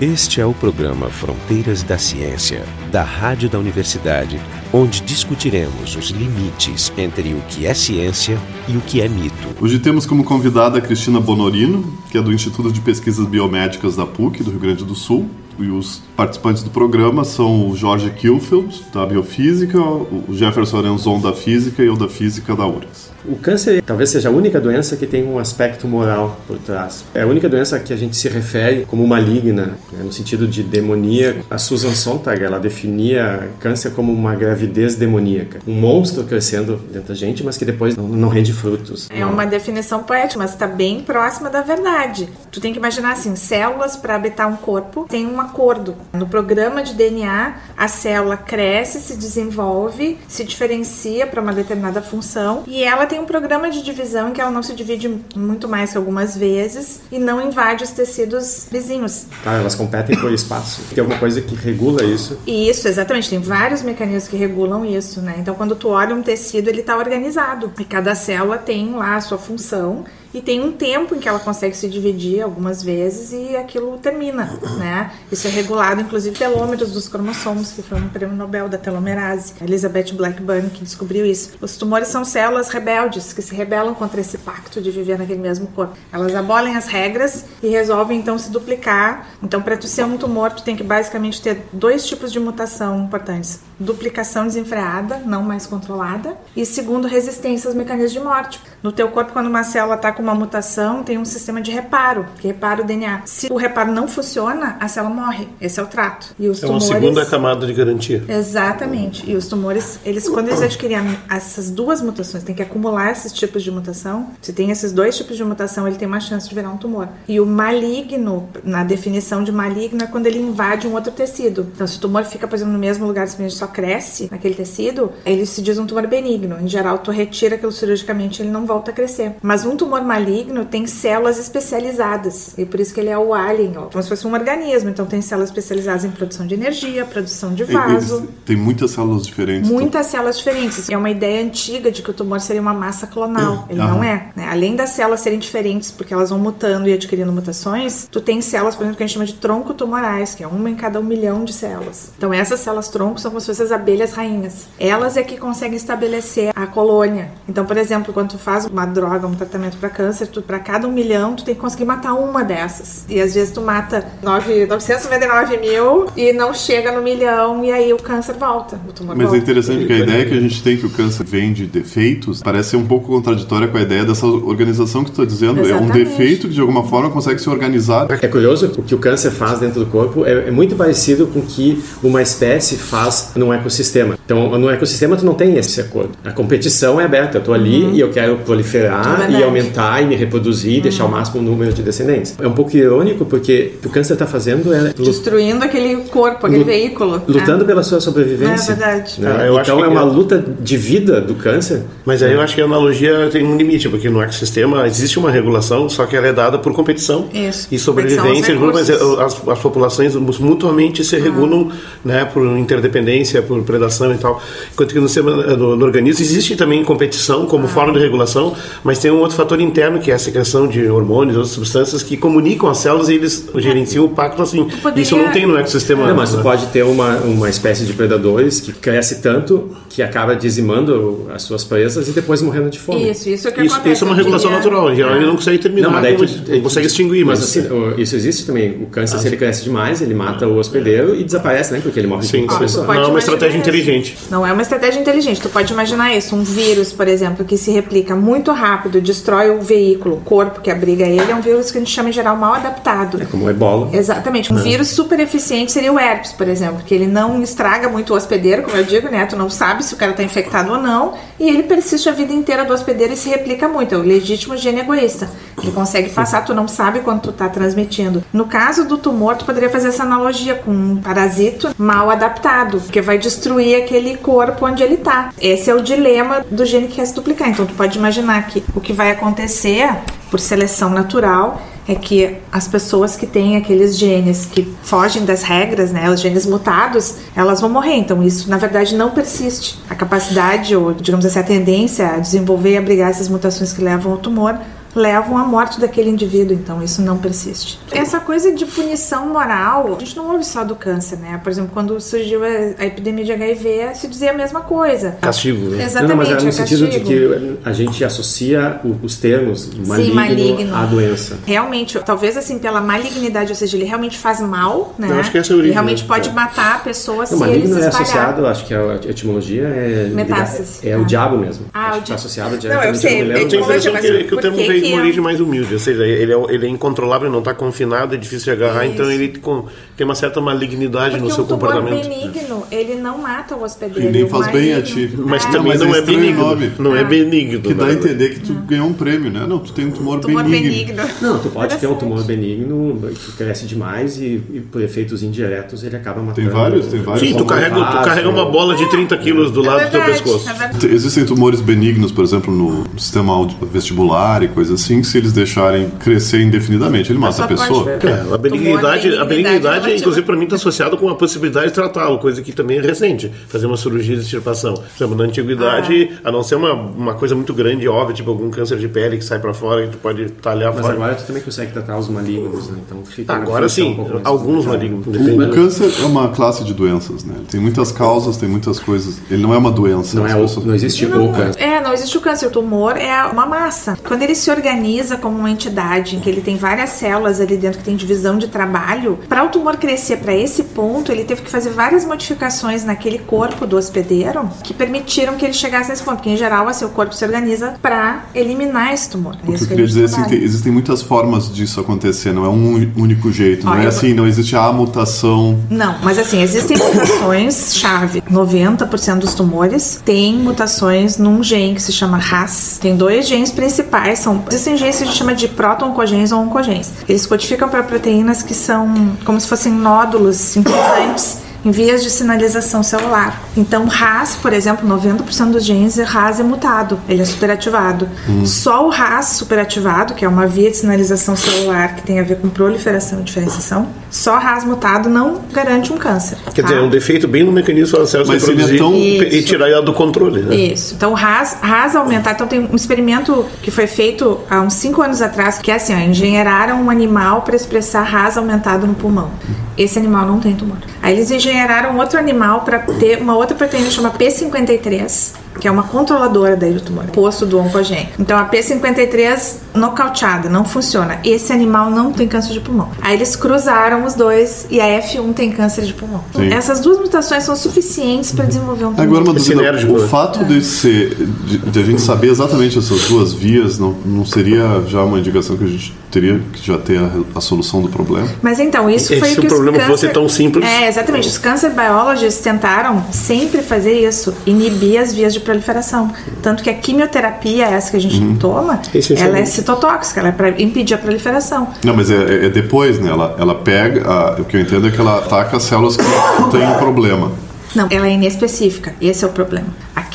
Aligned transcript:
Este 0.00 0.40
é 0.40 0.46
o 0.46 0.54
programa 0.54 1.10
Fronteiras 1.10 1.82
da 1.82 1.98
Ciência, 1.98 2.64
da 2.88 3.02
Rádio 3.02 3.50
da 3.50 3.58
Universidade, 3.58 4.40
onde 4.72 5.00
discutiremos 5.00 5.96
os 5.96 6.10
limites 6.10 6.92
entre 6.96 7.34
o 7.34 7.40
que 7.48 7.66
é 7.66 7.74
ciência 7.74 8.38
e 8.68 8.76
o 8.76 8.80
que 8.80 9.00
é 9.00 9.08
mito. 9.08 9.34
Hoje 9.60 9.80
temos 9.80 10.06
como 10.06 10.22
convidada 10.22 10.78
a 10.78 10.80
Cristina 10.80 11.18
Bonorino, 11.18 11.82
que 12.12 12.16
é 12.16 12.22
do 12.22 12.32
Instituto 12.32 12.70
de 12.70 12.80
Pesquisas 12.80 13.26
Biomédicas 13.26 13.96
da 13.96 14.06
PUC, 14.06 14.44
do 14.44 14.52
Rio 14.52 14.60
Grande 14.60 14.84
do 14.84 14.94
Sul. 14.94 15.28
E 15.58 15.68
os 15.68 16.00
participantes 16.16 16.62
do 16.62 16.70
programa 16.70 17.24
são 17.24 17.68
o 17.68 17.76
Jorge 17.76 18.08
Kilfield, 18.10 18.80
da 18.94 19.04
Biofísica, 19.04 19.82
o 19.82 20.28
Jefferson 20.30 20.78
Arenzon, 20.78 21.20
da 21.20 21.32
Física, 21.32 21.82
e 21.82 21.86
eu 21.88 21.96
da 21.96 22.08
Física 22.08 22.54
da 22.54 22.64
URGS. 22.64 23.07
O 23.24 23.36
câncer 23.36 23.82
talvez 23.82 24.10
seja 24.10 24.28
a 24.28 24.32
única 24.32 24.60
doença 24.60 24.96
que 24.96 25.06
tem 25.06 25.24
um 25.24 25.38
aspecto 25.38 25.86
moral 25.86 26.38
por 26.46 26.58
trás. 26.58 27.04
É 27.14 27.22
a 27.22 27.26
única 27.26 27.48
doença 27.48 27.78
que 27.78 27.92
a 27.92 27.96
gente 27.96 28.16
se 28.16 28.28
refere 28.28 28.84
como 28.86 29.06
maligna, 29.06 29.78
né, 29.92 30.02
no 30.02 30.12
sentido 30.12 30.46
de 30.46 30.62
demoníaca. 30.62 31.40
A 31.50 31.58
Susan 31.58 31.92
Sontag, 31.94 32.42
ela 32.42 32.58
definia 32.58 33.48
câncer 33.60 33.90
como 33.90 34.12
uma 34.12 34.34
gravidez 34.34 34.94
demoníaca. 34.94 35.58
Um 35.66 35.74
monstro 35.74 36.24
crescendo 36.24 36.76
dentro 36.92 37.08
da 37.08 37.14
gente, 37.14 37.42
mas 37.42 37.56
que 37.56 37.64
depois 37.64 37.96
não, 37.96 38.06
não 38.06 38.28
rende 38.28 38.52
frutos. 38.52 39.08
É 39.10 39.24
uma 39.24 39.46
definição 39.46 40.02
poética, 40.02 40.38
mas 40.38 40.52
está 40.52 40.66
bem 40.66 41.02
próxima 41.02 41.50
da 41.50 41.62
verdade. 41.62 42.28
Tu 42.52 42.60
tem 42.60 42.72
que 42.72 42.78
imaginar 42.78 43.12
assim, 43.12 43.34
células 43.34 43.96
para 43.96 44.14
habitar 44.14 44.48
um 44.48 44.56
corpo 44.56 45.06
tem 45.08 45.26
um 45.26 45.40
acordo. 45.40 45.96
No 46.12 46.26
programa 46.26 46.82
de 46.82 46.94
DNA, 46.94 47.56
a 47.76 47.88
célula 47.88 48.36
cresce, 48.36 49.00
se 49.00 49.16
desenvolve, 49.16 50.18
se 50.28 50.44
diferencia 50.44 51.26
para 51.26 51.40
uma 51.40 51.52
determinada 51.52 52.02
função 52.02 52.62
e 52.66 52.84
ela 52.84 53.06
tem 53.08 53.18
um 53.18 53.24
programa 53.24 53.70
de 53.70 53.82
divisão 53.82 54.28
em 54.28 54.32
que 54.32 54.40
ela 54.40 54.50
não 54.50 54.62
se 54.62 54.74
divide 54.74 55.08
muito 55.34 55.68
mais 55.68 55.92
que 55.92 55.98
algumas 55.98 56.36
vezes 56.36 57.00
e 57.10 57.18
não 57.18 57.40
invade 57.40 57.82
os 57.82 57.90
tecidos 57.90 58.68
vizinhos. 58.70 59.26
Tá, 59.42 59.54
elas 59.54 59.74
competem 59.74 60.16
por 60.18 60.32
espaço. 60.32 60.82
Tem 60.94 61.00
alguma 61.00 61.18
coisa 61.18 61.40
que 61.40 61.54
regula 61.54 62.04
isso? 62.04 62.38
Isso, 62.46 62.86
exatamente. 62.86 63.30
Tem 63.30 63.40
vários 63.40 63.82
mecanismos 63.82 64.28
que 64.28 64.36
regulam 64.36 64.84
isso, 64.84 65.20
né? 65.20 65.36
Então, 65.38 65.54
quando 65.54 65.74
tu 65.74 65.88
olha 65.88 66.14
um 66.14 66.22
tecido, 66.22 66.68
ele 66.68 66.80
está 66.80 66.96
organizado. 66.96 67.72
E 67.78 67.84
cada 67.84 68.14
célula 68.14 68.58
tem 68.58 68.92
lá 68.94 69.16
a 69.16 69.20
sua 69.20 69.38
função 69.38 70.04
e 70.32 70.40
tem 70.40 70.60
um 70.60 70.72
tempo 70.72 71.14
em 71.14 71.18
que 71.18 71.28
ela 71.28 71.38
consegue 71.38 71.76
se 71.76 71.88
dividir 71.88 72.42
algumas 72.42 72.82
vezes 72.82 73.32
e 73.32 73.56
aquilo 73.56 73.98
termina, 73.98 74.58
né? 74.78 75.12
Isso 75.30 75.46
é 75.46 75.50
regulado, 75.50 76.00
inclusive, 76.00 76.36
telômeros 76.36 76.92
dos 76.92 77.08
cromossomos, 77.08 77.72
que 77.72 77.82
foi 77.82 77.98
um 77.98 78.08
prêmio 78.08 78.36
Nobel 78.36 78.68
da 78.68 78.78
telomerase. 78.78 79.54
Elizabeth 79.60 80.12
Blackburn 80.12 80.68
que 80.70 80.84
descobriu 80.84 81.24
isso. 81.24 81.52
Os 81.60 81.76
tumores 81.76 82.08
são 82.08 82.24
células 82.24 82.68
rebeldes 82.68 83.32
que 83.32 83.42
se 83.42 83.54
rebelam 83.54 83.94
contra 83.94 84.20
esse 84.20 84.38
pacto 84.38 84.80
de 84.80 84.90
viver 84.90 85.18
naquele 85.18 85.40
mesmo 85.40 85.66
corpo. 85.68 85.96
Elas 86.12 86.34
abolem 86.34 86.76
as 86.76 86.86
regras 86.86 87.44
e 87.62 87.68
resolvem 87.68 88.18
então 88.18 88.38
se 88.38 88.50
duplicar. 88.50 89.28
Então, 89.42 89.62
para 89.62 89.76
tu 89.76 89.86
ser 89.86 90.04
um 90.04 90.16
tumor, 90.16 90.52
tu 90.52 90.62
tem 90.62 90.76
que 90.76 90.82
basicamente 90.82 91.40
ter 91.40 91.66
dois 91.72 92.06
tipos 92.06 92.32
de 92.32 92.38
mutação 92.38 93.04
importantes: 93.04 93.60
duplicação 93.78 94.46
desenfreada, 94.46 95.22
não 95.24 95.42
mais 95.42 95.66
controlada, 95.66 96.36
e 96.56 96.64
segundo, 96.66 97.08
resistência 97.08 97.68
aos 97.68 97.76
mecanismos 97.76 98.12
de 98.12 98.20
morte. 98.20 98.60
No 98.82 98.92
teu 98.92 99.08
corpo, 99.08 99.32
quando 99.32 99.46
uma 99.46 99.64
célula 99.64 99.96
está 99.96 100.12
com 100.12 100.22
uma 100.28 100.38
mutação, 100.40 101.02
tem 101.02 101.18
um 101.18 101.24
sistema 101.24 101.60
de 101.60 101.70
reparo, 101.70 102.26
que 102.38 102.48
repara 102.48 102.82
o 102.82 102.84
DNA. 102.84 103.22
Se 103.24 103.48
o 103.50 103.56
reparo 103.56 103.92
não 103.92 104.06
funciona, 104.08 104.76
a 104.80 104.88
célula 104.88 105.14
morre. 105.14 105.48
Esse 105.60 105.80
é 105.80 105.82
o 105.82 105.86
trato. 105.86 106.34
E 106.38 106.48
os 106.48 106.62
é 106.62 106.66
tumores... 106.66 106.88
uma 106.88 106.94
segunda 106.94 107.26
camada 107.26 107.66
de 107.66 107.72
garantia. 107.72 108.24
Exatamente. 108.28 109.28
E 109.30 109.36
os 109.36 109.46
tumores, 109.46 109.98
eles 110.04 110.28
quando 110.28 110.48
eles 110.48 110.62
adquirem 110.62 110.98
essas 111.30 111.70
duas 111.70 112.00
mutações, 112.00 112.42
tem 112.42 112.54
que 112.54 112.62
acumular 112.62 113.10
esses 113.10 113.32
tipos 113.32 113.62
de 113.62 113.70
mutação. 113.70 114.30
Se 114.40 114.52
tem 114.52 114.70
esses 114.70 114.92
dois 114.92 115.16
tipos 115.16 115.36
de 115.36 115.44
mutação, 115.44 115.86
ele 115.86 115.96
tem 115.96 116.06
uma 116.06 116.20
chance 116.20 116.48
de 116.48 116.54
virar 116.54 116.70
um 116.70 116.76
tumor. 116.76 117.08
E 117.26 117.40
o 117.40 117.46
maligno, 117.46 118.48
na 118.64 118.84
definição 118.84 119.42
de 119.42 119.52
maligno, 119.52 120.02
é 120.02 120.06
quando 120.06 120.26
ele 120.26 120.38
invade 120.38 120.86
um 120.86 120.94
outro 120.94 121.12
tecido. 121.12 121.66
Então, 121.74 121.86
se 121.86 121.98
o 121.98 122.00
tumor 122.00 122.24
fica, 122.24 122.46
por 122.46 122.56
exemplo, 122.56 122.72
no 122.72 122.78
mesmo 122.78 123.06
lugar, 123.06 123.26
simplesmente 123.28 123.58
só 123.58 123.66
cresce 123.66 124.28
naquele 124.30 124.54
tecido, 124.54 125.12
ele 125.24 125.46
se 125.46 125.62
diz 125.62 125.78
um 125.78 125.86
tumor 125.86 126.06
benigno. 126.06 126.58
Em 126.60 126.68
geral, 126.68 126.98
tu 126.98 127.10
retira 127.10 127.56
aquilo 127.56 127.72
cirurgicamente, 127.72 128.42
ele 128.42 128.50
não 128.50 128.66
volta 128.66 128.90
a 128.90 128.94
crescer. 128.94 129.36
Mas 129.42 129.64
um 129.64 129.76
tumor 129.76 130.02
maligno 130.08 130.64
tem 130.64 130.86
células 130.86 131.38
especializadas, 131.38 132.54
e 132.56 132.64
por 132.64 132.80
isso 132.80 132.94
que 132.94 133.00
ele 133.00 133.10
é 133.10 133.18
o 133.18 133.34
alien, 133.34 133.74
ó, 133.76 133.82
como 133.82 134.02
se 134.02 134.08
fosse 134.08 134.26
um 134.26 134.32
organismo. 134.32 134.90
Então 134.90 135.06
tem 135.06 135.20
células 135.20 135.50
especializadas 135.50 136.04
em 136.04 136.10
produção 136.10 136.46
de 136.46 136.54
energia, 136.54 137.04
produção 137.04 137.54
de 137.54 137.64
vaso. 137.64 138.16
Eles, 138.16 138.28
tem 138.44 138.56
muitas 138.56 138.90
células 138.92 139.26
diferentes. 139.26 139.70
Muitas 139.70 140.00
então. 140.00 140.10
células 140.10 140.38
diferentes. 140.38 140.88
É 140.88 140.96
uma 140.96 141.10
ideia 141.10 141.44
antiga 141.44 141.90
de 141.90 142.02
que 142.02 142.10
o 142.10 142.14
tumor 142.14 142.40
seria 142.40 142.62
uma 142.62 142.74
massa 142.74 143.06
clonal. 143.06 143.66
Ele 143.68 143.78
não 143.78 144.02
é. 144.02 144.30
Né? 144.34 144.48
Além 144.50 144.74
das 144.74 144.90
células 144.90 145.20
serem 145.20 145.38
diferentes, 145.38 145.90
porque 145.90 146.14
elas 146.14 146.30
vão 146.30 146.38
mutando 146.38 146.88
e 146.88 146.92
adquirindo 146.92 147.30
mutações, 147.30 148.08
tu 148.10 148.20
tem 148.20 148.40
células, 148.40 148.74
por 148.74 148.82
exemplo, 148.82 148.96
que 148.96 149.04
a 149.04 149.06
gente 149.06 149.14
chama 149.14 149.26
de 149.26 149.34
tronco 149.34 149.74
tumorais, 149.74 150.34
que 150.34 150.42
é 150.42 150.46
uma 150.46 150.70
em 150.70 150.74
cada 150.74 150.98
um 150.98 151.04
milhão 151.04 151.44
de 151.44 151.52
células. 151.52 152.12
Então 152.16 152.32
essas 152.32 152.60
células 152.60 152.88
tronco 152.88 153.20
são 153.20 153.30
como 153.30 153.40
se 153.40 153.46
fossem 153.46 153.66
as 153.66 153.72
abelhas 153.72 154.12
rainhas. 154.12 154.68
Elas 154.78 155.16
é 155.16 155.22
que 155.22 155.36
conseguem 155.36 155.76
estabelecer 155.76 156.50
a 156.54 156.66
colônia. 156.66 157.30
Então, 157.48 157.64
por 157.64 157.76
exemplo, 157.76 158.12
quando 158.12 158.30
tu 158.30 158.38
faz 158.38 158.66
uma 158.66 158.86
droga, 158.86 159.26
um 159.26 159.34
tratamento 159.34 159.76
para 159.78 159.90
câncer, 159.98 160.28
tu 160.28 160.40
para 160.40 160.60
cada 160.60 160.86
um 160.86 160.92
milhão, 160.92 161.34
tu 161.34 161.44
tem 161.44 161.56
que 161.56 161.60
conseguir 161.60 161.84
matar 161.84 162.14
uma 162.14 162.44
dessas. 162.44 163.04
E 163.08 163.20
às 163.20 163.34
vezes 163.34 163.52
tu 163.52 163.60
mata 163.60 164.06
9, 164.22 164.66
999 164.66 165.56
mil 165.56 166.06
e 166.16 166.32
não 166.32 166.54
chega 166.54 166.92
no 166.92 167.02
milhão 167.02 167.64
e 167.64 167.72
aí 167.72 167.92
o 167.92 167.96
câncer 167.96 168.34
volta, 168.34 168.80
o 168.88 168.92
tumor 168.92 169.16
Mas 169.16 169.26
volta. 169.26 169.38
é 169.38 169.42
interessante 169.42 169.86
que 169.86 169.92
a 169.92 169.98
ideia 169.98 170.24
que 170.24 170.34
a 170.34 170.40
gente 170.40 170.62
tem 170.62 170.76
que 170.76 170.86
o 170.86 170.90
câncer 170.90 171.24
vem 171.24 171.52
de 171.52 171.66
defeitos 171.66 172.40
parece 172.42 172.70
ser 172.70 172.76
um 172.76 172.86
pouco 172.86 173.08
contraditória 173.08 173.66
com 173.66 173.76
a 173.76 173.80
ideia 173.80 174.04
dessa 174.04 174.26
organização 174.26 175.02
que 175.02 175.10
tu 175.10 175.22
está 175.22 175.24
dizendo. 175.24 175.60
Exatamente. 175.60 175.90
É 175.90 176.00
um 176.00 176.04
defeito 176.04 176.46
que 176.46 176.54
de 176.54 176.60
alguma 176.60 176.84
forma 176.84 177.10
consegue 177.10 177.40
se 177.40 177.50
organizar. 177.50 178.06
É 178.10 178.28
curioso 178.28 178.72
o 178.78 178.82
que 178.82 178.94
o 178.94 178.98
câncer 178.98 179.32
faz 179.32 179.58
dentro 179.58 179.80
do 179.80 179.86
corpo 179.86 180.24
é, 180.24 180.48
é 180.48 180.50
muito 180.50 180.76
parecido 180.76 181.26
com 181.26 181.40
o 181.40 181.42
que 181.42 181.82
uma 182.02 182.22
espécie 182.22 182.76
faz 182.76 183.32
num 183.34 183.52
ecossistema. 183.52 184.17
Então, 184.28 184.58
no 184.58 184.68
ecossistema 184.68 185.16
tu 185.16 185.24
não 185.24 185.32
tem 185.32 185.56
esse 185.56 185.80
acordo. 185.80 186.10
A 186.22 186.30
competição 186.30 187.00
é 187.00 187.04
aberta. 187.06 187.38
Eu 187.38 187.42
tô 187.42 187.54
ali 187.54 187.82
uhum. 187.82 187.94
e 187.94 188.00
eu 188.00 188.10
quero 188.10 188.36
proliferar 188.36 189.26
é 189.26 189.32
e 189.32 189.42
aumentar 189.42 190.02
e 190.02 190.06
me 190.06 190.14
reproduzir 190.14 190.74
e 190.74 190.80
deixar 190.82 191.06
o 191.06 191.08
máximo 191.08 191.40
número 191.40 191.72
de 191.72 191.82
descendentes. 191.82 192.36
É 192.38 192.46
um 192.46 192.52
pouco 192.52 192.76
irônico 192.76 193.24
porque 193.24 193.72
o 193.78 193.80
que 193.80 193.86
o 193.86 193.90
câncer 193.90 194.12
está 194.12 194.26
fazendo 194.26 194.74
é 194.74 194.92
destruindo 194.92 195.64
aquele 195.64 195.96
corpo, 196.08 196.46
aquele 196.46 196.62
veículo, 196.62 197.22
lutando 197.26 197.64
é. 197.64 197.66
pela 197.66 197.82
sua 197.82 198.02
sobrevivência. 198.02 198.72
É 198.72 198.74
verdade. 198.74 199.14
Né? 199.18 199.48
então 199.62 199.82
é 199.82 199.88
uma 199.88 200.02
luta 200.02 200.44
de 200.60 200.76
vida 200.76 201.22
do 201.22 201.34
câncer. 201.34 201.84
Mas 202.04 202.22
aí 202.22 202.34
eu 202.34 202.42
acho 202.42 202.54
que 202.54 202.60
a 202.60 202.66
analogia 202.66 203.30
tem 203.32 203.42
um 203.42 203.56
limite 203.56 203.88
porque 203.88 204.10
no 204.10 204.20
ecossistema 204.20 204.86
existe 204.86 205.18
uma 205.18 205.30
regulação, 205.30 205.88
só 205.88 206.04
que 206.04 206.14
ela 206.14 206.26
é 206.26 206.34
dada 206.34 206.58
por 206.58 206.74
competição 206.74 207.30
Isso. 207.32 207.66
e 207.72 207.78
sobrevivência. 207.78 208.54
Mas 208.58 208.90
as, 208.90 209.48
as 209.48 209.58
populações 209.58 210.14
mutuamente 210.14 211.02
se 211.02 211.16
regulam, 211.16 211.70
né, 212.04 212.26
por 212.26 212.44
interdependência, 212.58 213.40
por 213.40 213.62
predação 213.62 214.17
tal. 214.18 214.42
Enquanto 214.72 214.92
que 214.92 215.00
no, 215.00 215.56
no, 215.56 215.76
no 215.76 215.84
organismo 215.84 216.22
existe 216.22 216.56
também 216.56 216.84
competição 216.84 217.46
como 217.46 217.66
ah. 217.66 217.68
forma 217.68 217.92
de 217.92 217.98
regulação, 217.98 218.54
mas 218.82 218.98
tem 218.98 219.10
um 219.10 219.18
outro 219.18 219.36
fator 219.36 219.60
interno 219.60 219.98
que 220.00 220.10
é 220.10 220.14
a 220.14 220.18
secreção 220.18 220.66
de 220.66 220.88
hormônios, 220.88 221.36
outras 221.36 221.54
substâncias 221.54 222.02
que 222.02 222.16
comunicam 222.16 222.68
as 222.68 222.78
células 222.78 223.08
e 223.08 223.14
eles 223.14 223.48
gerenciam 223.56 224.04
o 224.04 224.08
pacto 224.08 224.42
assim. 224.42 224.64
Poderia... 224.82 225.02
Isso 225.02 225.16
não 225.16 225.30
tem 225.30 225.46
no 225.46 225.56
ecossistema. 225.56 226.06
Não, 226.06 226.14
mas 226.14 226.30
tu 226.30 226.42
pode 226.42 226.66
ter 226.66 226.82
uma, 226.82 227.16
uma 227.18 227.48
espécie 227.48 227.84
de 227.84 227.92
predadores 227.92 228.60
que 228.60 228.72
cresce 228.72 229.20
tanto 229.20 229.76
que 229.88 230.02
acaba 230.02 230.36
dizimando 230.36 231.26
as 231.34 231.42
suas 231.42 231.64
presas 231.64 232.08
e 232.08 232.12
depois 232.12 232.40
morrendo 232.40 232.70
de 232.70 232.78
fome. 232.78 233.10
Isso, 233.10 233.28
isso 233.28 233.48
é 233.48 233.50
que 233.50 233.62
isso, 233.62 233.74
acontece. 233.74 233.94
Isso 233.94 234.04
é 234.04 234.06
uma 234.06 234.16
regulação 234.16 234.50
natural. 234.50 234.92
Em 234.92 234.96
geral, 234.96 235.16
ele 235.16 235.26
não 235.26 235.36
consegue 235.36 235.58
terminar, 235.58 235.88
não, 235.88 235.94
mas 235.94 236.02
daí 236.02 236.56
não 236.56 236.60
consegue 236.62 236.86
extinguir. 236.86 237.24
Mas, 237.24 237.40
mas 237.40 237.48
assim, 237.48 237.68
isso 237.98 238.14
existe 238.14 238.46
também. 238.46 238.70
O 238.82 238.86
câncer, 238.86 239.16
ah, 239.16 239.18
se 239.18 239.26
ele 239.26 239.36
cresce 239.36 239.64
demais, 239.64 240.00
ele 240.00 240.14
mata 240.14 240.46
o 240.46 240.56
hospedeiro 240.56 241.14
e 241.14 241.24
desaparece, 241.24 241.72
né? 241.72 241.80
Porque 241.82 241.98
ele 241.98 242.06
morre 242.06 242.22
sim, 242.22 242.46
de 242.46 242.68
sim. 242.68 242.76
Não 242.86 242.94
é 242.94 243.06
uma 243.06 243.18
estratégia 243.18 243.58
isso. 243.58 244.07
Inteligente. 244.08 244.30
Não 244.30 244.46
é 244.46 244.52
uma 244.52 244.62
estratégia 244.62 245.00
inteligente. 245.00 245.40
Tu 245.40 245.48
pode 245.48 245.72
imaginar 245.72 246.14
isso. 246.14 246.34
Um 246.34 246.42
vírus, 246.42 246.92
por 246.92 247.08
exemplo, 247.08 247.44
que 247.44 247.56
se 247.56 247.70
replica 247.70 248.14
muito 248.14 248.52
rápido, 248.52 249.00
destrói 249.00 249.50
o 249.50 249.60
veículo, 249.60 250.16
o 250.16 250.20
corpo 250.20 250.60
que 250.60 250.70
abriga 250.70 251.04
ele, 251.04 251.30
é 251.30 251.34
um 251.34 251.40
vírus 251.40 251.70
que 251.70 251.78
a 251.78 251.80
gente 251.80 251.90
chama 251.90 252.08
em 252.08 252.12
geral 252.12 252.36
mal 252.36 252.54
adaptado. 252.54 253.22
É 253.22 253.24
como 253.24 253.44
o 253.44 253.50
ebola. 253.50 253.90
Exatamente. 253.92 254.52
Um 254.52 254.56
não. 254.56 254.62
vírus 254.62 254.88
super 254.88 255.18
eficiente 255.20 255.72
seria 255.72 255.92
o 255.92 255.98
herpes, 255.98 256.32
por 256.32 256.48
exemplo, 256.48 256.82
que 256.84 256.94
ele 256.94 257.06
não 257.06 257.42
estraga 257.42 257.88
muito 257.88 258.12
o 258.12 258.16
hospedeiro, 258.16 258.62
como 258.62 258.76
eu 258.76 258.84
digo, 258.84 259.08
né? 259.08 259.26
Tu 259.26 259.36
não 259.36 259.50
sabe 259.50 259.84
se 259.84 259.94
o 259.94 259.96
cara 259.96 260.12
está 260.12 260.22
infectado 260.22 260.72
ou 260.72 260.78
não, 260.78 261.14
e 261.38 261.48
ele 261.48 261.62
persiste 261.62 262.08
a 262.08 262.12
vida 262.12 262.32
inteira 262.32 262.64
do 262.64 262.72
hospedeiro 262.72 263.12
e 263.12 263.16
se 263.16 263.28
replica 263.28 263.68
muito. 263.68 263.94
É 263.94 263.98
o 263.98 264.02
legítimo 264.02 264.56
gene 264.56 264.80
egoísta. 264.80 265.30
Ele 265.62 265.72
consegue 265.72 266.10
passar, 266.10 266.44
tu 266.44 266.54
não 266.54 266.68
sabe 266.68 267.00
quando 267.00 267.22
tu 267.22 267.30
está 267.30 267.48
transmitindo. 267.48 268.22
No 268.32 268.46
caso 268.46 268.86
do 268.86 268.96
tumor, 268.96 269.36
tu 269.36 269.44
poderia 269.44 269.68
fazer 269.68 269.88
essa 269.88 270.02
analogia 270.02 270.54
com 270.54 270.70
um 270.70 270.96
parasito 270.96 271.74
mal 271.76 272.10
adaptado, 272.10 272.80
que 272.80 273.00
vai 273.00 273.18
destruir 273.18 273.76
aquele 273.76 273.97
corpo 274.18 274.66
onde 274.66 274.82
ele 274.82 274.94
está. 274.94 275.30
Esse 275.40 275.70
é 275.70 275.74
o 275.74 275.82
dilema 275.82 276.44
do 276.50 276.64
gene 276.64 276.88
que 276.88 276.96
quer 276.96 277.06
se 277.06 277.14
duplicar. 277.14 277.48
Então, 277.48 277.66
tu 277.66 277.74
pode 277.74 277.98
imaginar 277.98 278.46
que 278.46 278.62
o 278.74 278.80
que 278.80 278.92
vai 278.92 279.10
acontecer 279.10 279.88
por 280.30 280.40
seleção 280.40 280.90
natural 280.90 281.60
é 281.88 281.94
que 281.94 282.36
as 282.52 282.68
pessoas 282.68 283.16
que 283.16 283.26
têm 283.26 283.56
aqueles 283.56 283.96
genes 283.96 284.44
que 284.44 284.62
fogem 284.82 285.24
das 285.24 285.42
regras, 285.42 285.90
né, 285.90 286.10
os 286.10 286.20
genes 286.20 286.44
mutados, 286.44 287.16
elas 287.34 287.62
vão 287.62 287.70
morrer. 287.70 287.94
Então 287.94 288.22
isso 288.22 288.50
na 288.50 288.58
verdade 288.58 288.94
não 288.94 289.10
persiste. 289.10 289.80
A 289.88 289.94
capacidade 289.94 290.76
ou 290.76 290.92
digamos 290.92 291.24
assim 291.24 291.38
a 291.38 291.42
tendência 291.42 292.06
a 292.06 292.18
desenvolver 292.18 292.74
e 292.74 292.76
abrigar 292.76 293.08
essas 293.08 293.28
mutações 293.28 293.72
que 293.72 293.82
levam 293.82 294.12
ao 294.12 294.18
tumor 294.18 294.58
levam 294.98 295.38
à 295.38 295.44
morte 295.44 295.80
daquele 295.80 296.10
indivíduo, 296.10 296.52
então 296.54 296.82
isso 296.82 297.00
não 297.02 297.16
persiste. 297.18 297.78
Essa 297.90 298.20
coisa 298.20 298.52
de 298.52 298.66
punição 298.66 299.28
moral, 299.28 299.94
a 299.96 299.98
gente 300.00 300.16
não 300.16 300.30
ouve 300.32 300.44
só 300.44 300.64
do 300.64 300.74
câncer, 300.74 301.16
né? 301.18 301.40
Por 301.42 301.50
exemplo, 301.50 301.70
quando 301.72 301.98
surgiu 302.00 302.42
a, 302.44 302.48
a 302.82 302.86
epidemia 302.86 303.24
de 303.24 303.32
HIV, 303.32 303.94
se 303.94 304.08
dizia 304.08 304.30
a 304.30 304.34
mesma 304.34 304.60
coisa. 304.60 305.16
Castigo, 305.20 305.70
né? 305.70 305.76
Não, 305.78 305.84
Exatamente, 305.84 306.08
não, 306.10 306.16
mas 306.16 306.28
é 306.30 306.42
no 306.42 306.48
é 306.48 306.52
sentido 306.52 306.88
de 306.88 307.00
que 307.00 307.58
a 307.64 307.72
gente 307.72 308.04
associa 308.04 308.80
os 309.02 309.16
termos 309.16 309.70
maligno, 309.86 310.14
maligno. 310.14 310.74
à 310.76 310.84
doença. 310.86 311.38
Realmente, 311.46 311.98
talvez 312.04 312.36
assim, 312.36 312.58
pela 312.58 312.80
malignidade, 312.80 313.50
ou 313.50 313.54
seja, 313.56 313.76
ele 313.76 313.84
realmente 313.84 314.18
faz 314.18 314.40
mal, 314.40 314.94
né? 314.98 315.08
Eu 315.10 315.20
acho 315.20 315.30
que 315.30 315.38
essa 315.38 315.52
é 315.52 315.54
a 315.54 315.56
origem, 315.56 315.68
Ele 315.70 315.72
realmente 315.74 316.02
né? 316.02 316.08
pode 316.08 316.30
matar 316.32 316.76
a 316.76 316.78
pessoa 316.80 317.24
se 317.26 317.34
Não, 317.34 317.46
ele 317.46 317.58
maligno 317.58 317.76
se 317.78 317.84
é 317.84 317.88
associado, 317.88 318.46
acho 318.46 318.66
que 318.66 318.74
a 318.74 318.94
etimologia 319.08 319.62
é. 319.64 320.10
Metástase. 320.12 320.86
É, 320.86 320.92
Ah. 320.94 320.98
o 320.98 321.04
diabo 321.04 321.36
mesmo. 321.38 321.66
Ah, 321.72 321.88
acho 321.88 321.90
o 321.90 321.92
que 321.92 321.98
di- 321.98 322.02
está 322.04 322.14
associado 322.14 322.58
Não, 322.68 322.82
eu 322.82 322.94
sei, 322.94 323.20
ao. 323.22 323.26
Eu 323.38 323.48
tenho 323.48 323.62
a 323.62 323.66
impressão 323.66 323.92
Mas 323.92 324.02
que, 324.02 324.24
que 324.24 324.34
o 324.34 324.38
termo 324.40 324.56
veio 324.56 324.87
uma 324.92 324.98
é? 324.98 325.02
origem 325.02 325.22
mais 325.22 325.40
humilde, 325.40 325.72
ou 325.72 325.78
seja, 325.80 326.04
ele 326.06 326.32
é, 326.32 326.36
ele 326.48 326.66
é 326.66 326.68
incontrolável, 326.68 327.30
não 327.30 327.40
está 327.40 327.54
confinado, 327.54 328.14
é 328.14 328.18
difícil 328.18 328.44
de 328.54 328.62
agarrar, 328.62 328.86
então 328.86 329.10
ele 329.10 329.38
com- 329.38 329.66
tem 329.98 330.04
uma 330.04 330.14
certa 330.14 330.40
malignidade 330.40 331.16
Porque 331.16 331.24
no 331.24 331.30
seu 331.34 331.42
um 331.42 331.46
tumor 331.48 331.72
comportamento. 331.74 332.08
benigno, 332.08 332.62
ele 332.70 332.94
não 332.94 333.18
mata 333.18 333.56
o 333.56 333.64
hospedeiro. 333.64 334.08
E 334.08 334.12
nem 334.12 334.22
o 334.22 334.28
faz 334.28 334.46
bem 334.52 334.72
a 334.72 334.80
ti. 334.80 335.12
Mas 335.18 335.44
Ah, 335.44 335.50
também 335.50 335.72
mas 335.72 335.80
não 335.80 335.88
é 335.88 335.96
é 335.96 335.98
estranho 335.98 336.18
o 336.18 336.22
benigno. 336.22 336.46
nome. 336.46 336.72
Não 336.78 336.96
é 336.96 337.02
benigno. 337.02 337.60
Que 337.60 337.74
dá 337.74 337.86
a 337.86 337.92
entender 337.92 338.28
que 338.28 338.38
tu 338.40 338.52
ganhou 338.54 338.86
um 338.86 338.92
prêmio, 338.92 339.28
né? 339.28 339.44
Não, 339.48 339.58
tu 339.58 339.72
tem 339.72 339.86
um 339.86 339.90
tumor, 339.90 340.20
tumor 340.20 340.44
benigno. 340.44 340.70
benigno. 340.70 341.02
Não, 341.20 341.38
tu 341.40 341.48
pode 341.48 341.76
ter 341.78 341.88
um 341.88 341.96
tumor 341.96 342.22
benigno 342.22 342.96
que 343.12 343.32
cresce 343.32 343.66
demais 343.66 344.18
e, 344.20 344.40
e 344.54 344.60
por 344.70 344.80
efeitos 344.80 345.24
indiretos 345.24 345.82
ele 345.82 345.96
acaba 345.96 346.20
matando. 346.22 346.36
Tem 346.46 346.48
vários, 346.48 346.86
tem 346.86 347.02
vários. 347.02 347.28
Sim, 347.28 347.36
tu 347.36 347.44
carrega, 347.44 347.74
tu 347.74 348.04
carrega 348.04 348.28
uma 348.28 348.44
bola 348.48 348.76
de 348.76 348.88
30 348.88 349.16
quilos 349.18 349.50
do 349.50 349.64
É 349.64 349.66
lado 349.68 349.84
do 349.86 349.90
teu 349.90 350.00
verdade, 350.00 350.22
pescoço. 350.22 350.48
é 350.48 350.52
verdade. 350.52 350.86
Existem 350.94 351.24
tumores 351.24 351.60
benignos, 351.60 352.12
por 352.12 352.22
exemplo, 352.24 352.54
no 352.54 352.86
sistema 352.96 353.34
vestibular 353.72 354.44
e 354.44 354.48
coisas 354.48 354.80
assim, 354.80 355.00
que 355.00 355.08
se 355.08 355.18
eles 355.18 355.32
deixarem 355.32 355.90
crescer 355.98 356.40
indefinidamente, 356.40 357.10
ele 357.10 357.18
mata 357.18 357.42
a 357.42 357.48
pessoa. 357.48 357.90
É, 357.90 358.32
a 358.34 358.38
benignidade, 358.38 359.16
a 359.16 359.24
benignidade 359.24 359.87
relativa. 359.88 360.00
inclusive, 360.00 360.26
para 360.26 360.36
mim, 360.36 360.44
está 360.44 360.56
associada 360.56 360.96
com 360.96 361.08
a 361.08 361.14
possibilidade 361.14 361.68
de 361.68 361.72
tratá-lo, 361.74 362.18
coisa 362.18 362.42
que 362.42 362.52
também 362.52 362.78
é 362.78 362.80
recente, 362.80 363.30
fazer 363.48 363.66
uma 363.66 363.76
cirurgia 363.76 364.16
de 364.16 364.22
extirpação. 364.22 364.74
Por 364.74 364.84
exemplo, 364.96 365.16
na 365.16 365.24
antiguidade, 365.24 366.10
Ah. 366.24 366.28
a 366.28 366.32
não 366.32 366.42
ser 366.42 366.54
uma, 366.56 366.72
uma 366.72 367.14
coisa 367.14 367.34
muito 367.34 367.52
grande 367.54 367.84
e 367.84 367.88
óbvia, 367.88 368.14
tipo 368.14 368.30
algum 368.30 368.50
câncer 368.50 368.78
de 368.78 368.88
pele 368.88 369.16
que 369.18 369.24
sai 369.24 369.38
para 369.38 369.52
fora 369.54 369.84
e 369.84 369.88
tu 369.88 369.98
pode 369.98 370.28
talhar 370.32 370.72
Mas 370.72 370.80
fora. 370.82 370.94
agora 370.94 371.14
tu 371.14 371.24
também 371.26 371.42
consegue 371.42 371.72
tratar 371.72 371.98
os 371.98 372.08
malignos, 372.08 372.68
né? 372.68 372.78
Então 372.86 373.04
fica 373.04 373.32
uma 373.34 373.42
Agora 373.42 373.68
sim, 373.68 373.98
um 373.98 374.20
alguns 374.24 374.66
malignos, 374.66 375.06
O 375.06 375.50
câncer 375.50 375.90
é 376.02 376.06
uma 376.06 376.28
classe 376.28 376.64
de 376.64 376.74
doenças, 376.74 377.24
né? 377.24 377.34
Tem 377.50 377.60
muitas 377.60 377.90
causas, 377.92 378.36
tem 378.36 378.48
muitas 378.48 378.78
coisas. 378.78 379.18
Ele 379.30 379.42
não 379.42 379.54
é 379.54 379.58
uma 379.58 379.70
doença. 379.70 380.16
Não, 380.16 380.26
é 380.26 380.34
o, 380.36 380.40
pessoas- 380.42 380.66
não 380.66 380.74
existe 380.74 381.06
o 381.06 381.32
câncer. 381.32 381.60
É, 381.62 381.80
não 381.80 381.92
existe 381.92 382.16
o 382.16 382.20
câncer. 382.20 382.46
O 382.46 382.50
tumor 382.50 382.96
é 382.96 383.24
uma 383.24 383.46
massa. 383.46 383.96
Quando 384.06 384.22
ele 384.22 384.34
se 384.34 384.50
organiza 384.50 385.16
como 385.16 385.38
uma 385.38 385.50
entidade, 385.50 386.16
em 386.16 386.20
que 386.20 386.28
ele 386.28 386.40
tem 386.40 386.56
várias 386.56 386.90
células 386.90 387.40
ali 387.40 387.56
dentro 387.56 387.78
que 387.78 387.84
tem 387.84 387.96
divisão 387.96 388.36
de 388.38 388.48
trabalho, 388.48 389.18
para 389.28 389.44
o 389.44 389.48
tumor 389.48 389.76
crescer 389.78 390.18
para 390.18 390.34
esse 390.34 390.62
ponto, 390.64 391.10
ele 391.10 391.24
teve 391.24 391.42
que 391.42 391.50
fazer 391.50 391.70
várias 391.70 392.04
modificações 392.04 392.84
naquele 392.84 393.18
corpo 393.18 393.66
do 393.66 393.76
hospedeiro 393.76 394.48
que 394.62 394.74
permitiram 394.74 395.34
que 395.36 395.44
ele 395.44 395.54
chegasse 395.54 395.88
nesse 395.90 396.02
ponto. 396.02 396.16
Porque, 396.16 396.30
em 396.30 396.36
geral, 396.36 396.68
assim, 396.68 396.84
o 396.84 396.88
corpo 396.90 397.14
se 397.14 397.24
organiza 397.24 397.74
para 397.80 398.24
eliminar 398.34 398.92
esse 398.92 399.08
tumor. 399.08 399.34
É 399.46 399.50
O 399.50 399.54
que 399.54 399.62
eu 399.64 399.68
queria 399.68 399.86
dizer 399.86 400.04
assim, 400.04 400.14
trabalha. 400.16 400.36
tem- 400.36 400.44
existem 400.44 400.72
muitas 400.72 401.02
formas 401.02 401.52
disso 401.54 401.80
acontecer, 401.80 402.32
não 402.32 402.44
é 402.44 402.48
um 402.48 402.92
único 402.96 403.32
jeito. 403.32 403.64
Não 403.64 403.72
Olha, 403.72 403.82
é 403.82 403.84
eu 403.84 403.88
assim, 403.88 404.12
não 404.14 404.26
existe 404.26 404.54
a 404.56 404.72
mutação. 404.72 405.58
Não, 405.70 405.96
mas 406.02 406.18
assim, 406.18 406.42
existem 406.42 406.76
mutações 406.76 407.74
chave. 407.76 408.22
90% 408.30 409.18
dos 409.20 409.34
tumores 409.34 410.00
têm 410.04 410.34
mutações 410.34 411.16
num 411.18 411.42
gene 411.42 411.74
que 411.74 411.82
se 411.82 411.92
chama 411.92 412.18
RAS. 412.18 412.78
Tem 412.80 412.96
dois 412.96 413.26
genes 413.28 413.50
principais, 413.50 414.18
são 414.18 414.42
existem 414.50 414.76
genes 414.76 414.96
que 414.96 415.02
a 415.04 415.06
gente 415.06 415.16
chama 415.16 415.34
de 415.34 415.48
proto-oncogenes 415.48 416.32
ou 416.32 416.40
oncogenes. 416.40 416.90
Eles 417.08 417.26
codificam 417.26 417.68
para 417.68 417.82
proteínas 417.82 418.42
que 418.42 418.54
são 418.54 419.16
como 419.24 419.40
se 419.40 419.46
fossem 419.46 419.67
nódulos 419.70 420.36
simpatizantes 420.36 421.47
em 421.64 421.70
vias 421.70 422.02
de 422.02 422.10
sinalização 422.10 422.82
celular. 422.82 423.40
Então, 423.56 423.86
RAS, 423.86 424.36
por 424.36 424.52
exemplo, 424.52 424.88
90% 424.88 425.50
dos 425.50 425.64
genes, 425.64 425.96
RAS 425.98 426.38
é 426.40 426.42
mutado, 426.42 426.98
ele 427.08 427.20
é 427.22 427.24
superativado. 427.24 428.08
Só 428.44 428.86
o 428.86 428.90
RAS 428.90 429.30
superativado, 429.30 430.14
que 430.14 430.24
é 430.24 430.28
uma 430.28 430.46
via 430.46 430.70
de 430.70 430.76
sinalização 430.76 431.34
celular 431.36 431.96
que 431.96 432.02
tem 432.02 432.20
a 432.20 432.22
ver 432.22 432.36
com 432.36 432.48
proliferação 432.48 433.20
e 433.20 433.22
diferenciação, 433.24 433.88
só 434.10 434.38
RAS 434.38 434.64
mutado 434.64 435.08
não 435.08 435.40
garante 435.52 435.92
um 435.92 435.96
câncer. 435.96 436.38
Quer 436.54 436.62
dizer, 436.62 436.74
tá? 436.76 436.80
é 436.80 436.84
um 436.84 436.88
defeito 436.88 437.26
bem 437.26 437.42
no 437.44 437.52
mecanismo 437.52 437.98
as 437.98 438.10
células 438.10 438.28
Mas 438.48 438.70
é 438.70 438.76
tão- 438.76 438.94
e 438.94 439.42
tirar 439.42 439.68
ela 439.68 439.82
do 439.82 439.92
controle, 439.92 440.42
né? 440.42 440.54
Isso. 440.54 440.94
Então, 440.94 441.12
RAS, 441.12 441.56
RAS 441.60 441.96
aumentar. 441.96 442.32
Então, 442.32 442.46
tem 442.46 442.60
um 442.70 442.76
experimento 442.76 443.44
que 443.62 443.70
foi 443.70 443.86
feito 443.86 444.40
há 444.48 444.60
uns 444.60 444.74
5 444.74 445.02
anos 445.02 445.20
atrás, 445.20 445.58
que 445.58 445.70
é 445.70 445.74
assim: 445.74 445.94
ó, 445.94 445.98
engenheiraram 445.98 446.80
um 446.82 446.90
animal 446.90 447.42
para 447.42 447.56
expressar 447.56 448.02
RAS 448.02 448.36
aumentado 448.38 448.86
no 448.86 448.94
pulmão. 448.94 449.30
Esse 449.76 449.98
animal 449.98 450.26
não 450.26 450.40
tem 450.40 450.54
tumor. 450.56 450.78
Aí 451.02 451.14
eles 451.14 451.30
engenheiraram 451.48 451.96
outro 451.96 452.18
animal 452.18 452.60
para 452.60 452.80
ter 452.80 453.20
uma 453.20 453.36
outra 453.36 453.56
proteína 453.56 453.90
chamada 453.90 454.18
P53, 454.18 455.34
que 455.60 455.66
é 455.66 455.70
uma 455.70 455.82
controladora 455.82 456.56
daí 456.56 456.72
do 456.72 456.80
tumor, 456.80 457.04
posto 457.06 457.46
do 457.46 457.58
oncogênio. 457.58 458.08
Então 458.18 458.38
a 458.38 458.48
P53 458.48 459.56
nocauteada, 459.74 460.48
não 460.48 460.64
funciona. 460.64 461.18
Esse 461.24 461.52
animal 461.52 461.90
não 461.90 462.12
tem 462.12 462.26
câncer 462.26 462.52
de 462.52 462.60
pulmão. 462.60 462.90
Aí 463.00 463.14
eles 463.14 463.36
cruzaram 463.36 464.04
os 464.04 464.14
dois 464.14 464.66
e 464.70 464.80
a 464.80 464.86
F1 465.00 465.34
tem 465.34 465.50
câncer 465.50 465.84
de 465.84 465.94
pulmão. 465.94 466.24
Sim. 466.34 466.52
Essas 466.52 466.80
duas 466.80 466.98
mutações 466.98 467.44
são 467.44 467.56
suficientes 467.56 468.32
para 468.32 468.44
desenvolver 468.44 468.84
um 468.84 468.94
tumor. 468.94 469.02
Agora 469.02 469.24
uma 469.24 469.38
É 469.38 469.72
dúvida, 469.72 469.92
o 469.92 470.08
fato 470.08 470.44
de 470.44 470.62
ser 470.62 471.14
de, 471.14 471.58
de 471.58 471.80
a 471.80 471.82
gente 471.82 472.00
saber 472.00 472.28
exatamente 472.28 472.78
essas 472.78 473.02
duas 473.08 473.32
vias 473.32 473.78
não, 473.78 473.92
não 474.04 474.24
seria 474.24 474.82
já 474.86 475.02
uma 475.02 475.18
indicação 475.18 475.56
que 475.56 475.64
a 475.64 475.68
gente 475.68 475.94
teria 476.10 476.40
que 476.52 476.66
já 476.66 476.78
ter 476.78 476.98
a, 476.98 477.10
a 477.34 477.40
solução 477.40 477.82
do 477.82 477.88
problema? 477.88 478.28
Mas 478.42 478.58
então, 478.58 478.88
isso 478.90 479.12
E 479.12 479.20
foi 479.20 479.34
que 479.34 479.40
o 479.40 479.48
problema 479.48 479.78
os 479.78 479.84
fosse 479.84 480.08
tão 480.08 480.28
simples? 480.28 480.64
É, 480.64 480.88
exatamente. 480.88 481.28
Os 481.28 481.38
cancer 481.38 481.70
biologists 481.70 482.42
tentaram 482.42 483.04
sempre 483.10 483.62
fazer 483.62 483.92
isso, 483.92 484.34
inibir 484.46 485.00
as 485.00 485.12
vias 485.12 485.32
de 485.32 485.40
proliferação. 485.52 486.10
Tanto 486.42 486.62
que 486.62 486.68
a 486.68 486.74
quimioterapia, 486.74 487.64
essa 487.66 487.90
que 487.92 487.96
a 487.96 488.00
gente 488.00 488.38
toma, 488.38 488.80
Essencialmente. 488.94 489.22
ela 489.28 489.38
é 489.38 489.44
citotóxica, 489.46 490.20
ela 490.20 490.28
é 490.28 490.32
para 490.32 490.50
impedir 490.60 490.94
a 490.94 490.98
proliferação. 490.98 491.68
Não, 491.82 491.96
mas 491.96 492.10
é, 492.10 492.16
é- 492.16 492.46
é 492.46 492.48
depois, 492.50 492.98
né? 493.00 493.10
Ela, 493.10 493.34
ela 493.38 493.54
pega, 493.54 494.06
a- 494.06 494.36
o 494.40 494.44
que 494.44 494.56
eu 494.56 494.60
entendo 494.60 494.86
é 494.88 494.90
que 494.90 495.00
ela 495.00 495.18
ataca 495.18 495.56
as 495.56 495.62
células 495.62 495.96
que 495.96 496.02
têm 496.52 496.66
um 496.68 496.74
problema. 496.74 497.32
Não, 497.74 497.86
ela 497.90 498.06
é 498.06 498.10
inespecífica. 498.12 498.94
Esse 499.00 499.24
é 499.24 499.28
o 499.28 499.30
problema. 499.30 499.66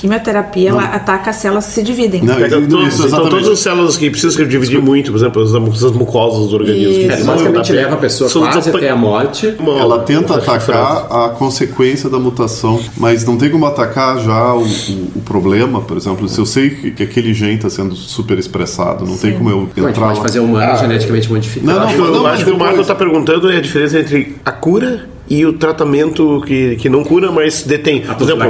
Quimioterapia, 0.03 0.69
ela 0.71 0.83
ataca 0.83 1.29
as 1.29 1.37
células 1.37 1.65
que 1.67 1.71
se 1.71 1.81
dividem. 1.81 2.21
Não, 2.21 2.37
Não, 2.37 2.67
todos, 2.67 2.93
isso, 2.93 3.07
então, 3.07 3.29
todas 3.29 3.47
as 3.47 3.59
células 3.59 3.95
que 3.95 4.09
precisam 4.09 4.31
se 4.31 4.45
dividir 4.45 4.81
muito, 4.81 5.13
por 5.13 5.17
exemplo, 5.17 5.41
as 5.41 5.53
as 5.81 5.91
mucosas 5.93 6.49
do 6.49 6.57
organismo. 6.57 6.91
Isso. 6.91 6.99
que 6.99 7.05
É, 7.21 7.23
basicamente 7.23 7.71
leva 7.71 7.93
a 7.93 7.97
pessoa 7.97 8.29
quase 8.51 8.69
até 8.69 8.89
a 8.89 8.95
morte. 8.97 9.55
Uma- 9.57 9.79
Ela 9.79 9.99
tenta 9.99 10.35
atacar 10.35 11.07
a 11.09 11.29
consequência 11.29 12.09
da 12.09 12.19
mutação, 12.19 12.81
mas 12.97 13.23
não 13.23 13.37
tem 13.37 13.49
como 13.49 13.65
atacar 13.65 14.19
já 14.19 14.53
o, 14.53 14.63
o- 14.63 15.11
o 15.15 15.21
problema, 15.23 15.79
por 15.79 15.95
exemplo, 15.95 16.27
se 16.27 16.37
eu 16.37 16.45
sei 16.45 16.69
que, 16.71 16.91
que 16.91 17.03
aquele 17.03 17.33
gene 17.33 17.53
está 17.55 17.69
sendo 17.69 17.95
super 17.95 18.37
expressado, 18.37 19.05
não 19.05 19.17
tem 19.17 19.37
como 19.37 19.49
eu 19.49 19.69
entrar 19.77 20.07
pode 20.07 20.17
lá. 20.17 20.21
fazer 20.21 20.41
humano 20.41 20.77
geneticamente 20.79 21.31
modificado. 21.31 21.65
Não, 21.79 21.79
não, 21.79 21.97
não, 22.07 22.15
eu 22.17 22.23
mas 22.23 22.45
o 22.45 22.57
Marco 22.57 22.81
está 22.81 22.93
perguntando 22.93 23.49
é 23.49 23.55
a 23.55 23.61
diferença 23.61 23.97
entre 23.99 24.35
a 24.43 24.51
cura 24.51 25.12
e 25.39 25.45
o 25.45 25.53
tratamento 25.53 26.41
que, 26.45 26.75
que 26.75 26.89
não 26.89 27.03
cura, 27.03 27.31
mas 27.31 27.63
detém. 27.63 28.01
Por 28.01 28.21
exemplo, 28.23 28.43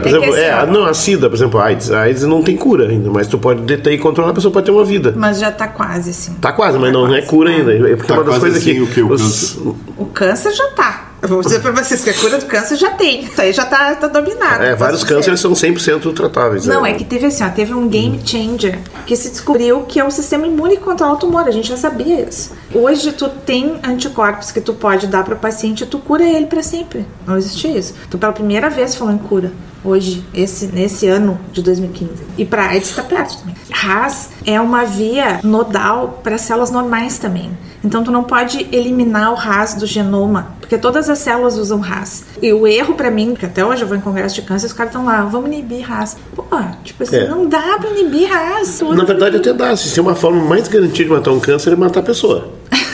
por 0.00 0.08
exemplo 0.08 0.36
É 0.36 0.66
não, 0.66 0.84
a 0.86 0.94
SIDA, 0.94 1.28
por 1.28 1.36
exemplo, 1.36 1.60
a 1.60 1.64
AIDS. 1.66 1.90
A 1.90 2.02
AIDS 2.02 2.22
não 2.24 2.42
tem 2.42 2.56
cura 2.56 2.88
ainda, 2.88 3.10
mas 3.10 3.26
tu 3.26 3.38
pode 3.38 3.62
deter 3.62 3.92
e 3.92 3.98
controlar, 3.98 4.30
a 4.30 4.34
pessoa 4.34 4.52
pode 4.52 4.66
ter 4.66 4.72
uma 4.72 4.84
vida. 4.84 5.12
Mas 5.16 5.38
já 5.38 5.50
tá 5.50 5.68
quase, 5.68 6.10
assim. 6.10 6.34
Tá 6.40 6.52
quase, 6.52 6.78
mas 6.78 6.92
não, 6.92 7.06
não 7.06 7.14
é 7.14 7.22
cura 7.22 7.50
ainda. 7.50 7.72
É 7.72 7.96
porque 7.96 8.08
Tá 8.08 8.14
uma 8.14 8.24
das 8.24 8.34
quase 8.38 8.40
coisas 8.40 8.58
assim 8.58 8.74
que. 8.74 8.80
o 8.80 8.86
que? 8.86 9.02
O 9.02 9.12
os- 9.12 9.58
O 9.98 10.04
câncer 10.06 10.52
já 10.52 10.68
tá. 10.68 11.09
Eu 11.22 11.28
vou 11.28 11.42
dizer 11.42 11.60
pra 11.60 11.70
vocês 11.70 12.02
que 12.02 12.10
a 12.10 12.14
cura 12.14 12.38
do 12.38 12.46
câncer 12.46 12.76
já 12.76 12.90
tem. 12.90 13.24
Isso 13.24 13.40
aí 13.40 13.52
já 13.52 13.66
tá, 13.66 13.94
tá 13.94 14.08
dominado. 14.08 14.62
é, 14.62 14.74
vários 14.74 15.04
cânceres 15.04 15.38
são 15.40 15.52
100% 15.52 16.14
tratáveis. 16.14 16.66
Não, 16.66 16.82
né? 16.82 16.92
é 16.92 16.94
que 16.94 17.04
teve 17.04 17.26
assim, 17.26 17.44
ó, 17.44 17.50
teve 17.50 17.74
um 17.74 17.88
game 17.88 18.20
changer 18.24 18.78
que 19.06 19.14
se 19.14 19.28
descobriu 19.28 19.82
que 19.82 20.00
é 20.00 20.04
o 20.04 20.10
sistema 20.10 20.46
imune 20.46 20.76
que 20.76 20.82
controla 20.82 21.14
o 21.14 21.16
tumor. 21.16 21.46
A 21.46 21.50
gente 21.50 21.68
já 21.68 21.76
sabia 21.76 22.22
isso. 22.22 22.52
Hoje 22.74 23.12
tu 23.12 23.28
tem 23.28 23.78
anticorpos 23.84 24.50
que 24.50 24.60
tu 24.60 24.72
pode 24.72 25.06
dar 25.06 25.24
pro 25.24 25.36
paciente 25.36 25.84
e 25.84 25.86
tu 25.86 25.98
cura 25.98 26.24
ele 26.24 26.46
pra 26.46 26.62
sempre. 26.62 27.04
Não 27.26 27.36
existia 27.36 27.76
isso. 27.76 27.94
Tu 28.10 28.16
pela 28.16 28.32
primeira 28.32 28.70
vez 28.70 28.94
falou 28.94 29.12
em 29.12 29.18
cura. 29.18 29.52
Hoje, 29.84 30.22
esse, 30.34 30.66
nesse 30.66 31.06
ano 31.08 31.38
de 31.52 31.62
2015. 31.62 32.10
E 32.36 32.44
pra 32.44 32.68
AIDS 32.68 32.92
tá 32.94 33.02
perto 33.02 33.38
também. 33.38 33.54
RAS 33.70 34.30
é 34.46 34.60
uma 34.60 34.84
via 34.84 35.40
nodal 35.42 36.20
para 36.22 36.36
células 36.36 36.70
normais 36.70 37.18
também. 37.18 37.50
Então 37.82 38.04
tu 38.04 38.10
não 38.10 38.22
pode 38.22 38.68
eliminar 38.72 39.32
o 39.32 39.34
RAS 39.34 39.72
do 39.74 39.86
genoma, 39.86 40.48
porque 40.60 40.76
todas 40.76 41.08
as 41.08 41.18
células 41.18 41.56
usam 41.56 41.78
RAS. 41.80 42.24
E 42.42 42.52
o 42.52 42.66
erro 42.66 42.92
pra 42.94 43.10
mim, 43.10 43.34
que 43.34 43.46
até 43.46 43.64
hoje 43.64 43.80
eu 43.82 43.88
vou 43.88 43.96
em 43.96 44.00
congresso 44.02 44.34
de 44.34 44.42
câncer, 44.42 44.66
os 44.66 44.72
caras 44.74 44.92
estão 44.92 45.06
lá, 45.06 45.22
vamos 45.22 45.48
inibir 45.50 45.88
RAS. 45.88 46.16
Pô, 46.36 46.44
tipo 46.84 47.02
assim, 47.02 47.16
É. 47.16 47.28
não 47.28 47.48
dá 47.48 47.78
pra 47.80 47.88
inibir 47.90 48.28
RAS. 48.30 48.80
Na 48.82 49.04
verdade, 49.04 49.36
até 49.38 49.54
dá. 49.54 49.74
Se 49.76 49.98
é 49.98 50.02
uma 50.02 50.14
forma 50.14 50.44
mais 50.44 50.68
garantida 50.68 51.04
de 51.04 51.10
matar 51.14 51.30
um 51.32 51.40
câncer 51.40 51.72
é 51.72 51.76
matar 51.76 52.00
a 52.00 52.02
pessoa. 52.02 52.48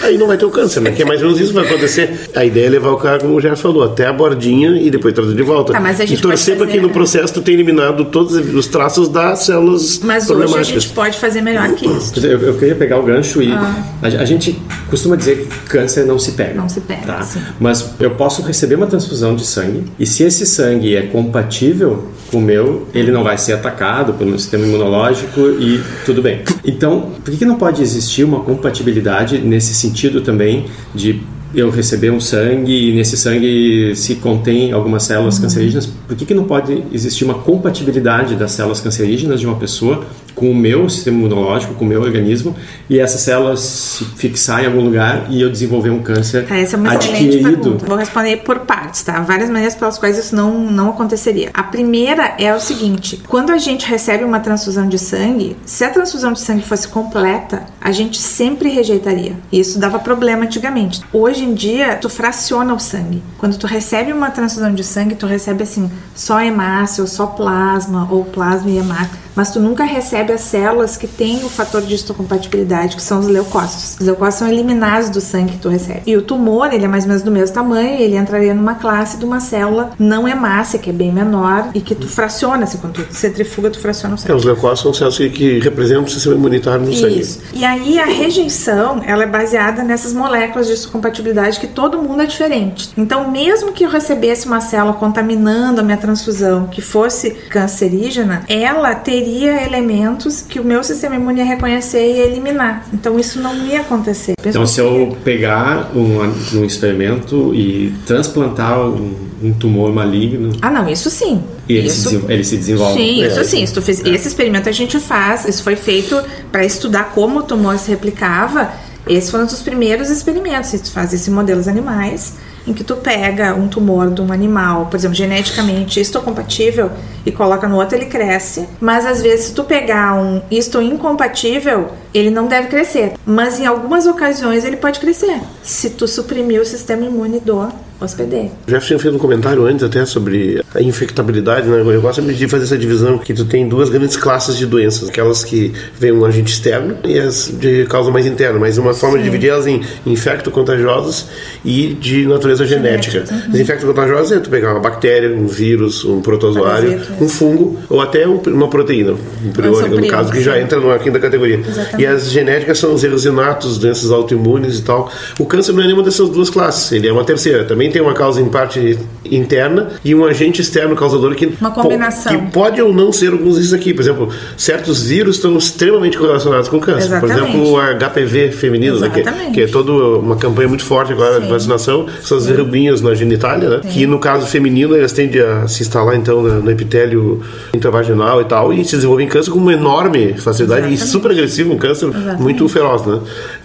Aí 0.07 0.19
não 0.19 0.27
vai 0.27 0.37
ter 0.37 0.45
o 0.45 0.51
câncer, 0.51 0.81
né? 0.81 0.91
Que 0.91 1.03
é 1.03 1.05
mais 1.05 1.21
ou 1.21 1.27
menos 1.27 1.41
isso 1.41 1.53
que 1.53 1.59
vai 1.59 1.67
acontecer. 1.67 2.31
A 2.35 2.45
ideia 2.45 2.67
é 2.67 2.71
levar 2.71 2.91
o 2.91 2.97
cara, 2.97 3.19
como 3.21 3.35
o 3.35 3.41
Jeff 3.41 3.61
falou, 3.61 3.83
até 3.83 4.07
a 4.07 4.13
bordinha 4.13 4.81
e 4.81 4.91
depois 4.91 5.15
trazer 5.15 5.35
de 5.35 5.43
volta. 5.43 5.73
Tá, 5.73 5.81
mas 5.81 6.01
a 6.01 6.07
gente 6.07 6.19
e 6.19 6.23
torcer 6.23 6.57
para 6.57 6.67
que 6.67 6.81
no 6.81 6.91
processo 6.91 7.35
tu 7.35 7.43
tenha 7.43 7.57
eliminado 7.57 8.05
todos 8.07 8.35
os 8.35 8.67
traços 8.67 9.09
das 9.09 9.41
células 9.41 10.01
Mas 10.03 10.25
hoje 10.25 10.33
a 10.33 10.37
problemáticas. 10.37 10.83
gente 10.83 10.95
pode 10.95 11.19
fazer 11.19 11.41
melhor 11.41 11.69
que 11.75 11.87
isso. 11.87 12.25
Eu, 12.25 12.41
eu 12.41 12.55
queria 12.55 12.75
pegar 12.75 12.99
o 12.99 13.03
gancho 13.03 13.43
e 13.43 13.53
a, 13.53 13.85
a 14.03 14.25
gente 14.25 14.61
costuma 14.89 15.17
dizer 15.17 15.47
que 15.47 15.59
câncer 15.69 16.05
não 16.05 16.19
se 16.19 16.33
pega. 16.33 16.53
Ah. 16.53 16.63
Não 16.63 16.69
se 16.69 16.81
pega, 16.81 17.03
tá? 17.03 17.27
Mas 17.59 17.95
eu 18.01 18.11
posso 18.13 18.43
receber 18.43 18.77
uma 18.77 18.87
transfusão 18.87 19.35
de 19.35 19.45
sangue 19.45 19.85
e 19.99 20.07
se 20.07 20.23
esse 20.23 20.47
sangue 20.47 20.95
é 20.97 21.03
compatível 21.03 22.11
com 22.31 22.39
o 22.39 22.41
meu, 22.41 22.87
ele 22.93 23.13
não 23.13 23.23
vai 23.23 23.39
ser 23.39 23.53
atacado 23.53 24.15
pelo 24.15 24.31
meu 24.31 24.39
sistema 24.39 24.67
imunológico 24.67 25.41
e 25.61 25.81
tudo 26.05 26.21
bem. 26.21 26.43
Então, 26.65 27.13
por 27.25 27.31
que, 27.31 27.37
que 27.39 27.45
não 27.45 27.57
pode 27.57 27.83
existir 27.83 28.25
uma 28.25 28.41
compatibilidade 28.41 29.39
nesse 29.39 29.75
sentido 29.75 29.96
também 30.21 30.67
de 30.95 31.21
eu 31.55 31.71
receber 31.71 32.11
um 32.11 32.21
sangue 32.21 32.91
e 32.91 32.95
nesse 32.95 33.17
sangue 33.17 33.95
se 33.95 34.17
contém 34.17 34.73
algumas 34.73 35.05
Uhum. 35.05 35.09
células 35.09 35.39
cancerígenas? 35.39 35.87
Por 35.87 36.17
que, 36.17 36.27
que 36.27 36.35
não 36.35 36.45
pode 36.45 36.83
existir 36.93 37.25
uma 37.25 37.35
compatibilidade 37.35 38.35
das 38.35 38.53
células 38.53 38.81
cancerígenas 38.81 39.41
de 39.41 39.47
uma 39.47 39.57
pessoa 39.57 40.05
com 40.37 40.51
o 40.51 40.55
meu 40.55 40.89
sistema 40.89 41.17
imunológico, 41.17 41.75
com 41.75 41.85
o 41.85 41.89
meu 41.89 42.01
organismo, 42.03 42.55
e 42.89 43.01
essas 43.01 43.23
células 43.23 43.61
se 43.61 44.05
fixar 44.05 44.63
em 44.63 44.67
algum 44.67 44.83
lugar 44.83 45.27
e 45.31 45.41
eu 45.41 45.51
desenvolver 45.51 45.91
um 45.91 46.03
câncer 46.03 46.47
Tá, 46.47 46.57
essa 46.57 46.77
é 46.77 46.79
uma 46.79 46.95
excelente 46.95 47.25
adquirido? 47.25 47.61
pergunta. 47.63 47.87
Vou 47.87 47.97
responder 47.97 48.37
por 48.39 48.61
partes, 48.61 49.03
tá? 49.03 49.21
Várias 49.21 49.49
maneiras 49.49 49.75
pelas 49.75 49.99
quais 49.99 50.19
isso 50.19 50.37
não, 50.37 50.71
não 50.71 50.91
aconteceria. 50.91 51.51
A 51.55 51.63
primeira 51.63 52.35
é 52.39 52.55
o 52.55 52.61
seguinte: 52.61 53.23
quando 53.27 53.51
a 53.51 53.59
gente 53.59 53.89
recebe 53.89 54.23
uma 54.25 54.39
transfusão 54.39 54.87
de 54.89 54.99
sangue, 54.99 55.57
se 55.65 55.83
a 55.85 55.91
transfusão 55.91 56.33
de 56.33 56.41
sangue 56.41 56.63
fosse 56.63 56.87
completa, 56.87 57.65
a 57.81 57.91
gente 57.91 58.19
sempre 58.19 58.69
rejeitaria. 58.69 59.33
Isso 59.51 59.79
dava 59.79 59.99
problema 59.99 60.45
antigamente. 60.45 61.01
Hoje 61.13 61.45
em 61.45 61.55
dia, 61.55 61.97
tu 61.97 62.11
fraciona 62.11 62.75
o 62.75 62.79
sangue. 62.79 63.23
Quando 63.39 63.57
tu 63.57 63.67
recebe 63.67 64.13
uma 64.13 64.31
transfusão 64.31 64.75
de 64.75 64.85
sangue, 64.85 65.15
tu 65.15 65.27
recebe 65.27 65.63
assim, 65.63 65.91
só 66.15 66.41
hemácia, 66.41 67.01
ou 67.03 67.09
só 67.09 67.27
plasma, 67.27 68.07
ou 68.11 68.25
plasma 68.25 68.71
e 68.71 68.77
hemácia. 68.77 69.26
Mas 69.37 69.51
tu 69.51 69.61
nunca 69.61 69.85
recebe 69.85 70.33
as 70.33 70.41
células 70.41 70.97
que 70.97 71.07
têm 71.07 71.45
o 71.45 71.49
fator 71.49 71.83
de 71.83 71.95
histocompatibilidade, 71.95 72.97
que 72.97 73.03
são 73.03 73.21
os 73.21 73.29
leucócitos. 73.29 73.97
Os 74.01 74.07
leucócitos 74.07 74.39
são 74.39 74.49
eliminados 74.49 75.11
do 75.11 75.21
sangue 75.21 75.53
que 75.53 75.59
tu 75.59 75.69
recebe. 75.69 76.01
E 76.07 76.17
o 76.17 76.23
tumor, 76.23 76.73
ele 76.73 76.87
é 76.87 76.89
mais 76.89 77.05
ou 77.05 77.09
menos 77.09 77.23
do 77.23 77.31
mesmo 77.31 77.55
tamanho, 77.55 78.01
ele 78.01 78.17
entraria 78.17 78.55
numa 78.55 78.77
classe 78.77 79.19
de 79.19 79.25
uma 79.25 79.39
célula 79.39 79.91
não 79.99 80.27
hemácia, 80.27 80.79
que 80.79 80.89
é 80.89 80.93
bem 80.93 81.13
menor, 81.13 81.69
e 81.75 81.81
que 81.81 81.95
tu 81.95 82.09
fraciona, 82.09 82.65
assim, 82.65 82.79
quando 82.79 82.95
tu 82.95 83.15
centrifuga, 83.15 83.71
tu 83.71 83.79
fraciona 83.79 84.15
o 84.15 84.19
sangue. 84.19 84.33
É, 84.33 84.35
os 84.35 84.45
leucócitos 84.45 84.81
são 84.81 84.95
células 84.95 85.19
que, 85.19 85.29
que 85.29 85.59
representam 85.61 86.05
o 86.05 86.09
sistema 86.09 86.35
imunitário 86.35 86.87
no 86.87 86.95
sangue. 86.95 87.21
Isso. 87.21 87.43
E 87.53 87.65
aí 87.65 87.99
a 87.99 88.07
rejeição, 88.07 89.03
ela 89.05 89.25
é 89.25 89.27
baseada 89.27 89.83
nessas 89.83 90.15
moléculas 90.15 90.67
de 90.67 90.73
histocompatibilidade 90.73 91.61
que 91.61 91.67
todo 91.67 92.01
mundo 92.01 92.23
é 92.23 92.27
diferente. 92.27 92.91
Então, 92.97 93.31
mesmo 93.31 93.73
que 93.73 93.85
eu 93.85 93.91
recebesse 93.91 94.47
uma 94.47 94.63
célula 94.63 94.95
contaminando 94.95 95.81
a 95.81 95.85
minha 95.85 95.99
transfusão 95.99 96.69
que 96.69 96.81
fosse 96.81 97.31
cancerígena, 97.31 98.43
ela 98.49 98.95
teria 98.95 99.26
elementos 99.35 100.43
que 100.43 100.61
o 100.61 100.65
meu 100.65 100.83
sistema 100.85 101.17
imune 101.17 101.41
ia 101.41 101.45
reconhecer 101.47 101.99
e 102.15 102.19
eliminar. 102.21 102.87
Então, 102.93 103.19
isso 103.19 103.41
não 103.41 103.55
ia 103.67 103.81
acontecer. 103.81 104.35
Então, 104.45 104.67
se 104.67 104.81
eu 104.81 105.17
pegar 105.25 105.91
um, 105.95 106.21
um 106.59 106.65
experimento 106.65 107.55
e 107.55 107.93
transplantar 108.07 108.79
um, 108.81 109.15
um 109.43 109.53
tumor 109.53 109.93
maligno 109.93 110.53
Ah, 110.63 110.71
não, 110.71 110.89
isso 110.89 111.11
sim. 111.11 111.43
e 111.69 111.75
ele, 111.77 111.91
se, 111.91 111.97
isso 111.99 112.05
desenvol- 112.11 112.31
ele 112.31 112.45
se 112.45 112.57
desenvolve. 112.57 112.99
Sim, 113.01 113.23
É, 113.25 113.27
isso 113.29 113.45
sim. 113.45 113.67
Se 113.67 113.75
tu 113.75 113.83
fez, 113.83 114.01
Esse 114.05 114.29
experimento 114.29 114.69
a 114.69 114.73
gente 114.73 114.99
faz, 115.01 115.45
isso 115.47 115.63
foi 115.63 115.77
feito 115.77 116.21
para 116.53 116.65
estudar 116.65 117.13
como 117.15 117.41
o 117.41 117.43
tumor 117.43 117.79
se 117.79 117.91
replicava. 117.91 118.71
Esses 119.09 119.31
foram 119.31 119.45
os 119.45 119.63
primeiros 119.63 120.11
experimentos. 120.11 120.71
Se 120.71 120.79
tu 120.79 120.91
faz 120.91 121.13
esses 121.13 121.29
modelos 121.29 121.69
animais, 121.69 122.35
em 122.67 122.73
que 122.73 122.83
tu 122.83 122.97
pega 122.97 123.55
um 123.55 123.69
tumor 123.69 124.11
de 124.11 124.21
um 124.21 124.33
animal, 124.33 124.87
por 124.87 124.97
exemplo, 124.97 125.15
geneticamente 125.15 126.01
histocompatível, 126.01 126.91
e 127.25 127.31
coloca 127.31 127.69
no 127.69 127.77
outro, 127.77 127.97
ele 127.97 128.07
cresce. 128.07 128.69
Mas 128.81 129.07
às 129.07 129.23
vezes, 129.23 129.47
se 129.47 129.55
tu 129.55 129.65
pegar 129.65 130.15
um 130.15 130.43
histo 130.51 130.81
incompatível, 130.83 131.89
ele 132.17 132.31
não 132.31 132.47
deve 132.47 132.69
crescer. 132.69 133.13
Mas 133.25 133.59
em 133.61 133.67
algumas 133.67 134.07
ocasiões 134.07 134.65
ele 134.65 134.77
pode 134.77 134.99
crescer, 135.01 135.41
se 135.63 135.91
tu 135.91 136.07
suprimir 136.09 136.61
o 136.61 136.65
sistema 136.65 137.05
imune 137.05 137.41
do 137.41 137.67
hospedeiro. 137.99 138.51
O 138.69 138.71
Jeff 138.71 138.87
tinha 138.87 138.99
feito 138.99 139.15
um 139.17 139.19
comentário 139.19 139.65
antes 139.65 139.83
até 139.83 140.05
sobre 140.05 140.63
a 140.75 140.83
infectabilidade, 140.83 141.67
né? 141.67 141.81
Eu 141.81 142.01
gosto 142.03 142.21
de 142.21 142.47
fazer 142.47 142.65
essa 142.65 142.77
divisão 142.77 143.17
que 143.17 143.33
tu 143.33 143.47
tem 143.47 143.67
duas 143.67 143.89
grandes 143.89 144.19
classes 144.19 144.55
de 144.59 144.67
doenças, 144.67 145.09
aquelas 145.09 145.43
que 145.43 145.73
vêm 145.99 146.13
um 146.13 146.23
agente 146.27 146.53
externo 146.53 146.99
e 147.05 147.19
as 147.19 147.51
de 147.59 147.87
causa 147.87 148.11
mais 148.11 148.27
interna, 148.27 148.59
mas 148.59 148.77
uma 148.77 148.93
forma 148.93 149.17
de 149.17 149.25
dividir 149.25 149.49
elas 149.49 149.67
em 149.67 149.81
infecto-contagiosas 150.05 151.27
e 151.65 151.95
de 151.95 152.27
natureza 152.27 152.67
genética. 152.67 153.25
Genéticas, 153.27 153.55
As 153.55 153.61
infecto-contagiosas 153.61 154.33
é 154.33 154.41
tu 154.41 154.51
pegar 154.51 154.73
uma 154.73 154.81
bactéria, 154.81 155.31
um 155.35 155.47
vírus, 155.47 156.05
um 156.05 156.21
protozoário, 156.21 156.91
Parasita. 156.99 157.25
um 157.25 157.29
fungo 157.29 157.79
ou 157.89 158.01
até 158.01 158.27
um- 158.29 158.41
uma 158.49 158.69
proteína, 158.69 159.13
um 159.45 159.51
priônico, 159.53 159.97
no 159.97 160.07
caso, 160.09 160.33
que 160.33 160.43
já 160.43 160.55
sim. 160.55 160.61
entra 160.61 160.79
numa 160.79 160.99
quinta 160.99 161.19
categoria. 161.19 161.61
Exatamente. 161.67 162.03
E 162.03 162.06
as 162.07 162.31
genéticas 162.31 162.79
são 162.79 162.95
os 162.95 163.03
erros 163.05 163.25
inatos, 163.25 163.79
doenças 163.79 164.11
autoimunes 164.11 164.79
e 164.79 164.83
tal. 164.83 165.11
O 165.39 165.47
câncer 165.47 165.73
não 165.73 165.83
é 165.83 165.87
nenhuma 165.87 166.03
dessas 166.03 166.29
duas 166.29 166.51
classes, 166.51 166.93
ele 166.93 167.09
é 167.09 167.13
uma 167.13 167.25
terceira. 167.25 167.65
Também 167.65 167.91
tem 167.91 168.01
uma 168.01 168.15
causa 168.15 168.41
em 168.41 168.49
parte 168.49 168.99
interna 169.25 169.91
e 170.05 170.15
um 170.15 170.25
agente 170.25 170.61
externo 170.61 170.95
causador 170.95 171.35
que, 171.35 171.47
Uma 171.61 171.71
combinação. 171.71 172.33
que 172.33 172.51
pode 172.53 172.81
ou 172.81 172.93
não 172.93 173.13
ser 173.13 173.33
alguns 173.33 173.57
desses 173.57 173.73
aqui. 173.73 173.93
Por 173.93 174.03
exemplo, 174.03 174.29
certos 174.57 175.03
vírus 175.03 175.37
estão 175.37 175.57
extremamente 175.57 176.17
correlacionados 176.17 176.69
com 176.69 176.79
câncer. 176.81 177.07
Exatamente. 177.07 177.41
Por 177.41 177.49
exemplo, 177.49 177.73
o 177.73 177.99
HPV 177.99 178.53
feminino, 178.53 178.99
né, 179.01 179.11
que, 179.11 179.51
que 179.53 179.63
é 179.63 179.67
toda 179.67 179.93
uma 179.93 180.37
campanha 180.37 180.69
muito 180.69 180.85
forte 180.85 181.13
agora 181.13 181.41
de 181.41 181.47
Sim. 181.47 181.53
vacinação, 181.53 182.07
são 182.23 182.39
as 182.39 182.47
verruguinhas 182.47 183.01
na 183.01 183.15
genitália, 183.15 183.69
né? 183.69 183.81
Que 183.93 184.07
no 184.07 184.19
caso 184.19 184.47
feminino 184.47 184.97
elas 184.97 185.13
tendem 185.13 185.41
a 185.41 185.67
se 185.67 185.83
instalar 185.83 186.17
então 186.17 186.43
no 186.43 186.71
epitélio 186.71 187.43
intravaginal 187.75 188.41
e 188.41 188.45
tal 188.45 188.73
e 188.73 188.85
se 188.85 188.97
desenvolvem 188.97 189.27
câncer 189.29 189.51
com 189.51 189.59
uma 189.59 189.73
enorme 189.73 190.35
facilidade 190.35 190.89
e 190.89 190.95
Exatamente. 190.95 191.11
super 191.11 191.31
agressivo, 191.31 191.73
um 191.73 191.79
câncer 191.87 192.07
Exatamente. 192.09 192.43
muito 192.43 192.69
feroz, 192.69 193.05
né? 193.07 193.21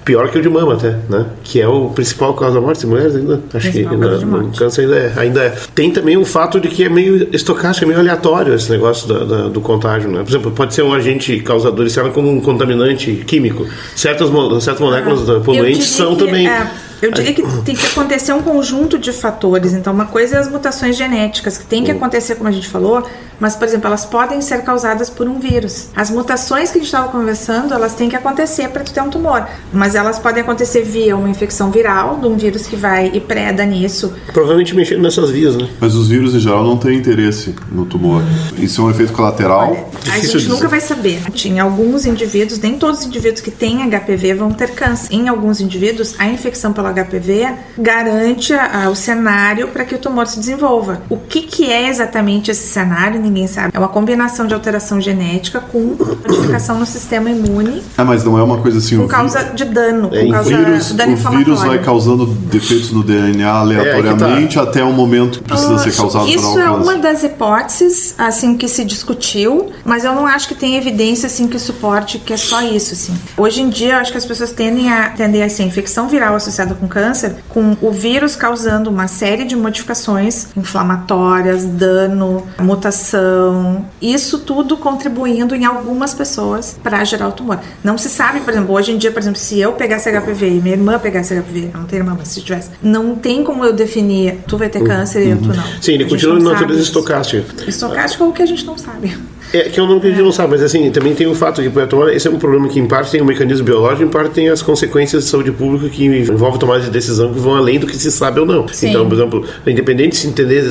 Pior 0.06 0.30
que 0.30 0.38
o 0.40 0.42
de 0.42 0.50
mama 0.50 0.74
até, 0.74 0.98
né? 1.10 1.26
Que 1.44 1.62
é 1.62 1.68
o 1.68 1.90
principal 1.90 2.34
causa 2.34 2.56
da 2.56 2.62
morte 2.62 2.82
de 2.82 2.88
mulheres 2.88 3.16
ainda. 3.16 3.40
Acho 3.54 3.72
que 3.72 3.84
Principal 3.84 3.98
na- 3.98 4.18
no 4.18 4.28
morte. 4.28 4.58
câncer 4.60 4.82
ainda 4.82 4.96
é, 4.96 5.14
ainda 5.18 5.42
é. 5.44 5.54
Tem 5.76 5.92
também 5.92 6.18
o 6.18 6.26
fato 6.26 6.60
de 6.60 6.68
que 6.68 6.84
é 6.84 6.90
meio 6.90 7.28
estocástico, 7.34 7.86
é 7.86 7.88
meio 7.88 8.00
aleatório 8.00 8.54
esse 8.54 8.72
negócio 8.72 9.08
da- 9.08 9.24
da- 9.26 9.48
do 9.50 9.62
contágio, 9.62 10.10
né? 10.10 10.20
Por 10.24 10.30
exemplo, 10.30 10.52
pode 10.52 10.74
ser 10.74 10.82
um 10.84 10.94
agente 10.94 11.40
causador 11.42 11.86
externo 11.86 12.12
como 12.12 12.30
um 12.32 12.40
contaminante 12.42 13.24
químico. 13.28 13.66
Certas, 13.96 14.30
certas 14.64 14.80
moléculas 14.82 15.28
Eu 15.28 15.42
poluentes 15.42 15.88
são 15.90 16.16
que, 16.16 16.26
também... 16.26 16.48
é, 16.48 16.68
eu 17.02 17.12
diria 17.12 17.34
que 17.34 17.42
tem 17.64 17.76
que 17.76 17.86
acontecer 17.88 18.34
um 18.34 18.42
conjunto 18.42 19.00
de 19.00 19.12
fatores. 19.12 19.74
Então, 19.74 19.92
uma 19.94 20.06
coisa 20.06 20.36
é 20.36 20.40
as 20.40 20.50
mutações 20.50 20.96
genéticas, 20.96 21.58
que 21.58 21.66
tem 21.66 21.84
que 21.84 21.92
acontecer, 21.92 22.36
como 22.36 22.48
a 22.48 22.52
gente 22.52 22.68
falou, 22.68 23.04
mas, 23.40 23.56
por 23.56 23.68
exemplo, 23.68 23.88
elas 23.88 24.06
podem 24.06 24.40
ser 24.40 24.62
causadas 24.64 25.10
por 25.10 25.28
um 25.28 25.40
vírus. 25.40 25.90
As 25.96 26.12
mutações 26.12 26.70
que 26.70 26.78
a 26.78 26.82
gente 26.82 26.90
estava 26.90 27.08
conversando, 27.08 27.74
elas 27.74 27.96
têm 27.96 28.08
que 28.08 28.16
acontecer 28.16 28.70
para 28.70 28.84
tu 28.84 28.94
ter 28.94 29.02
um 29.02 29.10
tumor. 29.10 29.48
Mas 29.74 29.96
elas 29.96 30.20
podem 30.20 30.44
acontecer 30.44 30.84
via 30.84 31.18
uma 31.18 31.28
infecção 31.28 31.72
viral, 31.72 32.20
de 32.20 32.28
um 32.28 32.38
vírus 32.38 32.68
que 32.68 32.76
vai 32.76 33.10
e 33.12 33.20
preda 33.20 33.66
nisso. 33.66 34.14
Provavelmente 34.32 34.76
mexendo 34.76 35.02
nessas 35.02 35.32
vias, 35.32 35.56
né? 35.56 35.68
Mas 35.80 35.96
os 35.96 36.08
vírus 36.10 36.36
em 36.36 36.40
geral 36.40 36.64
não 36.64 36.78
têm 36.78 36.96
interesse 36.96 37.56
no 37.72 37.86
tumor. 37.86 38.22
Isso 38.60 38.80
é 38.82 38.86
um 38.86 38.92
efeito 38.92 39.12
colateral. 39.12 39.72
A 39.72 40.00
Difícil 40.04 40.22
gente 40.22 40.38
dizer. 40.38 40.50
nunca 40.50 40.68
vai 40.68 40.80
saber. 40.80 41.20
Em 41.44 41.60
alguns 41.60 42.06
indivíduos, 42.06 42.60
nem 42.60 42.78
todos 42.78 43.00
os 43.00 43.06
indivíduos 43.08 43.42
que 43.42 43.50
têm 43.50 43.90
HPV 43.90 44.36
vão 44.36 44.52
ter 44.52 44.70
câncer. 44.76 45.08
Em 45.12 45.28
alguns 45.28 45.60
indivíduos, 45.60 46.14
a 46.20 46.28
infecção 46.28 46.72
pelo 46.72 46.91
HPV 46.92 47.48
garante 47.78 48.54
a- 48.54 48.90
o 48.90 48.96
cenário 48.96 49.68
para 49.70 49.84
que 49.86 49.96
o 49.96 49.98
tumor 49.98 50.28
se 50.28 50.40
desenvolva. 50.40 51.02
O 51.10 51.18
que, 51.18 51.42
que 51.42 51.72
é 51.72 51.88
exatamente 51.90 52.52
esse 52.52 52.68
cenário, 52.68 53.20
ninguém 53.20 53.48
sabe. 53.48 53.72
É 53.74 53.80
uma 53.80 53.88
combinação 53.88 54.46
de 54.48 54.54
alteração 54.54 55.00
genética 55.02 55.60
com 55.60 55.96
modificação 55.98 56.80
no 56.80 56.86
sistema 56.86 57.30
imune 57.30 57.82
Ah, 57.98 58.04
mas 58.04 58.24
não 58.24 58.38
é 58.38 58.44
uma 58.44 58.58
coisa 58.58 58.78
assim. 58.80 58.98
por 58.98 59.08
causa 59.08 59.44
de 59.44 59.66
dano, 59.66 60.10
É, 60.12 60.20
por 60.22 60.28
o 60.30 60.32
causa 60.32 60.50
vírus, 60.58 60.92
dano 60.94 61.14
o 61.14 61.18
vírus 61.38 61.62
vai 61.64 61.80
causando 61.80 62.26
defeitos 62.26 62.92
no 62.92 63.04
DNA 63.04 63.50
aleatoriamente 63.50 64.60
até 64.60 64.84
o 64.84 64.92
momento 64.92 65.40
que 65.40 65.46
precisa 65.46 65.78
ser 65.80 65.94
causado 65.96 66.26
por 66.26 66.34
Isso 66.36 66.60
é 66.60 66.70
uma 66.70 66.98
das 66.98 67.24
hipóteses 67.24 68.16
assim 68.18 68.56
que 68.58 68.68
se 68.68 68.84
discutiu, 68.86 69.72
mas 69.86 70.04
eu 70.04 70.14
não 70.14 70.26
acho 70.26 70.48
que 70.48 70.56
tem 70.56 70.76
evidência 70.76 71.28
assim 71.28 71.48
que 71.48 71.58
suporte 71.60 72.20
que 72.20 72.34
é 72.34 72.38
só 72.38 72.62
isso 72.62 72.94
assim. 72.94 73.14
Hoje 73.38 73.62
em 73.62 73.70
dia, 73.70 73.94
eu 73.94 73.98
acho 73.98 74.12
que 74.12 74.18
as 74.18 74.26
pessoas 74.26 74.52
tendem 74.52 74.92
a 74.92 75.10
tendem 75.10 75.44
a 75.44 75.50
ser 75.50 75.64
infecção 75.64 76.08
viral 76.08 76.36
associada 76.36 76.74
com 76.82 76.88
câncer, 76.88 77.36
com 77.48 77.78
o 77.80 77.92
vírus 77.92 78.36
causando 78.36 78.90
uma 78.90 79.08
série 79.08 79.46
de 79.46 79.56
modificações 79.56 80.48
inflamatórias, 80.58 81.64
dano, 81.64 82.46
mutação, 82.60 83.86
isso 84.02 84.40
tudo 84.40 84.76
contribuindo 84.76 85.56
em 85.56 85.64
algumas 85.64 86.14
pessoas 86.14 86.78
para 86.82 87.04
gerar 87.04 87.28
o 87.28 87.32
tumor. 87.32 87.60
Não 87.84 87.98
se 87.98 88.10
sabe, 88.10 88.40
por 88.42 88.52
exemplo, 88.52 88.74
hoje 88.74 88.92
em 88.92 88.98
dia, 88.98 89.12
por 89.12 89.20
exemplo, 89.20 89.40
se 89.40 89.60
eu 89.60 89.74
pegasse 89.74 90.10
HPV 90.12 90.48
e 90.48 90.62
minha 90.62 90.76
irmã 90.76 90.98
pegasse 90.98 91.40
HPV, 91.40 91.70
eu 91.74 91.80
não 91.80 91.86
tenho 91.86 92.02
irmã, 92.02 92.16
mas 92.18 92.30
se 92.30 92.42
tivesse, 92.42 92.72
não 92.82 93.16
tem 93.16 93.44
como 93.44 93.64
eu 93.64 93.74
definir 93.74 94.40
tu 94.48 94.58
vai 94.58 94.70
ter 94.70 94.84
câncer 94.84 95.28
e 95.28 95.30
eu 95.30 95.38
tu 95.38 95.50
não. 95.50 95.64
Sim, 95.80 95.94
ele 95.94 96.06
continua 96.06 96.40
sabe 96.40 96.52
natureza 96.52 96.82
estocástica. 96.82 97.70
Estocástico 97.70 98.24
é 98.24 98.28
o 98.28 98.32
que 98.32 98.42
a 98.42 98.46
gente 98.46 98.66
não 98.66 98.78
sabe. 98.78 99.16
É 99.54 99.64
que 99.64 99.80
eu 99.80 99.86
não 99.88 99.98
acredito, 99.98 100.24
não 100.24 100.32
sabe, 100.32 100.52
mas 100.52 100.64
assim, 100.64 100.90
também 100.92 101.14
tem 101.14 101.28
o 101.28 101.36
fato 101.36 101.62
de 101.62 101.70
que 101.70 101.86
tomar, 101.88 102.14
esse 102.14 102.28
é 102.28 102.32
um 102.32 102.38
problema 102.40 102.68
que 102.70 102.80
em 102.80 102.88
parte 102.88 103.12
tem 103.12 103.22
um 103.22 103.26
mecanismo 103.26 103.66
biológico, 103.66 104.04
em 104.04 104.08
parte 104.08 104.32
tem 104.32 104.50
as 104.50 104.62
consequências 104.62 105.26
de 105.26 105.30
saúde 105.30 105.52
pública 105.52 105.90
que 105.90 106.06
envolvem 106.06 106.60
tomada 106.60 106.80
de 106.82 106.90
decisão 106.90 107.34
que 107.34 107.40
vão 107.40 107.56
além 107.56 107.78
do 107.80 107.86
que 107.88 107.96
se 107.98 108.12
sabe 108.12 108.40
ou 108.40 108.46
não. 108.46 108.68
Sim. 108.70 108.90
Então, 108.90 109.08
por 109.08 109.16
exemplo, 109.16 109.46
independente 109.68 110.12
de 110.12 110.18
se 110.18 110.28
entender 110.28 110.62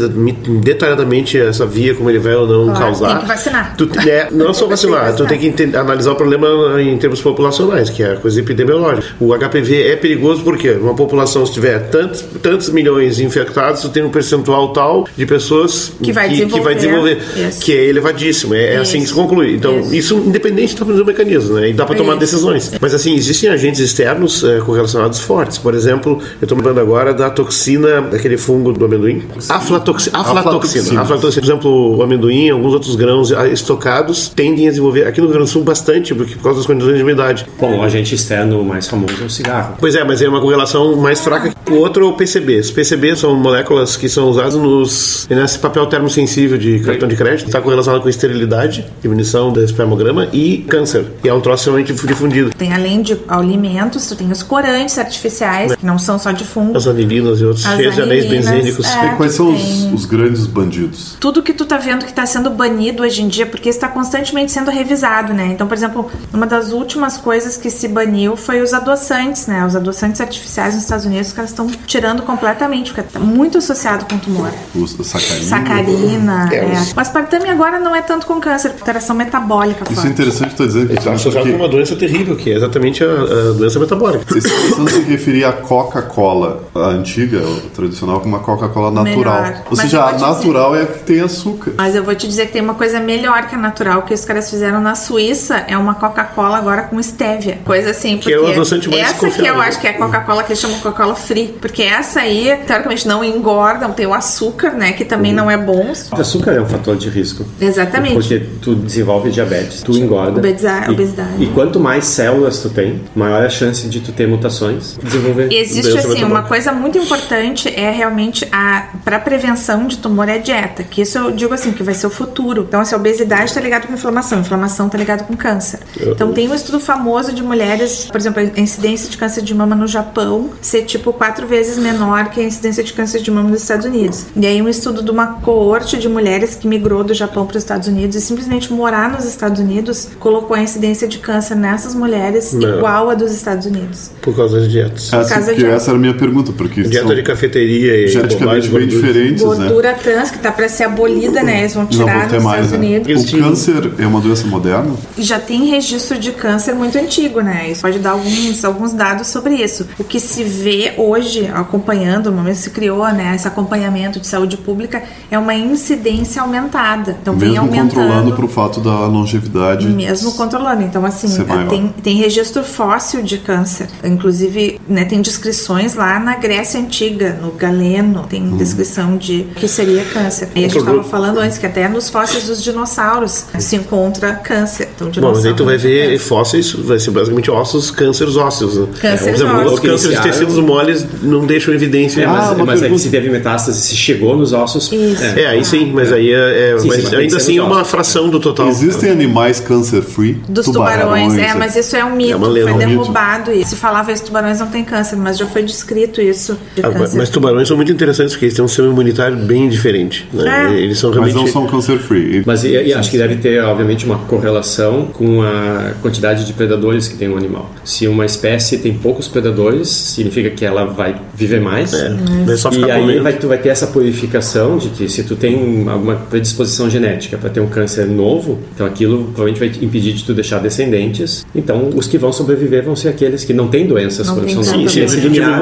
detalhadamente 0.63 1.39
essa 1.39 1.67
via, 1.67 1.95
como 1.95 2.09
ele 2.11 2.19
vai 2.19 2.35
ou 2.35 2.47
não 2.47 2.65
Claro, 2.67 2.81
causar. 2.81 3.09
tem 3.13 3.21
que 3.21 3.27
vacinar. 3.27 3.75
Tu, 3.77 3.89
é, 4.09 4.29
não 4.31 4.53
só 4.55 4.67
vacinar, 4.67 5.15
tu 5.15 5.27
tem 5.27 5.39
que 5.39 5.47
enten- 5.47 5.75
analisar 5.77 6.13
o 6.13 6.17
problema 6.17 6.81
em 6.81 6.97
termos 6.99 7.21
populacionais, 7.21 7.91
que 7.91 8.03
é 8.03 8.13
a 8.13 8.17
coisa 8.17 8.41
epidemiológica. 8.41 9.15
O 9.21 9.35
HPV 9.35 9.89
é 9.89 9.97
perigoso 9.97 10.43
porque 10.43 10.71
uma 10.71 10.95
população, 10.95 11.45
se 11.47 11.53
tiver 11.53 11.79
tantos, 11.91 12.25
tantos 12.43 12.69
milhões 12.71 13.21
infectados, 13.21 13.83
tu 13.83 13.89
tem 13.89 14.03
um 14.03 14.11
percentual 14.11 14.73
tal 14.73 15.07
de 15.17 15.27
pessoas 15.27 15.93
Que 16.03 16.13
vai 16.13 16.29
que 16.31 16.61
vai 16.61 16.75
desenvolver. 16.75 17.17
desenvolver, 17.17 17.49
Isso. 17.49 17.61
que 17.65 17.73
é 17.77 17.85
elevadíssimo. 17.87 18.55
É, 18.55 18.70
é 18.75 18.77
assim 18.79 19.01
que 19.01 19.07
se 19.07 19.15
conclui. 19.15 19.57
Então, 19.57 19.81
Isso. 19.81 19.95
isso, 19.95 20.15
independente 20.19 20.75
do 20.75 21.05
mecanismo, 21.05 21.55
né? 21.55 21.71
E 21.71 21.73
dá 21.73 21.85
para 21.85 21.97
tomar 21.97 22.13
Isso. 22.13 22.21
decisões. 22.21 22.73
Mas, 22.81 22.95
assim, 22.95 23.15
existem 23.15 23.51
agentes 23.51 23.81
externos 23.81 24.43
eh, 24.45 24.61
correlacionados 24.65 25.21
fortes. 25.21 25.59
Por 25.59 25.75
exemplo, 25.75 26.19
eu 26.41 26.45
estou 26.45 26.57
lembrando 26.57 26.81
agora 26.81 27.13
da 27.13 27.31
toxina 27.31 28.03
daquele 28.03 28.37
fungo 28.37 28.73
do 28.73 28.85
amendoim. 28.85 29.23
Aflatoxina. 29.49 30.19
Aflatoxina. 30.19 31.01
Aflatoxina. 31.01 31.43
Por 31.43 31.53
exemplo, 31.53 31.97
o 31.97 32.03
amendoim, 32.03 32.51
alguns 32.51 32.73
outros 32.73 32.97
grãos 32.97 33.33
ah, 33.33 33.47
estocados 33.49 34.29
tendem 34.29 34.67
a 34.67 34.71
desenvolver, 34.71 35.07
aqui 35.07 35.21
no 35.21 35.27
Rio 35.27 35.35
Grande 35.35 35.51
do 35.51 35.53
Sul, 35.53 35.63
bastante, 35.63 36.15
porque 36.15 36.35
por 36.35 36.43
causa 36.43 36.59
das 36.59 36.67
condições 36.67 36.97
de 36.97 37.03
umidade. 37.03 37.47
Bom, 37.59 37.79
o 37.79 37.83
agente 37.83 38.15
externo 38.15 38.65
mais 38.65 38.89
famoso 38.89 39.15
é 39.23 39.27
o 39.27 39.31
cigarro. 39.31 39.77
Pois 39.79 39.95
é, 39.95 40.05
mas 40.05 40.23
é 40.23 40.29
uma 40.29 40.41
correlação 40.41 40.97
mais 40.97 41.21
fraca. 41.21 41.55
O 41.71 41.75
outro 41.75 42.05
é 42.05 42.09
o 42.09 42.13
PCB. 42.13 42.59
Os 42.59 42.71
PCB 42.71 43.17
são 43.17 43.35
moléculas 43.35 43.97
que 43.97 44.09
são 44.09 44.29
usadas 44.29 44.55
nos, 44.55 45.27
nesse 45.31 45.59
papel 45.59 45.87
termosensível 45.87 46.59
de 46.59 46.81
cartão 46.81 47.09
de 47.09 47.17
crédito. 47.17 47.47
Está 47.47 47.61
correlacionado 47.61 48.03
com 48.03 48.09
esterilidade, 48.09 48.60
diminuição 48.67 49.53
do 49.53 49.63
espermograma 49.63 50.29
e 50.33 50.59
câncer. 50.69 51.07
E 51.25 51.29
é 51.29 51.35
um 51.35 51.41
troço 51.41 51.61
extremamente 51.63 51.93
difundido. 52.07 52.51
Tem 52.57 52.73
além 52.73 53.03
de 53.03 53.19
alimentos, 53.29 54.07
tu 54.07 54.17
tem 54.17 54.31
os 54.31 54.43
corantes 54.43 54.99
artificiais, 54.99 55.75
que 55.77 55.85
não 55.87 55.99
são 55.99 56.19
só 56.19 56.31
de 56.33 56.45
fungo. 56.45 56.77
As 56.77 56.87
anilinas 56.87 57.41
e 57.41 57.45
outros 57.45 57.67
As 57.67 57.77
cheios 57.77 57.95
de 57.95 58.03
anéis 58.03 58.27
benzênicos. 58.27 58.87
é. 58.87 59.07
E 59.13 59.17
quais 59.17 59.33
são 59.35 59.53
os, 59.55 59.85
os 59.93 60.05
grandes 60.07 60.47
bandidos? 60.47 61.17
tudo 61.21 61.43
que 61.43 61.53
tu 61.53 61.65
tá 61.65 61.77
vendo 61.77 62.05
que 62.05 62.13
tá 62.13 62.25
sendo 62.27 62.51
banido 62.51 63.03
hoje 63.03 63.23
em 63.23 63.29
dia, 63.29 63.47
porque 63.47 63.69
está 63.69 63.89
constantemente 63.89 64.53
sendo 64.53 64.71
revisado, 64.71 65.33
né? 65.33 65.47
Então, 65.47 65.67
por 65.67 65.75
exemplo, 65.75 66.11
uma 66.33 66.47
das 66.47 66.73
últimas 66.73 67.17
coisas 67.19 67.57
que 67.57 67.71
se 67.71 67.89
baniu 67.89 68.37
foi 68.37 68.61
os 68.61 68.73
adoçantes, 68.73 69.47
né? 69.47 69.65
Os 69.65 69.77
adoçantes 69.77 70.21
artificiais 70.21 70.75
nos 70.75 70.85
Estados 70.85 71.05
Unidos, 71.05 71.29
os 71.29 71.33
caras 71.33 71.51
estão 71.51 71.67
tirando 71.87 72.23
completamente, 72.23 72.93
porque 72.93 73.09
tá 73.11 73.21
muito 73.21 73.59
associado 73.59 74.05
com 74.07 74.19
tumor. 74.19 74.51
Os 74.75 74.97
sacarina? 75.07 75.45
Sacarina, 75.45 76.49
É, 76.53 76.57
é. 76.57 76.73
O 76.97 77.01
aspartame 77.01 77.49
agora 77.49 77.79
não 77.79 77.95
é 77.95 78.03
tanto 78.03 78.27
com 78.27 78.41
câncer, 78.41 78.50
alteração 78.53 79.17
metabólica 79.17 79.85
Isso 79.85 79.93
é 79.93 79.95
forte. 79.97 80.09
interessante, 80.09 80.55
tu 80.55 80.67
dizendo 80.67 80.89
que 80.89 80.95
Está 80.95 81.13
associado 81.13 81.51
com 81.51 81.57
uma 81.57 81.69
doença 81.69 81.97
terrível, 81.97 82.37
que 82.37 82.51
é 82.51 82.57
exatamente 82.57 83.03
a, 83.03 83.07
a 83.07 83.53
doença 83.53 83.79
metabólica. 83.79 84.37
Esse 84.37 84.49
se 84.49 85.01
referia 85.03 85.49
à 85.49 85.53
Coca-Cola, 85.53 86.65
a 86.75 86.87
antiga, 86.89 87.41
a 87.41 87.75
tradicional, 87.75 88.21
como 88.21 88.35
uma 88.37 88.43
Coca-Cola 88.43 88.91
natural. 88.91 89.43
Melhor. 89.43 89.63
Ou 89.67 89.71
Mas 89.71 89.81
seja, 89.81 90.05
a 90.05 90.19
natural 90.19 90.75
é 90.75 90.83
a 90.83 90.87
que 90.87 90.99
tem 91.01 91.21
açúcar. 91.21 91.73
Mas 91.77 91.95
eu 91.95 92.03
vou 92.05 92.15
te 92.15 92.27
dizer 92.27 92.47
que 92.47 92.53
tem 92.53 92.63
uma 92.63 92.75
coisa 92.75 93.01
melhor 93.01 93.47
que 93.47 93.55
a 93.55 93.59
natural 93.59 94.03
que 94.03 94.15
os 94.15 94.25
caras 94.25 94.51
fizeram 94.51 94.81
na 94.81 94.95
Suíça, 94.95 95.65
é 95.69 95.77
uma 95.77 95.95
Coca-Cola 95.95 96.59
agora 96.59 96.83
com 96.83 97.01
stevia. 97.03 97.59
Coisa 97.65 97.91
assim, 97.91 98.19
Que 98.19 98.31
porque 98.31 98.35
é 98.35 98.41
o 98.41 98.47
adoçante 98.47 98.89
mais 98.89 99.03
essa 99.03 99.31
que 99.31 99.47
eu 99.47 99.61
acho 99.61 99.81
que 99.81 99.87
é 99.87 99.91
a 99.91 99.99
Coca-Cola 99.99 100.43
que 100.43 100.53
eles 100.53 100.61
chamam 100.61 100.79
Coca-Cola 100.81 101.15
free, 101.15 101.55
porque 101.61 101.83
essa 101.83 102.21
aí, 102.21 102.57
teoricamente, 102.67 103.07
não 103.07 103.25
engorda, 103.25 103.89
tem 103.91 104.07
o 104.07 104.15
açúcar, 104.15 104.71
né, 104.71 104.93
que 104.93 105.05
também 105.05 105.33
não 105.33 105.51
é 105.51 105.57
bom. 105.57 105.93
O 106.13 106.21
açúcar 106.21 106.53
é 106.53 106.61
um 106.61 106.67
fator 106.67 106.97
de 106.97 107.09
risco. 107.09 107.45
Exatamente. 107.61 108.15
Porque 108.31 108.47
tu 108.63 108.77
desenvolve 108.77 109.29
diabetes, 109.31 109.83
tu 109.83 109.91
engorda. 109.99 110.39
Obesa- 110.39 110.85
E- 110.89 110.93
obesidade. 110.93 111.43
E, 111.43 111.47
quanto 111.49 111.81
mais 111.81 112.05
células 112.05 112.61
tu 112.61 112.69
tem, 112.71 113.01
maior 113.13 113.43
a 113.45 113.49
chance 113.51 113.89
de 113.89 113.99
tu 113.99 114.13
ter 114.13 114.29
mutações 114.29 114.97
e 115.03 115.05
desenvolver. 115.05 115.53
Existe 115.53 115.91
Doença 115.91 116.09
assim 116.13 116.23
uma 116.25 116.43
coisa 116.45 116.71
muito 116.73 116.97
importante 116.97 117.69
é 117.69 117.91
realmente 117.91 118.47
a 118.53 118.91
para 119.05 119.19
prevenção 119.19 119.89
de 119.89 119.99
tumor 119.99 120.29
é 120.29 120.35
a 120.35 120.39
dieta, 120.39 120.85
que 120.85 121.03
isso 121.03 121.19
eu 121.19 121.33
digo 121.33 121.53
assim 121.53 121.73
que 121.73 121.83
vai 121.83 121.93
ser 121.95 122.07
o 122.07 122.11
futuro. 122.11 122.65
Então 122.69 122.81
assim, 122.81 122.95
a 122.95 122.99
obesidade 122.99 123.47
está 123.47 123.61
ligado 123.61 123.89
com 123.89 123.95
inflamação, 123.95 124.39
inflamação 124.39 124.87
está 124.87 124.97
ligado 124.97 125.27
com 125.27 125.37
câncer. 125.37 125.81
Então 126.01 126.33
tem 126.33 126.49
um 126.49 126.55
estudo 126.55 126.79
famoso 126.79 127.33
de 127.33 127.43
mulheres, 127.43 128.05
por 128.05 128.17
exemplo, 128.21 128.41
a 128.57 128.61
incidência 128.61 129.09
de 129.11 129.17
câncer 129.19 129.43
de 129.43 129.53
mama 129.53 129.75
no 129.75 129.89
Japão 129.89 130.51
ser 130.63 130.83
tipo 130.83 131.13
quatro 131.13 131.49
vezes 131.49 131.77
menor 131.79 132.31
que 132.31 132.41
a 132.41 132.45
incidência 132.45 132.85
de 132.85 132.93
câncer 132.93 133.21
de 133.23 133.31
mama 133.31 133.49
nos 133.51 133.63
Estados 133.63 133.87
Unidos. 133.87 134.27
E 134.37 134.47
aí 134.47 134.63
um 134.63 134.69
estudo 134.69 135.03
de 135.03 135.11
uma 135.11 135.41
coorte 135.41 135.99
de 135.99 136.09
mulheres 136.09 136.55
que 136.55 136.69
migrou 136.69 137.03
do 137.03 137.13
Japão 137.13 137.45
para 137.45 137.57
os 137.57 137.63
Estados 137.65 137.89
Unidos 137.89 138.20
e 138.21 138.23
simplesmente 138.23 138.71
morar 138.73 139.11
nos 139.11 139.25
Estados 139.25 139.59
Unidos 139.61 140.09
colocou 140.19 140.55
a 140.55 140.61
incidência 140.61 141.09
de 141.09 141.19
câncer 141.19 141.55
nessas 141.55 141.95
mulheres 141.95 142.53
Não. 142.53 142.77
igual 142.77 143.09
a 143.09 143.15
dos 143.15 143.33
Estados 143.33 143.65
Unidos. 143.65 144.11
Por 144.21 144.37
causa 144.37 144.61
das 144.61 144.71
dietas. 144.71 145.11
Essa, 145.13 145.35
causa 145.35 145.47
porque 145.53 145.65
de- 145.65 145.71
essa 145.71 145.91
era 145.91 145.97
a 145.97 146.01
minha 146.01 146.15
pergunta, 146.15 146.53
porque 146.53 146.83
Dieta 146.83 147.07
são 147.07 147.15
de 147.17 147.23
cafeteria 147.23 147.97
e 147.97 148.09
geneticamente 148.09 148.69
bem 148.69 148.81
gordura. 148.81 148.87
diferentes, 148.87 149.43
né? 149.43 149.49
Gordura 149.57 149.95
trans 149.95 150.31
que 150.31 150.39
tá 150.39 150.53
para 150.53 150.69
ser 150.69 150.85
abolida, 150.85 151.43
né? 151.43 151.61
Eles 151.61 151.75
vão 151.75 151.87
tirar 151.87 152.29
nos 152.31 152.43
mais, 152.45 152.67
Estados 152.67 152.71
né? 152.73 152.77
Unidos. 152.99 153.33
O 153.33 153.39
câncer 153.39 153.91
é 153.99 154.07
uma 154.07 154.21
doença 154.21 154.47
moderna? 154.47 154.95
Já 155.17 155.39
tem 155.39 155.65
registro 155.71 156.19
de 156.19 156.33
câncer 156.33 156.75
muito 156.75 156.99
antigo, 156.99 157.41
né? 157.41 157.71
Isso 157.71 157.81
pode 157.81 157.99
dar 157.99 158.11
alguns, 158.11 158.65
alguns 158.65 158.93
dados 158.93 159.29
sobre 159.29 159.55
isso. 159.55 159.87
O 159.99 160.05
que 160.05 160.21
se 160.21 160.45
vê 160.45 160.93
hoje, 160.99 161.51
acompanhando, 161.55 162.31
no 162.31 162.37
momento 162.37 162.57
que 162.57 162.63
se 162.63 162.71
criou, 162.71 163.01
né, 163.13 163.33
esse 163.35 163.49
acompanhamento 163.49 164.21
de 164.21 164.27
saúde 164.27 164.57
pública, 164.59 165.03
é 165.31 165.39
uma 165.39 165.55
incidência 165.55 166.43
aumentada. 166.43 167.17
Então 167.23 167.35
vem 167.37 167.51
Mesmo 167.53 167.65
aumentando. 167.67 167.95
Controlando 168.11 168.37
pro 168.37 168.49
fato 168.49 168.81
da 168.81 169.07
longevidade. 169.07 169.87
Mesmo 169.89 170.33
controlando. 170.33 170.83
Então, 170.83 171.05
assim, 171.05 171.43
maior. 171.45 171.69
tem, 171.69 171.95
tem 172.03 172.17
registro 172.17 172.63
fóssil 172.63 173.23
de 173.23 173.39
câncer. 173.39 173.89
Inclusive, 174.05 174.81
né, 174.89 175.05
tem 175.05 175.21
descrições 175.21 175.95
lá 175.95 176.19
na 176.19 176.37
Grécia 176.37 176.81
Antiga, 176.81 177.39
no 177.41 177.53
Galeno, 177.53 178.25
tem 178.29 178.41
Uhum. 178.43 178.57
descrição 178.57 179.17
de 179.17 179.47
o 179.51 179.55
que 179.55 179.69
seria 179.69 180.05
câncer. 180.05 180.49
E 180.55 180.61
a 180.61 180.63
gente 180.63 180.79
estava 180.79 181.03
falando 181.05 181.39
antes 181.39 181.59
que 181.59 181.67
até 181.67 181.89
nos 181.89 182.09
fósseis 182.09 182.45
dos 182.47 182.63
dinossauros 182.63 183.47
se 183.59 183.77
encontra 183.77 184.33
câncer. 184.35 184.89
Então, 184.95 185.11
Bom, 185.21 185.33
mas 185.35 185.45
aí 185.45 185.55
tu 185.55 185.65
vai 185.65 185.77
ver 185.77 186.19
fósseis, 186.19 186.73
vai 186.73 186.99
ser 186.99 187.11
basicamente 187.11 187.51
ossos, 187.51 187.91
cânceres 187.91 188.37
ósseos. 188.37 188.77
Né? 188.77 188.87
Cânceres 189.01 189.41
exemplo, 189.41 189.57
ósseos. 189.57 189.73
Os 189.75 189.81
cânceres 189.81 190.17
de 190.17 190.23
tecidos 190.23 190.59
moles 190.59 191.07
não 191.23 191.45
deixam 191.47 191.73
evidência. 191.75 192.23
É, 192.23 192.27
mas, 192.27 192.41
Ah, 192.51 192.55
mas 192.59 192.69
é 192.69 192.75
que 192.75 192.81
pergunta. 192.81 193.03
se 193.03 193.11
teve 193.11 193.31
metástase, 193.31 193.81
se 193.81 193.97
chegou 193.97 194.37
nos 194.37 194.53
ossos. 194.53 194.91
Isso. 194.93 195.23
É, 195.25 195.47
aí 195.47 195.65
sim, 195.65 195.93
mas 195.93 196.13
aí 196.13 196.33
é, 196.33 196.73
é- 196.75 196.79
Sim, 196.79 196.89
mas 196.89 196.97
sim, 196.97 197.03
mas 197.05 197.15
ainda 197.15 197.37
assim 197.37 197.59
é 197.59 197.63
uma 197.63 197.81
ossos. 197.83 197.91
Fração 198.01 198.29
do 198.31 198.41
total. 198.41 198.69
Existem 198.69 199.11
animais 199.11 199.61
cancer-free? 199.61 200.41
Dos 200.49 200.67
tubarões, 200.67 201.37
é, 201.37 201.55
mas 201.55 201.77
isso 201.77 201.95
é 201.97 202.05
um 202.05 202.17
mito, 202.17 202.33
É 202.33 202.37
uma 202.37 202.49
lenda, 202.49 202.71
foi 202.71 202.87
mito. 202.87 202.89
derrubado. 202.89 203.53
E 203.53 203.65
se 203.65 203.77
falava 203.77 204.11
isso, 204.11 204.25
tubarões 204.25 204.59
não 204.59 204.69
têm 204.69 204.85
câncer, 204.85 205.17
mas 205.17 205.37
já 205.37 205.47
foi 205.47 205.63
descrito 205.63 206.21
isso 206.21 206.57
de 206.75 206.83
Ah, 206.85 206.91
mas 207.15 207.29
tubarões 207.29 207.69
são 207.69 207.77
muito 207.77 207.93
interessantes 207.93 208.33
porque 208.35 208.47
eles 208.47 208.55
têm 208.55 208.65
um 208.65 208.69
sistema 208.69 208.89
imunitário 208.89 209.37
bem 209.37 209.69
diferente. 209.69 210.27
Né? 210.33 210.75
É. 210.75 210.81
Eles 210.81 210.99
são 210.99 211.11
Mas 211.11 211.19
realmente. 211.19 211.37
não 211.37 211.47
são 211.47 211.67
cancer-free. 211.67 212.43
Mas 212.47 212.65
e, 212.65 212.71
e 212.71 212.95
acho 212.95 213.11
que 213.11 213.19
deve 213.19 213.37
ter, 213.37 213.63
obviamente, 213.63 214.07
uma 214.07 214.19
correlação 214.19 215.07
com 215.13 215.43
a 215.43 215.93
quantidade 216.01 216.47
de 216.47 216.53
predadores 216.53 217.07
que 217.07 217.17
tem 217.17 217.29
um 217.29 217.37
animal. 217.37 217.71
Se 217.85 218.09
uma 218.09 218.25
espécie 218.25 218.79
tem 218.79 218.95
poucos 218.95 219.29
predadores, 219.29 219.89
significa 219.89 220.51
que 220.51 220.65
ela 220.65 220.85
vai 220.87 221.17
viver 221.35 221.61
mais. 221.61 221.93
É, 221.93 222.17
é 222.49 222.57
só 222.57 222.71
E 222.73 222.91
aí 222.91 223.21
vai, 223.21 223.35
tu 223.35 223.49
vai 223.49 223.59
ter 223.59 223.69
essa 223.69 223.87
purificação 223.89 224.79
de 224.79 224.89
que 224.89 225.09
se 225.09 225.23
tu 225.23 225.37
tem 225.37 225.87
alguma 225.89 226.15
predisposição 226.17 226.89
genética 226.89 227.37
para 227.37 227.51
ter 227.51 227.61
um 227.61 227.69
câncer 227.69 227.90
novo, 228.07 228.59
então 228.75 228.87
aquilo 228.87 229.25
provavelmente 229.35 229.59
vai 229.59 229.69
impedir 229.85 230.13
de 230.13 230.25
tu 230.25 230.33
deixar 230.35 230.59
descendentes. 230.59 231.47
Então 231.55 231.91
os 231.95 232.07
que 232.07 232.19
vão 232.19 232.33
sobreviver 232.33 232.85
vão 232.85 232.95
ser 232.97 233.09
aqueles 233.09 233.45
que 233.45 233.53
não 233.53 233.69
têm 233.69 233.87
doenças 233.87 234.27
Não 234.27 234.35
quando 234.35 234.47
tem 234.47 234.63
são 234.63 234.77
novos. 234.77 234.93
Sim, 234.93 235.07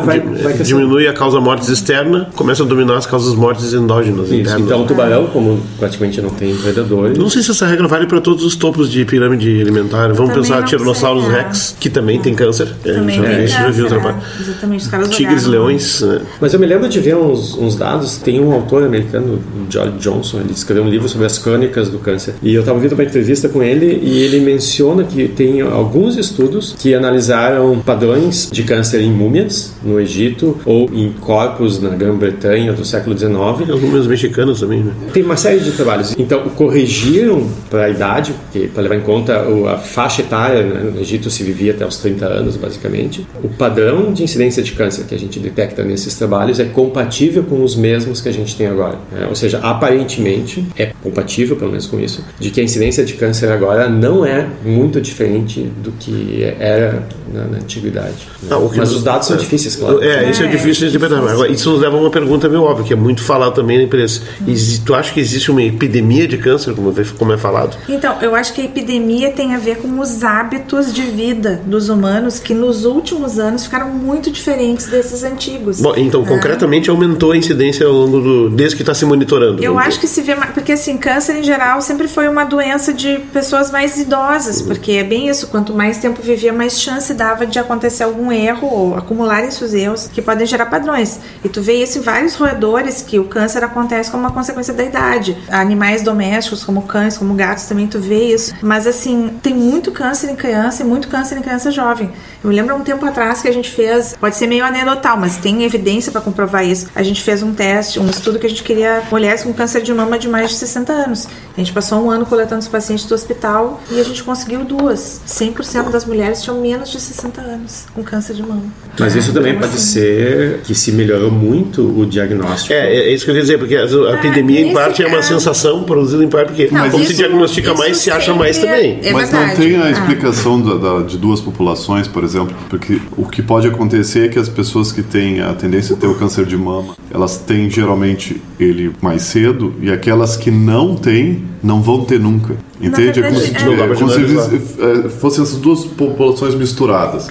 vai, 0.04 0.20
Diminui- 0.20 0.42
vai 0.42 0.52
diminui 0.54 1.08
a 1.08 1.12
causa 1.12 1.40
mortes 1.40 1.68
externa, 1.68 2.28
começa 2.34 2.62
a 2.62 2.66
dominar 2.66 2.96
as 2.96 3.06
causas 3.06 3.34
mortes 3.34 3.72
endógenas. 3.72 4.26
Isso. 4.26 4.34
internas. 4.34 4.60
Então 4.62 4.82
o 4.82 4.86
tubarão, 4.86 5.26
como 5.28 5.60
praticamente 5.78 6.20
não 6.20 6.30
tem 6.30 6.54
predadores, 6.56 7.18
Não 7.18 7.28
sei 7.30 7.42
se 7.42 7.50
essa 7.50 7.66
regra 7.66 7.86
vale 7.88 8.06
para 8.06 8.20
todos 8.20 8.44
os 8.44 8.56
topos 8.56 8.90
de 8.90 9.04
pirâmide 9.04 9.60
alimentar. 9.60 10.08
Vamos 10.12 10.32
também 10.32 10.42
pensar 10.42 10.62
Tiranossauros 10.64 11.24
é. 11.24 11.42
Rex, 11.42 11.76
que 11.78 11.88
também 11.90 12.20
tem 12.20 12.34
câncer. 12.34 12.68
É, 12.84 12.92
Também 12.94 13.16
já- 13.16 13.22
tem 13.22 13.30
a 13.34 13.40
gente 13.40 13.50
já 13.50 13.70
viu 13.70 13.84
câncer, 13.88 13.96
outra 13.96 13.98
é. 13.98 14.12
parte. 14.12 14.26
Exatamente, 14.42 14.80
os 14.82 14.88
caras 14.88 15.08
Tigres, 15.10 15.46
olharam- 15.46 15.66
leões. 15.66 16.00
né? 16.02 16.20
Mas 16.40 16.54
eu 16.54 16.60
me 16.60 16.66
lembro 16.66 16.88
de 16.88 17.00
ver 17.00 17.16
uns, 17.16 17.54
uns 17.56 17.76
dados. 17.76 18.16
Tem 18.18 18.40
um 18.40 18.52
autor 18.52 18.82
americano, 18.84 19.34
o 19.38 19.70
George 19.72 19.98
Johnson, 19.98 20.40
ele 20.40 20.52
escreveu 20.52 20.84
um 20.84 20.88
livro 20.88 21.08
sobre 21.08 21.26
as 21.26 21.38
crônicas 21.38 21.88
do 21.88 21.98
câncer. 21.98 22.17
E 22.42 22.54
eu 22.54 22.60
estava 22.60 22.76
ouvindo 22.76 22.92
uma 22.92 23.04
entrevista 23.04 23.48
com 23.48 23.62
ele 23.62 24.00
e 24.02 24.22
ele 24.22 24.40
menciona 24.40 25.04
que 25.04 25.28
tem 25.28 25.60
alguns 25.60 26.16
estudos 26.16 26.74
que 26.78 26.94
analisaram 26.94 27.78
padrões 27.80 28.48
de 28.50 28.62
câncer 28.62 29.00
em 29.00 29.10
múmias 29.10 29.72
no 29.82 30.00
Egito 30.00 30.58
ou 30.64 30.88
em 30.92 31.12
corpos 31.20 31.80
na 31.80 31.90
Grã-Bretanha 31.90 32.72
do 32.72 32.84
século 32.84 33.16
XIX. 33.16 33.74
os 33.74 33.82
números 33.82 34.06
mexicanos 34.06 34.60
também, 34.60 34.80
né? 34.80 34.92
Tem 35.12 35.22
uma 35.22 35.36
série 35.36 35.60
de 35.60 35.72
trabalhos. 35.72 36.14
Então, 36.18 36.42
corrigiram 36.50 37.46
para 37.70 37.84
a 37.84 37.90
idade, 37.90 38.34
para 38.72 38.82
levar 38.82 38.96
em 38.96 39.00
conta 39.00 39.44
a 39.72 39.76
faixa 39.78 40.22
etária, 40.22 40.62
né? 40.62 40.90
no 40.94 41.00
Egito 41.00 41.30
se 41.30 41.42
vivia 41.42 41.72
até 41.72 41.86
os 41.86 41.98
30 41.98 42.26
anos, 42.26 42.56
basicamente. 42.56 43.26
O 43.42 43.48
padrão 43.48 44.12
de 44.12 44.22
incidência 44.22 44.62
de 44.62 44.72
câncer 44.72 45.04
que 45.04 45.14
a 45.14 45.18
gente 45.18 45.38
detecta 45.38 45.82
nesses 45.84 46.14
trabalhos 46.14 46.58
é 46.60 46.64
compatível 46.64 47.42
com 47.42 47.62
os 47.62 47.76
mesmos 47.76 48.20
que 48.20 48.28
a 48.28 48.32
gente 48.32 48.56
tem 48.56 48.66
agora. 48.66 48.98
né? 49.12 49.26
Ou 49.28 49.34
seja, 49.34 49.58
aparentemente 49.58 50.64
é 50.76 50.92
compatível, 51.02 51.56
pelo 51.56 51.70
menos 51.70 51.86
com 51.86 51.98
isso. 52.00 52.07
Isso, 52.08 52.24
de 52.38 52.50
que 52.50 52.60
a 52.60 52.64
incidência 52.64 53.04
de 53.04 53.14
câncer 53.14 53.50
agora 53.52 53.88
não 53.88 54.24
é 54.24 54.46
muito 54.64 55.00
diferente 55.00 55.60
do 55.82 55.92
que 55.92 56.42
era 56.58 57.06
na, 57.32 57.44
na 57.44 57.58
antiguidade. 57.58 58.14
né? 58.42 58.48
Ah, 58.50 58.58
Mas 58.60 58.76
nos- 58.76 58.96
os 58.96 59.02
dados 59.02 59.26
são 59.28 59.36
é. 59.36 59.40
difíceis, 59.40 59.76
claro. 59.76 60.02
É, 60.02 60.30
isso 60.30 60.42
é, 60.42 60.46
É, 60.46 60.48
difícil 60.48 60.88
de 60.88 60.96
interpretar. 60.96 61.28
Agora, 61.28 61.50
isso 61.50 61.70
nos 61.70 61.80
leva 61.80 61.96
a 61.96 62.00
uma 62.00 62.10
pergunta 62.10 62.48
meio 62.48 62.62
óbvia, 62.62 62.84
que 62.84 62.92
é 62.92 62.96
muito 62.96 63.22
falado 63.22 63.54
também 63.54 63.76
na 63.78 63.84
imprensa. 63.84 64.22
Exi- 64.46 64.80
Tu 64.80 64.94
acha 64.94 65.12
que 65.12 65.20
existe 65.20 65.50
uma 65.50 65.62
epidemia 65.62 66.26
de 66.26 66.38
câncer, 66.38 66.74
como, 66.74 66.92
como 67.18 67.32
é 67.32 67.36
falado? 67.38 67.76
Então, 67.88 68.16
eu 68.22 68.34
acho 68.34 68.52
que 68.54 68.60
a 68.60 68.64
epidemia 68.64 69.30
tem 69.30 69.54
a 69.54 69.58
ver 69.58 69.76
com 69.78 70.00
os 70.00 70.22
hábitos 70.24 70.92
de 70.92 71.02
vida 71.02 71.60
dos 71.66 71.88
humanos 71.88 72.38
que 72.38 72.54
nos 72.54 72.84
últimos 72.84 73.38
anos 73.38 73.64
ficaram 73.64 73.90
muito 73.90 74.30
diferentes 74.30 74.86
desses 74.86 75.22
antigos. 75.22 75.80
Bom, 75.80 75.94
então, 75.96 76.24
concretamente, 76.24 76.88
aumentou 76.88 77.32
a 77.32 77.36
incidência 77.36 77.86
ao 77.86 77.92
longo 77.92 78.20
do. 78.20 78.50
desde 78.50 78.76
que 78.76 78.82
está 78.82 78.94
se 78.94 79.04
monitorando. 79.04 79.62
Eu 79.62 79.78
acho 79.78 80.00
que 80.00 80.06
se 80.06 80.22
vê 80.22 80.34
mais, 80.34 80.52
porque 80.52 80.72
assim, 80.72 80.96
câncer 80.96 81.36
em 81.36 81.42
geral 81.42 81.80
sempre 81.98 82.14
foi 82.14 82.28
uma 82.28 82.44
doença 82.44 82.94
de 82.94 83.18
pessoas 83.32 83.72
mais 83.72 83.98
idosas, 83.98 84.62
porque 84.62 84.92
é 84.92 85.02
bem 85.02 85.28
isso, 85.28 85.48
quanto 85.48 85.74
mais 85.74 85.98
tempo 85.98 86.22
vivia, 86.22 86.52
mais 86.52 86.80
chance 86.80 87.12
dava 87.12 87.44
de 87.44 87.58
acontecer 87.58 88.04
algum 88.04 88.30
erro 88.30 88.68
ou 88.68 88.94
acumularem 88.94 89.50
seus 89.50 89.74
erros 89.74 90.06
que 90.06 90.22
podem 90.22 90.46
gerar 90.46 90.66
padrões. 90.66 91.18
E 91.42 91.48
tu 91.48 91.60
vê 91.60 91.82
isso 91.82 91.98
em 91.98 92.00
vários 92.00 92.36
roedores 92.36 93.02
que 93.02 93.18
o 93.18 93.24
câncer 93.24 93.64
acontece 93.64 94.12
como 94.12 94.22
uma 94.22 94.30
consequência 94.30 94.72
da 94.72 94.84
idade. 94.84 95.36
Animais 95.48 96.02
domésticos, 96.02 96.62
como 96.62 96.82
cães, 96.82 97.18
como 97.18 97.34
gatos, 97.34 97.64
também 97.64 97.88
tu 97.88 97.98
vê 97.98 98.32
isso. 98.32 98.54
Mas 98.62 98.86
assim, 98.86 99.36
tem 99.42 99.52
muito 99.52 99.90
câncer 99.90 100.30
em 100.30 100.36
criança 100.36 100.84
e 100.84 100.86
muito 100.86 101.08
câncer 101.08 101.36
em 101.36 101.42
criança 101.42 101.72
jovem. 101.72 102.12
Eu 102.42 102.50
me 102.50 102.54
lembro 102.56 102.72
há 102.74 102.76
um 102.76 102.82
tempo 102.84 103.04
atrás 103.04 103.42
que 103.42 103.48
a 103.48 103.52
gente 103.52 103.68
fez, 103.70 104.16
pode 104.20 104.36
ser 104.36 104.46
meio 104.46 104.64
anedotal, 104.64 105.18
mas 105.18 105.36
tem 105.38 105.64
evidência 105.64 106.12
para 106.12 106.20
comprovar 106.20 106.64
isso. 106.64 106.86
A 106.94 107.02
gente 107.02 107.20
fez 107.22 107.42
um 107.42 107.52
teste, 107.52 107.98
um 107.98 108.08
estudo 108.08 108.38
que 108.38 108.46
a 108.46 108.48
gente 108.48 108.62
queria 108.62 109.02
mulheres 109.10 109.42
com 109.42 109.52
câncer 109.52 109.82
de 109.82 109.92
mama 109.92 110.18
de 110.18 110.28
mais 110.28 110.50
de 110.50 110.56
60 110.56 110.92
anos. 110.92 111.26
A 111.56 111.60
gente 111.60 111.72
passou 111.72 112.04
um 112.04 112.10
ano 112.10 112.24
coletando 112.24 112.60
os 112.60 112.68
pacientes 112.68 113.04
do 113.06 113.14
hospital 113.14 113.80
e 113.90 113.98
a 114.00 114.04
gente 114.04 114.22
conseguiu 114.22 114.64
duas. 114.64 115.20
100% 115.26 115.90
das 115.90 116.04
mulheres 116.04 116.40
tinham 116.42 116.60
menos 116.60 116.90
de 116.90 117.00
60 117.00 117.40
anos 117.40 117.86
com 117.92 118.04
câncer 118.04 118.34
de 118.34 118.42
mama. 118.42 118.62
Mas 118.98 119.16
isso 119.16 119.32
também 119.32 119.52
Então, 119.56 119.62
pode 119.68 119.74
assim, 119.80 119.92
ser 119.92 120.60
que 120.62 120.74
se 120.74 120.92
melhorou 120.92 121.30
muito 121.32 121.82
o 122.00 122.06
diagnóstico. 122.06 122.72
É, 122.72 122.94
é 122.94 123.12
isso 123.12 123.24
que 123.24 123.30
eu 123.32 123.34
queria 123.34 123.42
dizer, 123.42 123.58
porque 123.58 123.76
a, 123.76 123.82
a 123.82 124.14
epidemia, 124.14 124.60
em 124.60 124.64
nesse 124.64 124.74
parte, 124.74 125.02
é 125.02 125.06
uma 125.06 125.16
caso- 125.16 125.28
sensação 125.28 125.82
produzida 125.82 126.22
em 126.22 126.28
parte, 126.28 126.48
porque 126.48 126.68
Não, 126.70 126.88
como 126.88 127.02
se 127.04 127.10
isso- 127.12 127.18
diagnostica 127.20 127.70
isso 127.72 127.78
mais, 127.78 127.96
se 127.98 128.10
acha 128.12 128.32
mais 128.32 128.58
também. 128.58 129.00
é 129.02 129.12
Mas 129.12 129.32
não 129.32 129.48
tem 129.56 129.76
a 129.76 129.84
Ah. 129.86 129.90
explicação 129.90 130.60
da- 130.60 130.76
da- 130.76 131.02
de 131.04 131.18
duas 131.18 131.40
populações, 131.40 132.06
por 132.06 132.22
exemplo, 132.22 132.27
porque 132.68 133.00
o 133.16 133.26
que 133.26 133.42
pode 133.42 133.66
acontecer 133.66 134.26
é 134.26 134.28
que 134.28 134.38
as 134.38 134.48
pessoas 134.48 134.92
que 134.92 135.02
têm 135.02 135.40
a 135.40 135.52
tendência 135.54 135.94
a 135.94 135.98
ter 135.98 136.06
o 136.06 136.14
câncer 136.14 136.44
de 136.44 136.56
mama, 136.56 136.96
elas 137.10 137.38
têm 137.38 137.70
geralmente 137.70 138.40
ele 138.58 138.92
mais 139.00 139.22
cedo 139.22 139.74
e 139.80 139.90
aquelas 139.90 140.36
que 140.36 140.50
não 140.50 140.96
têm, 140.96 141.44
não 141.62 141.82
vão 141.82 142.04
ter 142.04 142.18
nunca. 142.18 142.56
Entende? 142.80 143.20
verdade, 143.20 143.20
é 143.20 143.28
como 143.28 143.40
se, 143.40 143.50
é. 143.50 143.80
é, 143.80 143.94
como 143.94 144.10
se 144.10 145.06
é, 145.06 145.08
fossem 145.08 145.42
essas 145.42 145.58
duas 145.58 145.84
populações 145.84 146.54
misturadas. 146.54 147.28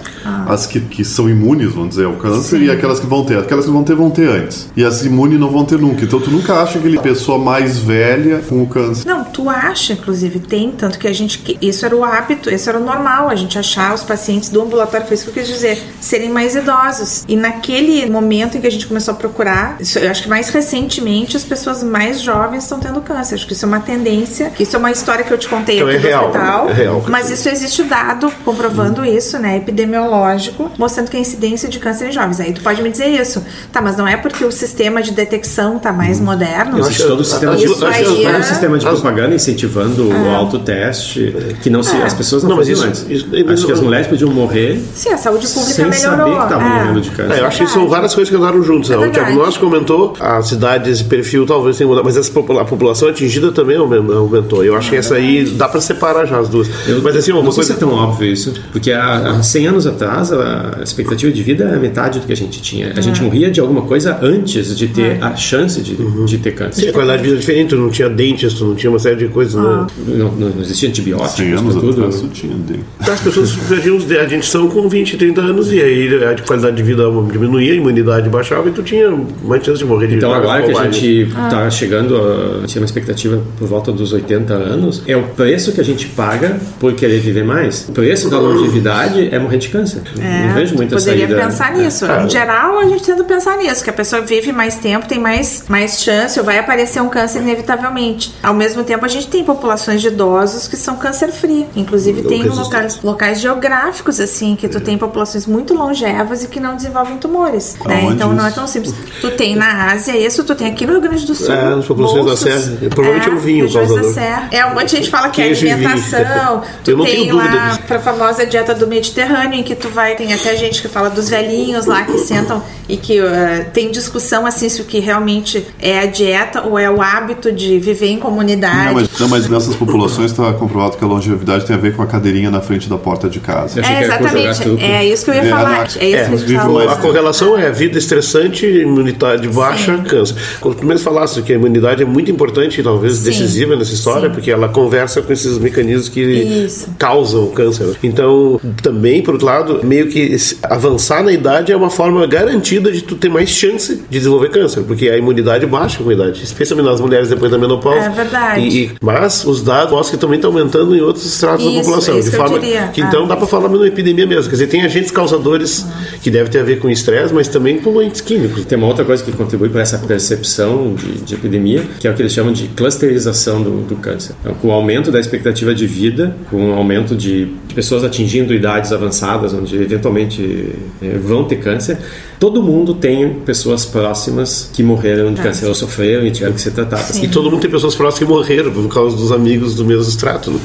As 0.49 0.65
que, 0.65 0.79
que 0.79 1.03
são 1.03 1.29
imunes, 1.29 1.71
vamos 1.73 1.89
dizer, 1.89 2.05
ao 2.05 2.13
câncer, 2.13 2.62
e 2.62 2.69
aquelas 2.71 2.99
que 2.99 3.05
vão 3.07 3.23
ter. 3.23 3.38
Aquelas 3.38 3.65
que 3.65 3.71
vão 3.71 3.83
ter, 3.83 3.95
vão 3.95 4.10
ter 4.10 4.27
antes. 4.29 4.69
E 4.75 4.83
as 4.83 5.03
imunes 5.03 5.39
não 5.39 5.49
vão 5.49 5.65
ter 5.65 5.79
nunca. 5.79 6.03
Então 6.03 6.19
tu 6.19 6.31
nunca 6.31 6.55
acha 6.55 6.79
aquele 6.79 6.97
pessoa 6.99 7.38
mais 7.38 7.77
velha 7.77 8.41
com 8.47 8.62
o 8.62 8.67
câncer. 8.67 9.07
Não, 9.07 9.23
tu 9.23 9.49
acha, 9.49 9.93
inclusive, 9.93 10.39
tem, 10.39 10.71
tanto 10.71 10.97
que 10.99 11.07
a 11.07 11.13
gente. 11.13 11.39
que 11.39 11.57
Isso 11.62 11.86
era 11.86 11.95
o 11.95 12.03
hábito, 12.03 12.49
isso 12.49 12.69
era 12.69 12.79
o 12.79 12.83
normal, 12.83 13.29
a 13.29 13.36
gente 13.36 13.57
achar 13.57 13.93
os 13.93 14.03
pacientes 14.03 14.49
do 14.49 14.62
ambulatório, 14.62 15.05
foi 15.05 15.15
isso 15.15 15.25
que 15.25 15.29
eu 15.39 15.43
quis 15.43 15.47
dizer, 15.53 15.81
serem 15.99 16.29
mais 16.29 16.55
idosos. 16.55 17.23
E 17.27 17.36
naquele 17.36 18.10
momento 18.10 18.57
em 18.57 18.62
que 18.62 18.67
a 18.67 18.71
gente 18.71 18.88
começou 18.88 19.13
a 19.13 19.17
procurar, 19.17 19.77
isso, 19.79 19.99
eu 19.99 20.10
acho 20.10 20.23
que 20.23 20.29
mais 20.29 20.49
recentemente 20.49 21.36
as 21.38 21.43
pessoas 21.43 21.83
mais 21.83 22.21
jovens 22.21 22.63
estão 22.63 22.79
tendo 22.79 23.01
câncer. 23.01 23.36
Acho 23.36 23.47
que 23.47 23.53
isso 23.53 23.65
é 23.65 23.67
uma 23.67 23.79
tendência, 23.79 24.49
que 24.49 24.63
isso 24.63 24.75
é 24.75 24.79
uma 24.79 24.91
história 24.91 25.23
que 25.23 25.31
eu 25.31 25.38
te 25.38 25.47
contei 25.47 25.77
Então 25.77 25.88
aqui 25.88 25.97
é 25.97 25.99
do 25.99 26.07
real, 26.07 26.25
hospital. 26.27 26.69
é 26.69 26.73
real. 26.73 27.05
Mas 27.10 27.29
isso 27.29 27.49
existe 27.49 27.83
dado 27.83 28.31
comprovando 28.43 29.05
isso, 29.05 29.38
né? 29.39 29.57
Epidemiológico, 29.57 30.37
mostrando 30.78 31.10
que 31.10 31.17
a 31.17 31.19
incidência 31.19 31.67
de 31.69 31.80
câncer 31.80 32.10
em 32.10 32.12
jovens. 32.12 32.39
Aí 32.39 32.54
tu 32.54 32.62
pode 32.62 32.82
me 32.82 32.89
dizer 32.89 33.08
isso. 33.08 33.43
Tá, 33.71 33.82
mas 33.82 33.97
não 33.97 34.08
é 34.08 34.17
porque 34.17 34.43
o 34.45 34.52
sistema 34.52 35.02
de 35.02 35.12
detecção 35.12 35.80
tá 35.80 35.91
mais 35.93 36.19
moderno? 36.19 36.80
Existe 36.80 37.04
todo 37.06 37.21
o 37.21 37.26
sistema 37.26 37.56
de, 37.56 37.65
Isso 37.65 37.86
aí 37.86 38.26
é- 38.26 38.39
o 38.39 38.43
sistema 38.43 38.78
de 38.78 38.86
propaganda 38.86 39.36
incentivando 39.36 40.08
o 40.10 40.36
autoteste, 40.36 41.36
que 41.62 41.69
não 41.69 41.84
se, 41.84 41.95
as 41.97 42.13
pessoas 42.13 42.43
não, 42.43 42.52
Não, 42.52 42.58
mas 42.58 42.67
faziam 42.69 42.89
isso- 42.91 43.06
antes. 43.06 43.23
isso- 43.23 43.52
Acho 43.54 43.65
que 43.65 43.71
as 43.71 43.80
mulheres 43.82 44.08
podiam 44.08 44.32
morrer 44.32 44.82
Sim, 44.93 45.10
a 45.10 45.17
saúde 45.17 45.47
pública 45.47 45.73
sem 45.73 45.86
melhorou. 45.89 46.17
saber 46.17 46.38
que 46.38 46.43
estavam 46.43 46.67
É. 46.67 46.80
morrendo 46.80 47.02
de 47.02 47.10
câncer. 47.12 47.34
É, 47.34 47.39
eu 47.41 47.45
acho 47.45 47.58
que 47.65 47.69
são 47.71 47.88
várias 47.88 48.13
coisas 48.13 48.30
que 48.30 48.36
andaram 48.36 48.62
juntos. 48.63 48.89
né? 48.89 48.95
É 48.95 48.97
o 49.00 49.02
verdade. 49.02 49.26
diagnóstico 49.26 49.65
aumentou, 49.65 50.13
as 50.19 50.47
cidades, 50.47 51.02
perfil 51.02 51.45
talvez 51.45 51.78
tenha 51.78 51.88
mudado, 51.88 52.04
mas 52.06 52.15
essa 52.17 52.32
a 52.38 52.65
população 52.65 53.10
atingida 53.10 53.52
também 53.52 53.78
aumen- 53.78 54.06
aumentou. 54.15 54.63
Eu 54.63 54.76
acho 54.76 54.89
que 54.89 54.95
essa 54.95 55.15
aí 55.15 55.45
dá 55.45 55.67
pra 55.67 55.82
separar 55.82 56.26
já 56.26 56.39
as 56.39 56.47
duas. 56.50 56.67
Eu 56.88 57.02
mas 57.02 57.15
assim, 57.15 57.32
uma 57.32 57.41
não 57.43 57.52
sei 57.52 57.63
coisa. 57.63 57.73
se 57.73 57.78
é 57.78 57.80
tão 57.80 57.93
óbvio 57.93 58.32
isso, 58.32 58.54
porque 58.71 58.91
há, 58.91 59.32
há 59.32 59.43
100 59.43 59.67
anos 59.67 59.88
atrás 59.88 60.26
a 60.31 60.79
expectativa 60.83 61.31
de 61.31 61.43
vida 61.43 61.63
era 61.65 61.77
metade 61.77 62.19
do 62.19 62.25
que 62.25 62.33
a 62.33 62.35
gente 62.35 62.61
tinha. 62.61 62.87
A 62.95 62.99
É. 62.99 63.01
gente 63.01 63.21
morria 63.21 63.49
de 63.51 63.59
alguma 63.59 63.81
coisa 63.83 64.17
antes 64.21 64.75
de 64.77 64.87
ter 64.87 65.17
a 65.23 65.35
chance 65.35 65.81
de, 65.81 65.95
de 66.25 66.37
ter 66.37 66.51
câncer. 66.53 66.81
Sim, 66.81 66.89
a 66.89 66.93
qualidade 66.93 67.21
de 67.21 67.27
vida 67.29 67.37
é 67.37 67.39
diferente, 67.39 67.69
tu 67.69 67.75
não 67.77 67.89
tinha 67.89 68.09
dentes, 68.09 68.53
tu 68.53 68.65
não 68.65 68.75
tinha 68.75 68.89
uma 68.89 68.99
série 68.99 69.15
de 69.15 69.27
coisas, 69.27 69.55
né? 69.55 69.87
Não, 70.07 70.31
não, 70.31 70.49
não 70.49 70.61
existia 70.61 70.89
antibióticos 70.89 71.35
100 71.35 71.51
anos 71.53 71.75
tudo. 71.75 71.89
atrás 71.91 72.21
tu 72.21 72.27
tinha 72.29 72.53
dele. 72.55 72.83
As 72.99 73.21
pessoas 73.21 73.51
perdiam 73.69 73.97
os- 73.97 74.11
a 74.11 74.23
dentição 74.25 74.67
com 74.69 74.87
20, 74.89 75.17
30 75.17 75.41
anos 75.41 75.71
e 75.71 75.81
aí 75.81 76.09
a 76.23 76.35
qualidade 76.41 76.75
de 76.77 76.83
vida 76.83 77.03
diminuía, 77.31 77.73
a 77.73 77.75
imunidade 77.75 78.29
baixava 78.29 78.67
e 78.69 78.71
tu 78.71 78.81
tinha 78.83 79.09
mais 79.43 79.63
chance 79.63 79.79
de 79.79 79.85
morrer 79.85 80.07
de 80.07 80.15
Então 80.15 80.33
agora 80.33 80.63
que 80.63 80.71
a 80.71 80.83
gente 80.89 81.21
está 81.23 81.69
chegando, 81.69 82.15
a, 82.17 82.65
tinha 82.67 82.81
uma 82.81 82.85
expectativa 82.85 83.41
por 83.57 83.67
volta 83.67 83.91
dos 83.91 84.13
80 84.13 84.53
anos, 84.53 85.01
é 85.07 85.15
o 85.15 85.23
preço 85.23 85.71
que 85.71 85.81
a 85.81 85.83
gente 85.83 86.07
paga 86.07 86.57
por 86.79 86.93
querer 86.93 87.19
viver 87.19 87.43
mais. 87.43 87.87
O 87.89 87.91
preço 87.91 88.29
da 88.29 88.39
longevidade 88.39 89.29
é 89.31 89.39
morrer 89.39 89.57
de 89.57 89.69
câncer. 89.69 90.01
É, 90.21 90.47
não 90.47 90.53
vejo 90.53 90.75
muita 90.75 90.95
poderia 90.95 91.27
saída. 91.27 91.41
pensar 91.43 91.73
É. 91.73 91.77
nisso. 91.84 92.06
Em 92.06 92.30
geral, 92.30 92.80
a 92.80 92.86
gente 92.86 93.03
tenta 93.03 93.23
pensar 93.23 93.58
nisso, 93.58 93.84
que 93.84 93.89
a 93.89 93.93
pessoa 93.93 94.21
vive 94.21 94.51
mais 94.51 94.75
tempo, 94.77 95.08
tem 95.08 95.19
mais, 95.19 95.63
mais 95.67 96.01
chance, 96.01 96.39
ou 96.39 96.45
vai 96.45 96.58
aparecer 96.58 97.01
um 97.01 97.10
câncer 97.10 97.39
inevitavelmente. 97.39 98.34
Ao 98.41 98.53
mesmo 98.53 98.84
tempo, 98.84 99.03
a 99.06 99.08
gente 99.08 99.27
tem 99.27 99.43
populações 99.43 100.01
de 100.01 100.08
idosos 100.08 100.67
que 100.67 100.75
são 100.77 100.95
câncer-free. 100.97 101.67
Inclusive, 101.75 102.23
tem 102.23 102.43
locais, 102.43 103.01
locais 103.01 103.39
geográficos, 103.39 104.19
assim, 104.19 104.56
que 104.56 104.67
tu 104.67 104.80
tem 104.80 104.97
populações 104.97 105.45
muito 105.45 105.73
longevas 105.73 106.43
e 106.43 106.47
que 106.47 106.60
não 106.60 106.75
desenvolvem 106.75 107.17
tumores. 107.17 107.75
né? 107.86 108.03
Então, 108.12 108.34
não 108.34 108.45
é 108.47 108.51
tão 108.51 108.67
simples. 108.67 108.93
Tu 109.21 109.32
tem 109.32 109.56
na 109.56 109.91
Ásia 109.91 110.15
isso, 110.17 110.43
tu 110.43 110.56
tem 110.56 110.67
aqui 110.67 110.86
no 110.86 110.93
Rio 110.93 111.01
Grande 111.01 111.25
do 111.25 111.36
Sul. 111.36 111.53
É, 111.53 111.75
nas 111.75 111.86
populações 111.86 112.19
da 112.25 112.30
bolsos. 112.32 112.63
Serra. 112.63 112.89
Provavelmente 112.89 113.30
é 113.30 113.32
o 113.34 113.38
vinho 113.39 113.71
da 113.71 114.03
Serra. 114.13 114.47
É, 114.51 114.65
um 114.65 114.73
monte 114.73 114.86
de 114.89 114.95
gente 114.97 115.10
fala 115.10 115.30
que 115.30 115.41
é 115.41 115.45
alimentação. 115.45 116.62
Tu 116.84 116.91
Eu 116.91 116.97
não 116.97 117.06
tem 117.06 117.15
tenho 117.15 117.36
dúvida 117.36 117.56
lá 117.56 117.67
disso. 117.69 117.82
pra 117.88 117.99
famosa 117.99 118.45
dieta 118.45 118.73
do 118.73 118.88
Mediterrâneo, 118.88 119.60
em 119.60 119.63
que 119.63 119.75
tu 119.75 119.89
vai, 119.97 120.15
tem 120.15 120.31
até 120.31 120.55
gente 120.55 120.79
que 120.81 120.88
fala 120.88 121.10
dos 121.10 121.27
velhinhos 121.27 121.88
lá 121.88 122.03
que 122.03 122.17
sentam 122.19 122.62
e 122.88 122.95
que 122.95 123.19
eh, 123.19 123.65
tem 123.73 123.89
discussão 123.91 124.45
assim 124.45 124.69
se 124.69 124.79
o 124.79 124.86
que 124.86 124.99
realmente 124.99 125.65
é 125.81 125.99
a 125.99 126.05
dieta 126.05 126.62
ou 126.62 126.77
é 126.77 126.89
o 126.89 127.01
hábito 127.01 127.51
de 127.51 127.79
viver 127.79 128.07
em 128.07 128.19
comunidade. 128.19 128.86
Não 128.86 128.93
mas, 128.93 129.19
não, 129.19 129.27
mas 129.27 129.49
nessas 129.49 129.75
populações 129.75 130.31
está 130.31 130.53
comprovado 130.53 130.97
que 130.97 131.03
a 131.03 131.07
longevidade 131.07 131.65
tem 131.65 131.75
a 131.75 131.79
ver 131.79 131.95
com 131.95 132.03
a 132.03 132.05
cadeirinha 132.07 132.51
na 132.51 132.62
frente 132.62 132.88
da 132.88 132.97
porta 132.97 133.27
de 133.27 133.39
casa. 133.39 133.79
Eu 133.79 133.83
É 133.83 134.03
exatamente, 134.03 134.81
é 134.81 135.03
isso 135.05 135.25
que 135.25 135.31
eu 135.31 135.33
ia 135.36 135.41
É, 135.41 135.49
falar. 135.49 135.69
não, 135.71 135.77
É 135.79 135.83
isso 135.86 135.97
é, 136.43 136.45
que 136.45 136.55
a 136.55 136.62
falou. 136.62 136.75
mais- 136.86 136.91
A 136.91 136.95
correlação 136.97 137.57
é 137.57 137.71
vida 137.71 137.97
estressante, 137.97 138.65
imunidade 138.65 139.47
baixa, 139.49 139.97
câncer. 140.07 140.36
Quando 140.62 140.75
tu 140.75 140.86
mesmo 140.86 141.03
falasse 141.03 141.41
que 141.41 141.51
a 141.51 141.55
imunidade 141.55 142.03
é 142.03 142.05
muito 142.05 142.29
importante 142.29 142.79
e 142.79 142.83
talvez 142.83 143.15
Sim. 143.15 143.23
decisiva 143.25 143.75
nessa 143.75 143.93
história, 143.93 144.29
Sim. 144.29 144.36
porque 144.36 144.51
ela 144.51 144.69
conversa 144.69 145.21
com 145.23 145.33
esses 145.33 145.57
mecanismos 145.57 146.07
que 146.07 146.21
Isso. 146.21 146.89
causam 146.99 147.43
o 147.45 147.51
câncer. 147.51 147.97
Então, 148.03 148.62
também, 148.83 149.21
por 149.23 149.33
outro 149.33 149.47
lado, 149.47 149.81
meio 149.88 150.08
que 150.08 150.36
avançar 150.63 151.23
na 151.23 151.32
idade 151.32 151.71
é 151.71 151.76
uma 151.76 151.89
forma 151.89 152.26
garantida 152.28 152.91
de 152.91 153.02
tu 153.02 153.15
ter 153.15 153.30
mais 153.30 153.50
chance 153.50 153.95
de 153.95 154.02
desenvolver 154.10 154.50
câncer, 154.50 154.82
porque 154.84 155.10
a 155.10 155.17
imunidade 155.17 155.65
baixa 155.65 156.04
com 156.04 156.10
a 156.10 156.13
idade, 156.13 156.43
especialmente 156.43 156.86
nas 156.89 157.00
mulheres 157.02 157.30
depois 157.30 157.52
da 157.52 157.58
menopausa. 157.58 158.06
É 158.06 158.10
verdade. 158.10 158.62
E, 158.62 158.84
e- 158.86 158.91
mas 159.02 159.45
os 159.45 159.62
dados 159.62 159.91
mostram 159.91 160.15
que 160.17 160.21
também 160.21 160.36
estão 160.38 160.52
aumentando 160.52 160.95
em 160.95 161.02
outros 161.02 161.26
estratos 161.26 161.65
da 161.65 161.71
população. 161.71 162.17
isso 162.19 162.30
de 162.30 162.36
que 162.36 162.41
eu 162.41 162.47
forma 162.47 162.60
diria. 162.60 162.88
que 162.89 163.02
então 163.02 163.23
Ah. 163.23 163.28
dá 163.28 163.36
para 163.38 163.47
falar 163.47 163.67
de 163.69 163.76
uma 163.76 163.88
epidemia 163.88 164.26
mesmo. 164.28 164.43
Quer 164.50 164.56
dizer, 164.58 164.67
tem 164.67 164.82
agentes 164.84 165.12
causadores 165.12 165.86
que 166.21 166.30
devem 166.30 166.52
ter 166.52 166.60
a 166.60 166.63
ver 166.63 166.80
com 166.80 166.89
estresse, 166.89 167.34
mas 167.34 167.47
também 167.47 167.78
poluentes 167.80 168.21
químicos. 168.21 168.65
Tem 168.65 168.78
uma 168.78 168.88
outra 168.88 169.06
coisa 169.06 169.23
que 169.23 169.32
contribui 169.32 169.69
para 169.69 169.82
essa 169.82 169.97
percepção 170.00 170.93
de, 170.95 171.19
de 171.23 171.34
epidemia, 171.36 171.84
que 172.00 172.08
é 172.08 172.12
o 172.12 172.13
que 172.13 172.21
eles 172.21 172.34
chamam 172.34 172.52
de 172.54 172.67
clusterização 172.69 173.62
do, 173.62 173.82
do 173.82 173.95
câncer. 173.95 174.36
Então, 174.41 174.54
com 174.56 174.67
o 174.69 174.71
aumento 174.71 175.12
da 175.12 175.19
expectativa 175.19 175.73
de 175.73 175.86
vida, 175.88 176.36
com 176.50 176.71
o 176.71 176.73
aumento 176.73 177.15
de, 177.15 177.45
de 177.67 177.73
pessoas 177.73 178.04
atingindo 178.04 178.54
idades 178.54 178.91
avançadas, 178.91 179.54
onde 179.54 179.76
eventualmente 179.81 180.73
eh, 181.01 181.17
vão 181.17 181.45
ter 181.45 181.57
câncer, 181.57 181.97
todo 182.39 182.62
mundo 182.62 182.93
tem 182.93 183.34
pessoas 183.45 183.86
próximas 183.86 184.69
que 184.73 184.84
morreram 184.84 185.34
de 185.34 185.41
câncer 185.41 185.65
ou 185.67 185.76
sofreram 185.76 186.26
e 186.26 186.32
tiveram 186.32 186.54
que 186.54 186.62
ser 186.62 186.71
tratadas. 186.71 187.17
E 187.17 187.28
todo 187.28 187.50
mundo 187.50 187.62
tem 187.62 187.69
pessoas 187.69 187.95
próximas 187.95 188.28
que 188.28 188.34
morreram 188.34 188.71
por 188.71 188.88
causa 188.88 189.15
dos 189.15 189.32
amigos 189.32 189.76
do 189.76 189.86
mesmo 189.86 190.04
extrato. 190.04 190.52
Né? 190.52 190.60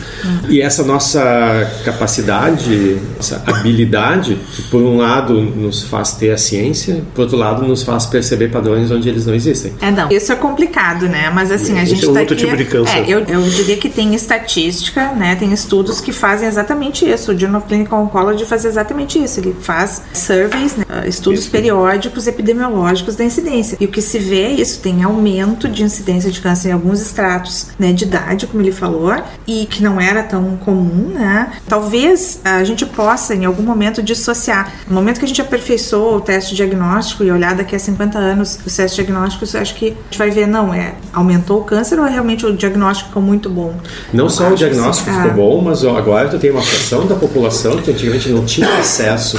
E 0.48 0.60
essa 0.60 0.82
nossa 0.82 1.70
capacidade, 1.84 2.98
essa 3.18 3.42
habilidade, 3.46 4.38
que 4.54 4.62
por 4.62 4.82
um 4.82 4.98
lado 4.98 5.34
nos 5.34 5.82
faz 5.82 6.12
ter 6.12 6.30
a 6.30 6.38
ciência, 6.38 7.02
por 7.14 7.22
outro 7.22 7.36
lado 7.36 7.66
nos 7.66 7.82
faz 7.82 8.06
perceber 8.06 8.48
padrões 8.48 8.90
onde 8.90 9.08
eles 9.08 9.26
não 9.26 9.34
existem. 9.34 9.72
É, 9.80 9.90
não. 9.90 10.10
Isso 10.10 10.32
é 10.32 10.36
complicado, 10.36 11.08
né? 11.08 11.30
Mas 11.30 11.50
assim, 11.50 11.78
a 11.78 11.82
Esse 11.82 11.94
gente 11.94 12.04
é 12.04 12.10
um 12.10 12.14
tá 12.14 12.20
outro 12.20 12.34
aqui... 12.34 12.44
tipo 12.44 12.56
de 12.56 12.64
câncer. 12.64 12.98
É, 12.98 13.04
eu, 13.08 13.20
eu 13.20 13.42
diria 13.42 13.76
que 13.76 13.88
tem 13.88 14.14
estatística, 14.14 15.12
né? 15.12 15.36
Tem 15.36 15.52
estudos 15.52 16.00
que 16.00 16.12
fazem 16.12 16.48
exatamente 16.48 17.08
isso. 17.08 17.32
O 17.32 17.38
Journal 17.38 17.60
of 17.60 17.68
Clinical 17.68 18.02
Oncology 18.02 18.44
faz 18.44 18.64
exatamente 18.64 19.22
isso. 19.22 19.40
Ele 19.40 19.54
faz 19.60 20.02
surveys, 20.12 20.76
né? 20.76 20.84
Uh, 20.88 21.08
estudos 21.08 21.46
periódicos 21.62 22.26
epidemiológicos 22.26 23.14
da 23.14 23.24
incidência. 23.24 23.76
E 23.80 23.84
o 23.84 23.88
que 23.88 24.02
se 24.02 24.18
vê 24.18 24.42
é 24.42 24.50
isso, 24.50 24.80
tem 24.80 25.04
aumento 25.04 25.68
de 25.68 25.84
incidência 25.84 26.30
de 26.30 26.40
câncer 26.40 26.70
em 26.70 26.72
alguns 26.72 27.00
estratos 27.00 27.68
né, 27.78 27.92
de 27.92 28.04
idade, 28.04 28.48
como 28.48 28.62
ele 28.62 28.72
falou, 28.72 29.14
e 29.46 29.66
que 29.66 29.82
não 29.82 30.00
era 30.00 30.24
tão 30.24 30.56
comum, 30.56 31.12
né? 31.14 31.52
Talvez 31.68 32.40
a 32.44 32.64
gente 32.64 32.84
possa, 32.84 33.34
em 33.34 33.44
algum 33.44 33.62
momento, 33.62 34.02
dissociar. 34.02 34.72
No 34.88 34.94
momento 34.94 35.20
que 35.20 35.24
a 35.24 35.28
gente 35.28 35.40
aperfeiçoou 35.40 36.16
o 36.16 36.20
teste 36.20 36.54
diagnóstico 36.54 37.22
e 37.22 37.30
olhar 37.30 37.54
daqui 37.54 37.76
a 37.76 37.78
50 37.78 38.18
anos 38.18 38.58
os 38.66 38.74
testes 38.74 38.96
diagnósticos, 38.96 39.54
eu 39.54 39.60
acho 39.60 39.74
que 39.74 39.90
a 39.90 40.04
gente 40.04 40.18
vai 40.18 40.30
ver, 40.30 40.46
não, 40.46 40.74
é 40.74 40.94
aumentou 41.12 41.60
o 41.60 41.64
câncer 41.64 41.98
ou 41.98 42.06
é 42.06 42.10
realmente 42.10 42.44
o 42.44 42.56
diagnóstico 42.56 43.08
ficou 43.08 43.22
muito 43.22 43.48
bom? 43.48 43.74
Não 44.12 44.24
Eu 44.24 44.30
só 44.30 44.50
o 44.50 44.54
diagnóstico 44.54 45.10
assim, 45.10 45.18
ficou 45.18 45.30
ah, 45.30 45.34
bom, 45.34 45.62
mas 45.62 45.84
agora 45.84 46.28
tu 46.28 46.38
tem 46.38 46.50
uma 46.50 46.62
fração 46.62 47.06
da 47.06 47.14
população 47.14 47.76
que 47.76 47.90
antigamente 47.90 48.28
não 48.30 48.44
tinha 48.44 48.78
acesso 48.78 49.38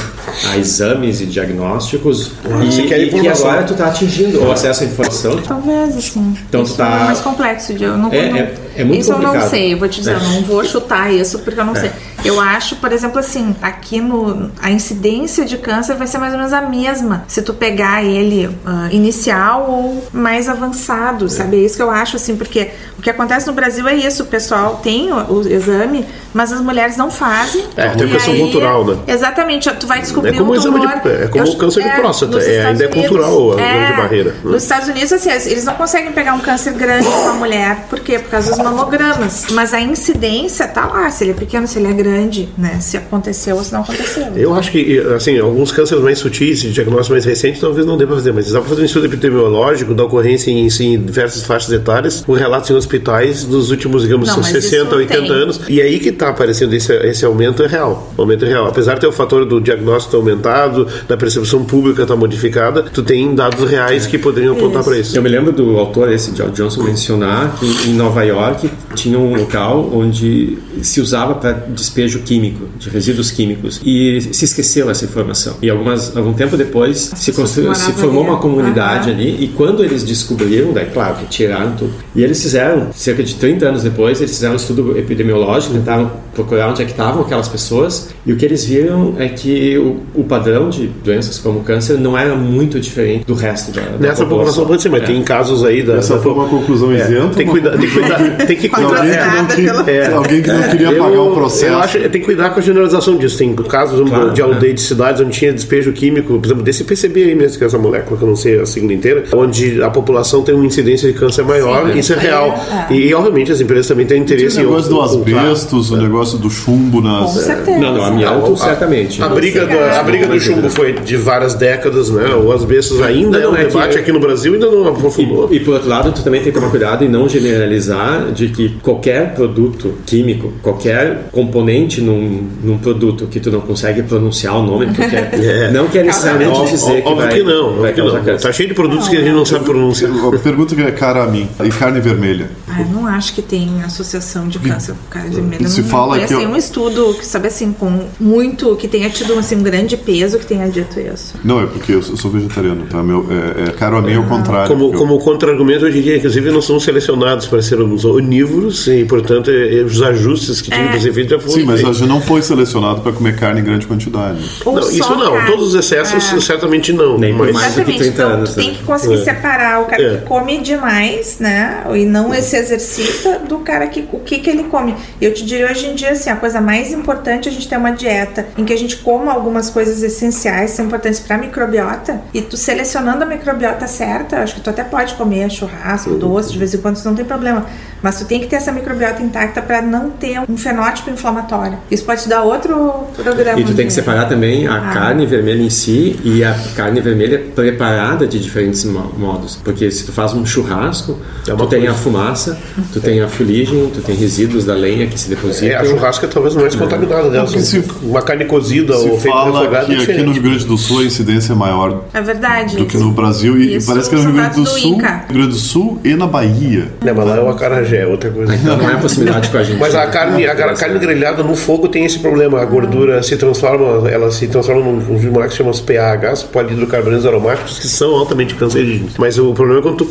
a 0.50 0.56
exames 0.56 1.20
e 1.20 1.26
diagnósticos 1.26 2.13
você 2.14 2.82
e, 2.82 2.86
quer 2.88 2.98
e 3.00 3.08
que 3.08 3.16
informação. 3.16 3.48
agora 3.50 3.62
tu 3.64 3.74
tá 3.74 3.86
atingindo 3.86 4.42
o 4.42 4.52
acesso 4.52 4.82
à 4.82 4.86
informação. 4.86 5.36
Talvez, 5.42 5.96
assim. 5.96 6.34
Então 6.48 6.62
tu 6.62 6.66
isso 6.68 6.76
tá- 6.76 6.86
é 7.00 7.04
mais 7.04 7.20
complexo. 7.20 7.74
De, 7.74 7.84
eu 7.84 7.96
não, 7.96 8.12
É- 8.12 8.28
não- 8.30 8.36
é- 8.36 8.52
é 8.76 8.84
muito 8.84 9.00
Isso 9.00 9.10
eu 9.12 9.16
não 9.18 9.24
complicado. 9.26 9.50
sei, 9.50 9.72
eu 9.74 9.78
vou 9.78 9.88
te 9.88 9.98
dizer, 10.00 10.12
É. 10.12 10.14
eu 10.16 10.20
não 10.20 10.42
vou 10.42 10.64
chutar 10.64 11.12
isso 11.12 11.38
porque 11.40 11.58
eu 11.60 11.64
não 11.64 11.74
sei. 11.74 11.90
Eu 12.24 12.40
acho, 12.40 12.76
por 12.76 12.90
exemplo, 12.92 13.18
assim, 13.18 13.54
aqui 13.60 14.00
no. 14.00 14.50
A 14.60 14.70
incidência 14.70 15.44
de 15.44 15.58
câncer 15.58 15.94
vai 15.94 16.06
ser 16.06 16.18
mais 16.18 16.32
ou 16.32 16.38
menos 16.38 16.52
a 16.52 16.62
mesma 16.62 17.24
se 17.28 17.42
tu 17.42 17.52
pegar 17.54 18.02
ele 18.04 18.48
ah, 18.64 18.88
inicial 18.90 19.66
ou 19.68 20.04
mais 20.12 20.48
avançado, 20.48 21.28
sabe? 21.28 21.56
É 21.56 21.60
isso 21.66 21.76
que 21.76 21.82
eu 21.82 21.90
acho, 21.90 22.16
assim, 22.16 22.36
porque 22.36 22.70
o 22.98 23.02
que 23.02 23.10
acontece 23.10 23.46
no 23.46 23.52
Brasil 23.52 23.86
é 23.86 23.94
isso: 23.94 24.22
o 24.22 24.26
pessoal 24.26 24.80
tem 24.82 25.12
o, 25.12 25.16
o 25.32 25.48
exame, 25.48 26.04
mas 26.32 26.52
as 26.52 26.60
mulheres 26.60 26.96
não 26.96 27.10
fazem. 27.10 27.64
É, 27.76 27.88
tem 27.90 28.08
questão 28.08 28.32
aí- 28.32 28.40
cultural, 28.40 28.84
né? 28.84 28.96
Exatamente, 29.06 29.70
tu 29.74 29.86
vai 29.86 30.00
descobrir 30.00 30.30
É 30.30 30.38
como 30.38 30.52
o 30.52 30.54
exame 30.54 30.80
de- 30.80 30.86
tumor. 30.86 31.22
é 31.22 31.26
como 31.28 31.44
o 31.44 31.56
câncer 31.56 31.82
de 31.82 31.90
próstata, 31.90 32.38
é, 32.40 32.66
ainda 32.66 32.84
é 32.84 32.88
cultural 32.88 33.52
a 33.52 33.56
grande 33.56 33.92
barreira, 33.96 34.30
né? 34.30 34.36
Nos 34.44 34.62
Estados 34.62 34.88
Unidos, 34.88 35.12
assim, 35.12 35.30
eles 35.30 35.64
não 35.64 35.74
conseguem 35.74 36.12
pegar 36.12 36.32
um 36.34 36.40
câncer 36.40 36.72
grande 36.72 37.06
com 37.06 37.20
uma 37.22 37.34
mulher. 37.34 37.86
Por 37.90 38.00
quê? 38.00 38.18
Por 38.18 38.30
causa 38.30 38.50
dos 38.50 38.58
mamogramas. 38.58 39.46
Mas 39.50 39.74
a 39.74 39.80
incidência 39.80 40.66
tá 40.66 40.86
lá, 40.86 41.10
se 41.10 41.24
ele 41.24 41.32
é 41.32 41.34
pequeno, 41.34 41.66
se 41.66 41.78
ele 41.78 41.88
é 41.88 41.92
grande, 41.92 42.13
né? 42.56 42.78
Se 42.80 42.96
aconteceu 42.96 43.56
ou 43.56 43.64
se 43.64 43.72
não 43.72 43.80
aconteceu. 43.80 44.26
Eu 44.36 44.54
acho 44.54 44.70
que, 44.70 44.98
assim, 45.14 45.38
alguns 45.38 45.72
cânceres 45.72 46.02
mais 46.02 46.18
sutis, 46.18 46.60
de 46.60 46.72
diagnóstico 46.72 47.12
mais 47.12 47.24
recente, 47.24 47.60
talvez 47.60 47.86
não 47.86 47.96
dê 47.96 48.06
para 48.06 48.16
fazer, 48.16 48.32
mas 48.32 48.50
dá 48.50 48.60
para 48.60 48.68
fazer 48.68 48.82
um 48.82 48.84
estudo 48.84 49.06
epidemiológico 49.06 49.94
da 49.94 50.04
ocorrência 50.04 50.50
em, 50.50 50.66
em 50.66 51.00
diversas 51.02 51.42
faixas 51.44 51.72
etárias, 51.72 52.22
com 52.22 52.32
relatos 52.32 52.70
em 52.70 52.74
hospitais 52.74 53.44
dos 53.44 53.70
últimos, 53.70 54.02
digamos, 54.02 54.28
Não, 54.28 54.36
mas 54.38 54.46
60, 54.46 54.76
isso 54.76 54.94
80 54.94 55.20
tem. 55.22 55.30
anos. 55.30 55.60
E 55.68 55.80
aí 55.80 55.98
que 55.98 56.08
está 56.10 56.28
aparecendo 56.28 56.72
esse, 56.74 56.92
esse 56.92 57.24
aumento 57.24 57.62
é 57.62 57.66
real. 57.66 58.12
O 58.16 58.22
aumento 58.22 58.44
é 58.44 58.48
real. 58.48 58.66
Apesar 58.66 58.94
de 58.94 59.00
ter 59.00 59.06
o 59.06 59.12
fator 59.12 59.44
do 59.44 59.60
diagnóstico 59.60 60.16
aumentado, 60.16 60.86
da 61.08 61.16
percepção 61.16 61.64
pública 61.64 62.02
estar 62.02 62.16
modificada, 62.16 62.82
tu 62.82 63.02
tem 63.02 63.34
dados 63.34 63.68
reais 63.68 64.06
que 64.06 64.18
poderiam 64.18 64.54
apontar 64.54 64.82
para 64.84 64.98
isso. 64.98 65.16
Eu 65.16 65.22
me 65.22 65.28
lembro 65.28 65.52
do 65.52 65.76
autor, 65.78 66.12
esse 66.12 66.34
George 66.34 66.54
Johnson, 66.54 66.82
mencionar 66.82 67.56
que 67.58 67.88
em 67.88 67.94
Nova 67.94 68.22
York 68.24 68.70
tinha 68.94 69.18
um 69.18 69.34
local 69.34 69.90
onde 69.92 70.58
se 70.82 71.00
usava 71.00 71.34
para 71.34 71.52
despejo 71.52 72.20
químico, 72.20 72.66
de 72.78 72.88
resíduos 72.88 73.30
químicos, 73.30 73.80
e 73.84 74.20
se 74.32 74.44
esqueceu 74.44 74.88
essa 74.90 75.04
informação. 75.04 75.56
E 75.60 75.68
algumas, 75.70 76.16
algum 76.16 76.32
tempo 76.32 76.56
depois 76.56 77.12
se, 77.14 77.32
construiu, 77.32 77.74
se 77.74 77.92
formou 77.92 78.22
ali. 78.22 78.30
uma 78.32 78.38
comunidade 78.38 79.10
Aham. 79.10 79.18
ali, 79.18 79.44
e 79.44 79.48
quando 79.48 79.84
eles 79.84 80.02
descobriram, 80.04 80.72
daí 80.72 80.86
claro, 80.86 81.16
retiraram 81.20 81.72
tudo. 81.72 81.92
E 82.14 82.22
eles 82.22 82.42
fizeram, 82.42 82.88
cerca 82.94 83.22
de 83.22 83.34
30 83.34 83.66
anos 83.68 83.82
depois, 83.82 84.20
eles 84.20 84.32
fizeram 84.32 84.54
um 84.54 84.56
estudo 84.56 84.96
epidemiológico, 84.98 85.74
tentaram 85.74 86.10
procurar 86.34 86.70
onde 86.70 86.82
é 86.82 86.84
que 86.84 86.90
estavam 86.90 87.22
aquelas 87.22 87.48
pessoas, 87.48 88.10
e 88.26 88.32
o 88.32 88.36
que 88.36 88.44
eles 88.44 88.64
viram 88.64 89.14
é 89.18 89.28
que 89.28 89.76
o, 89.78 90.00
o 90.14 90.24
padrão 90.24 90.68
de 90.70 90.86
doenças 90.86 91.38
como 91.38 91.60
câncer 91.60 91.98
não 91.98 92.16
era 92.16 92.34
muito 92.34 92.80
diferente 92.80 93.24
do 93.24 93.34
resto 93.34 93.70
da, 93.72 93.82
da 93.82 93.98
Nessa 93.98 94.24
população 94.26 94.66
pode 94.66 94.82
ser, 94.82 94.88
mas 94.88 95.02
É. 95.02 95.06
tem 95.06 95.22
casos 95.22 95.64
aí 95.64 95.82
da. 95.82 95.94
Essa 95.94 96.16
da- 96.16 96.22
foi 96.22 96.32
uma 96.32 96.48
conclusão 96.48 96.92
É, 96.92 97.00
isenta. 97.00 97.34
Tem 97.36 97.46
cuidar, 97.46 97.76
tem 97.78 97.88
que 97.88 97.94
cuidar, 97.94 98.36
tem 98.46 98.56
que 98.56 98.68
cuidar. 98.68 98.83
Alguém 98.88 99.10
que 99.12 99.26
não 99.36 99.46
queria, 99.46 99.84
pela- 99.84 100.16
alguém 100.16 100.42
que 100.42 100.52
não 100.52 100.62
queria 100.62 100.90
Eu- 100.92 101.04
pagar 101.04 101.20
o 101.20 101.34
processo. 101.34 101.72
Eu 101.72 101.78
acho 101.78 101.98
que 101.98 102.08
tem 102.08 102.20
que 102.20 102.26
cuidar 102.26 102.50
com 102.50 102.60
a 102.60 102.62
generalização 102.62 103.16
disso. 103.16 103.38
Tem 103.38 103.54
casos 103.54 104.08
Claro, 104.08 104.30
de 104.32 104.40
é. 104.40 104.44
aldeia 104.44 104.74
de 104.74 104.80
cidades 104.80 105.20
onde 105.20 105.30
tinha 105.32 105.52
despejo 105.52 105.92
químico, 105.92 106.38
por 106.38 106.44
exemplo, 106.46 106.62
desse 106.62 106.84
PCB 106.84 107.24
aí 107.24 107.34
mesmo, 107.34 107.58
que 107.58 107.64
é 107.64 107.66
essa 107.66 107.78
molécula, 107.78 108.16
que 108.16 108.22
eu 108.24 108.28
não 108.28 108.36
sei 108.36 108.60
a 108.60 108.66
sigla 108.66 108.92
inteira, 108.92 109.24
onde 109.32 109.82
a 109.82 109.90
população 109.90 110.42
tem 110.42 110.54
uma 110.54 110.66
incidência 110.66 111.10
de 111.10 111.18
câncer 111.18 111.44
maior, 111.44 111.90
Sim, 111.92 111.98
isso 111.98 112.12
é 112.12 112.16
aí 112.16 112.22
real. 112.26 112.64
é. 112.90 112.94
E, 112.94 113.14
obviamente, 113.14 113.52
as 113.52 113.60
empresas 113.60 113.86
também 113.86 114.06
têm 114.06 114.20
interesse 114.20 114.58
o 114.58 114.60
negócio 114.62 114.90
do 114.90 114.98
ocultar. 114.98 115.44
asbestos, 115.44 115.90
o 115.90 115.96
negócio 115.96 116.38
do 116.38 116.50
chumbo 116.50 117.00
Com 117.02 117.08
nas. 117.08 117.30
certeza. 117.32 117.78
Não, 117.78 117.94
não, 117.94 118.54
A- 118.54 118.56
certamente. 118.56 119.22
A 119.22 119.28
briga, 119.28 119.66
do, 119.66 119.78
a 119.78 120.02
briga 120.02 120.26
do 120.26 120.40
chumbo 120.40 120.68
foi 120.70 120.92
de 120.94 121.16
várias 121.16 121.54
décadas, 121.54 122.10
né? 122.10 122.34
O 122.34 122.52
asbestos 122.52 123.00
ainda 123.02 123.38
Não, 123.38 123.44
é 123.44 123.48
um 123.48 123.54
é 123.54 123.58
que- 123.64 123.64
debate 123.66 123.98
aqui 123.98 124.12
no 124.12 124.20
Brasil, 124.20 124.54
ainda 124.54 124.66
não 124.70 124.88
aprofundou. 124.88 125.48
E, 125.50 125.56
e 125.56 125.60
por 125.60 125.74
outro 125.74 125.88
lado, 125.88 126.12
tu 126.12 126.22
também 126.22 126.42
tem 126.42 126.52
que 126.52 126.58
tomar 126.58 126.70
cuidado 126.70 127.04
e 127.04 127.08
não 127.08 127.28
generalizar 127.28 128.30
de 128.32 128.48
que 128.48 128.73
qualquer 128.82 129.34
produto 129.34 129.94
químico, 130.06 130.52
qualquer 130.62 131.28
componente 131.32 132.00
num, 132.00 132.46
num 132.62 132.78
produto 132.78 133.26
que 133.26 133.40
tu 133.40 133.50
não 133.50 133.60
consegue 133.60 134.02
pronunciar 134.02 134.56
o 134.58 134.62
nome, 134.62 134.86
porque 134.86 135.02
É. 135.44 135.70
não 135.70 135.88
quer 135.88 136.04
necessariamente 136.04 136.50
Óbvio, 136.50 136.70
dizer 136.70 137.02
que 137.02 137.08
óbvio 137.08 137.26
vai, 137.26 137.34
que 137.34 137.42
não, 137.42 137.66
óbvio 137.66 137.82
vai 137.82 137.92
que 137.92 138.00
não. 138.00 138.10
câncer. 138.24 138.46
Tá 138.46 138.52
cheio 138.52 138.68
de 138.68 138.74
produtos 138.74 139.08
que 139.08 139.16
a 139.16 139.20
gente 139.20 139.32
não 139.34 139.44
sabe 139.44 139.64
pronunciar. 139.64 140.10
Pergunta 140.42 140.74
que 140.74 140.82
é 140.82 140.90
cara 140.90 141.24
a 141.24 141.26
mim. 141.26 141.48
E 141.64 141.68
carne 141.70 142.00
vermelha? 142.00 142.48
Ah, 142.76 142.80
eu 142.80 142.88
não 142.88 143.06
acho 143.06 143.34
que 143.34 143.42
tem 143.42 143.82
associação 143.84 144.48
de 144.48 144.58
câncer 144.58 144.92
com 144.94 145.08
carne 145.10 145.34
vermelha. 145.34 145.68
Se 145.68 145.82
não 145.82 145.88
fala 145.88 146.18
que 146.18 146.32
eu- 146.32 146.38
nenhum 146.38 146.56
estudo 146.56 147.14
que, 147.14 147.24
sabe 147.26 147.48
assim, 147.48 147.72
com 147.72 148.06
muito, 148.18 148.74
que 148.76 148.88
tenha 148.88 149.08
tido 149.10 149.34
assim, 149.38 149.56
um 149.56 149.62
grande 149.62 149.96
peso 149.96 150.38
que 150.38 150.46
tenha 150.46 150.68
dito 150.68 150.98
isso. 150.98 151.34
Não, 151.44 151.60
é 151.62 151.66
porque 151.66 151.92
eu 151.92 152.02
sou 152.02 152.30
vegetariano, 152.30 152.86
tá? 152.86 153.02
Meu, 153.02 153.26
é, 153.30 153.68
é 153.68 153.72
caro 153.72 153.96
a 153.98 154.02
mim 154.02 154.12
é 154.12 154.18
o 154.18 154.26
contrário. 154.26 154.68
Como, 154.68 154.92
eu- 154.92 154.98
como 154.98 155.18
contra-argumento, 155.18 155.84
hoje 155.84 155.98
em 155.98 156.02
dia, 156.02 156.16
inclusive, 156.16 156.50
não 156.50 156.62
são 156.62 156.80
selecionados 156.80 157.46
para 157.46 157.62
sermos 157.62 158.04
onívoros 158.04 158.86
e, 158.88 159.04
portanto, 159.04 159.50
é- 159.50 159.78
é 159.78 159.82
os 159.82 160.00
ajustes 160.02 160.60
que 160.60 160.70
tinham 160.70 160.88
para 160.88 161.00
ser 161.00 161.12
feitos 161.12 161.32
já 161.32 161.38
foram 161.38 161.54
Sim, 161.54 161.64
mas 161.64 162.02
a 162.02 162.06
não 162.06 162.20
foi 162.20 162.42
selecionado 162.42 163.00
para 163.02 163.12
comer 163.12 163.36
carne 163.36 163.60
em 163.60 163.64
grande 163.64 163.86
quantidade. 163.86 164.38
Ou 164.64 164.74
Não, 164.74 164.82
só 164.82 164.90
isso 164.90 165.14
não, 165.16 165.32
carne. 165.32 165.50
todos 165.50 165.68
os 165.68 165.74
excessos 165.74 166.32
É. 166.32 166.40
certamente 166.40 166.92
não. 166.92 167.18
Nem 167.18 167.32
mas 167.32 167.52
mais 167.52 167.74
do 167.74 167.84
que 167.84 167.90
Exatamente, 167.92 167.98
30 167.98 168.14
então 168.22 168.30
anos, 168.30 168.50
tu 168.50 168.56
tem 168.56 168.68
né? 168.70 168.74
que 168.78 168.82
conseguir 168.84 169.14
É. 169.14 169.24
separar 169.24 169.82
o 169.82 169.84
cara 169.86 170.02
É. 170.02 170.16
que 170.16 170.26
come 170.26 170.60
demais, 170.60 171.36
né? 171.38 171.84
E 171.94 172.04
não 172.04 172.32
se 172.34 172.56
exercita 172.64 173.38
do 173.40 173.58
cara 173.60 173.86
que 173.86 174.08
o 174.12 174.20
que, 174.20 174.38
que 174.38 174.50
ele 174.50 174.64
come. 174.64 174.94
Eu 175.20 175.32
te 175.32 175.44
diria 175.44 175.70
hoje 175.70 175.86
em 175.86 175.94
dia 175.94 176.10
assim, 176.10 176.30
a 176.30 176.36
coisa 176.36 176.60
mais 176.60 176.92
importante 176.92 177.48
é 177.48 177.52
a 177.52 177.54
gente 177.54 177.68
ter 177.68 177.76
uma 177.76 177.92
dieta 177.92 178.46
em 178.56 178.64
que 178.64 178.72
a 178.72 178.78
gente 178.78 178.96
coma 178.96 179.32
algumas 179.32 179.70
coisas 179.70 180.02
essenciais, 180.02 180.70
são 180.72 180.86
importantes 180.86 181.20
para 181.20 181.36
a 181.36 181.38
microbiota, 181.38 182.22
e 182.32 182.40
tu 182.40 182.56
selecionando 182.56 183.22
a 183.22 183.26
microbiota 183.26 183.86
certa, 183.86 184.38
acho 184.38 184.56
que 184.56 184.60
tu 184.60 184.70
até 184.70 184.82
pode 184.82 185.14
comer 185.14 185.50
churrasco, 185.50 186.14
doce, 186.14 186.52
de 186.52 186.58
vez 186.58 186.74
em 186.74 186.78
quando 186.78 186.96
isso 186.96 187.08
não 187.08 187.14
tem 187.14 187.24
problema, 187.24 187.66
mas 188.04 188.18
tu 188.18 188.26
tem 188.26 188.38
que 188.38 188.46
ter 188.46 188.56
essa 188.56 188.70
microbiota 188.70 189.22
intacta 189.22 189.62
para 189.62 189.80
não 189.80 190.10
ter 190.10 190.38
um 190.46 190.58
fenótipo 190.58 191.08
inflamatório. 191.08 191.78
Isso 191.90 192.04
pode 192.04 192.22
te 192.22 192.28
dar 192.28 192.42
outro 192.42 193.04
programa. 193.16 193.58
E 193.58 193.64
tu 193.64 193.72
tem 193.72 193.86
que 193.86 193.92
separar 193.94 194.28
também 194.28 194.66
a 194.66 194.74
Ah. 194.76 194.92
carne 194.92 195.24
vermelha 195.24 195.62
em 195.62 195.70
si 195.70 196.20
e 196.22 196.44
a 196.44 196.54
carne 196.76 197.00
vermelha 197.00 197.42
preparada 197.54 198.26
de 198.26 198.38
diferentes 198.38 198.84
mo- 198.84 199.10
modos. 199.16 199.56
Porque 199.64 199.90
se 199.90 200.04
tu 200.04 200.12
faz 200.12 200.34
um 200.34 200.44
churrasco, 200.44 201.18
É 201.48 201.54
tu 201.54 201.66
tem 201.66 201.80
coisa. 201.80 201.94
a 201.94 201.94
fumaça, 201.94 202.58
tu 202.92 203.00
tem 203.00 203.22
a 203.22 203.28
fuligem, 203.28 203.88
tu 203.88 204.02
tem 204.02 204.14
resíduos 204.14 204.66
da 204.66 204.74
lenha 204.74 205.06
que 205.06 205.18
se 205.18 205.30
depositam. 205.30 205.68
é, 205.70 205.74
a 205.76 205.84
churrasca 205.86 206.26
é 206.26 206.28
talvez 206.28 206.54
mais 206.54 206.74
contaminada 206.74 207.30
dela. 207.30 207.46
Se- 207.48 207.82
Uma 208.02 208.20
carne 208.20 208.44
cozida 208.44 208.92
Se 208.98 209.08
ou 209.08 209.18
feita 209.18 209.36
fala 209.38 209.60
refogada 209.60 209.86
que 209.86 209.94
é 209.94 210.02
aqui 210.02 210.22
no. 210.22 210.32
Rio 210.32 210.42
Grande 210.42 210.64
do 210.66 210.76
Sul 210.76 210.98
a 211.00 211.04
incidência 211.04 211.52
é 211.52 211.56
maior 211.56 212.02
É 212.12 212.20
verdade. 212.20 212.76
do 212.76 212.84
que 212.84 212.98
no 212.98 213.10
Brasil 213.12 213.56
e 213.58 213.76
Isso 213.76 213.86
parece 213.86 214.10
que 214.10 214.14
é 214.14 214.18
no 214.18 214.24
Rio 214.24 214.34
Grande 214.34 214.54
do 214.56 214.62
do 214.64 214.66
Sul. 214.68 214.96
Rio 214.98 214.98
Grande 215.30 215.48
do 215.48 215.54
Sul 215.54 215.98
e 216.04 216.14
na 216.14 216.26
Bahia. 216.26 216.92
Né, 217.02 217.12
mas 217.12 217.26
lá 217.26 217.36
é 217.36 217.40
o 217.40 217.48
acarajé, 217.48 217.93
é 217.94 218.06
outra 218.06 218.30
coisa. 218.30 218.54
Então 218.54 218.76
não 218.76 218.88
é 218.90 218.94
a 218.94 218.98
proximidade 218.98 219.48
com 219.48 219.58
a 219.58 219.62
gente. 219.62 219.78
Mas 219.78 219.94
a 219.94 220.06
carne, 220.06 220.46
a, 220.46 220.54
car- 220.54 220.76
carne 220.76 220.98
grelhada 220.98 221.42
no 221.42 221.54
fogo 221.54 221.88
tem 221.88 222.04
esse 222.04 222.18
problema. 222.18 222.60
A 222.60 222.64
gordura 222.64 223.22
se 223.22 223.36
transforma, 223.36 224.08
ela 224.08 224.30
se 224.30 224.46
transforma 224.48 224.82
num 224.82 225.00
moléculas 225.00 225.50
que 225.52 225.56
chamam 225.56 225.72
os 225.72 225.80
PAHs, 225.80 226.42
polihidrocarbonetos 226.42 227.26
aromáticos, 227.26 227.78
que 227.78 227.88
são 227.88 228.14
altamente 228.14 228.54
cancerígenos. 228.54 229.14
Mas 229.18 229.38
o 229.38 229.52
problema 229.52 229.80
é 229.80 229.82
quando 229.82 230.04
tu 230.04 230.08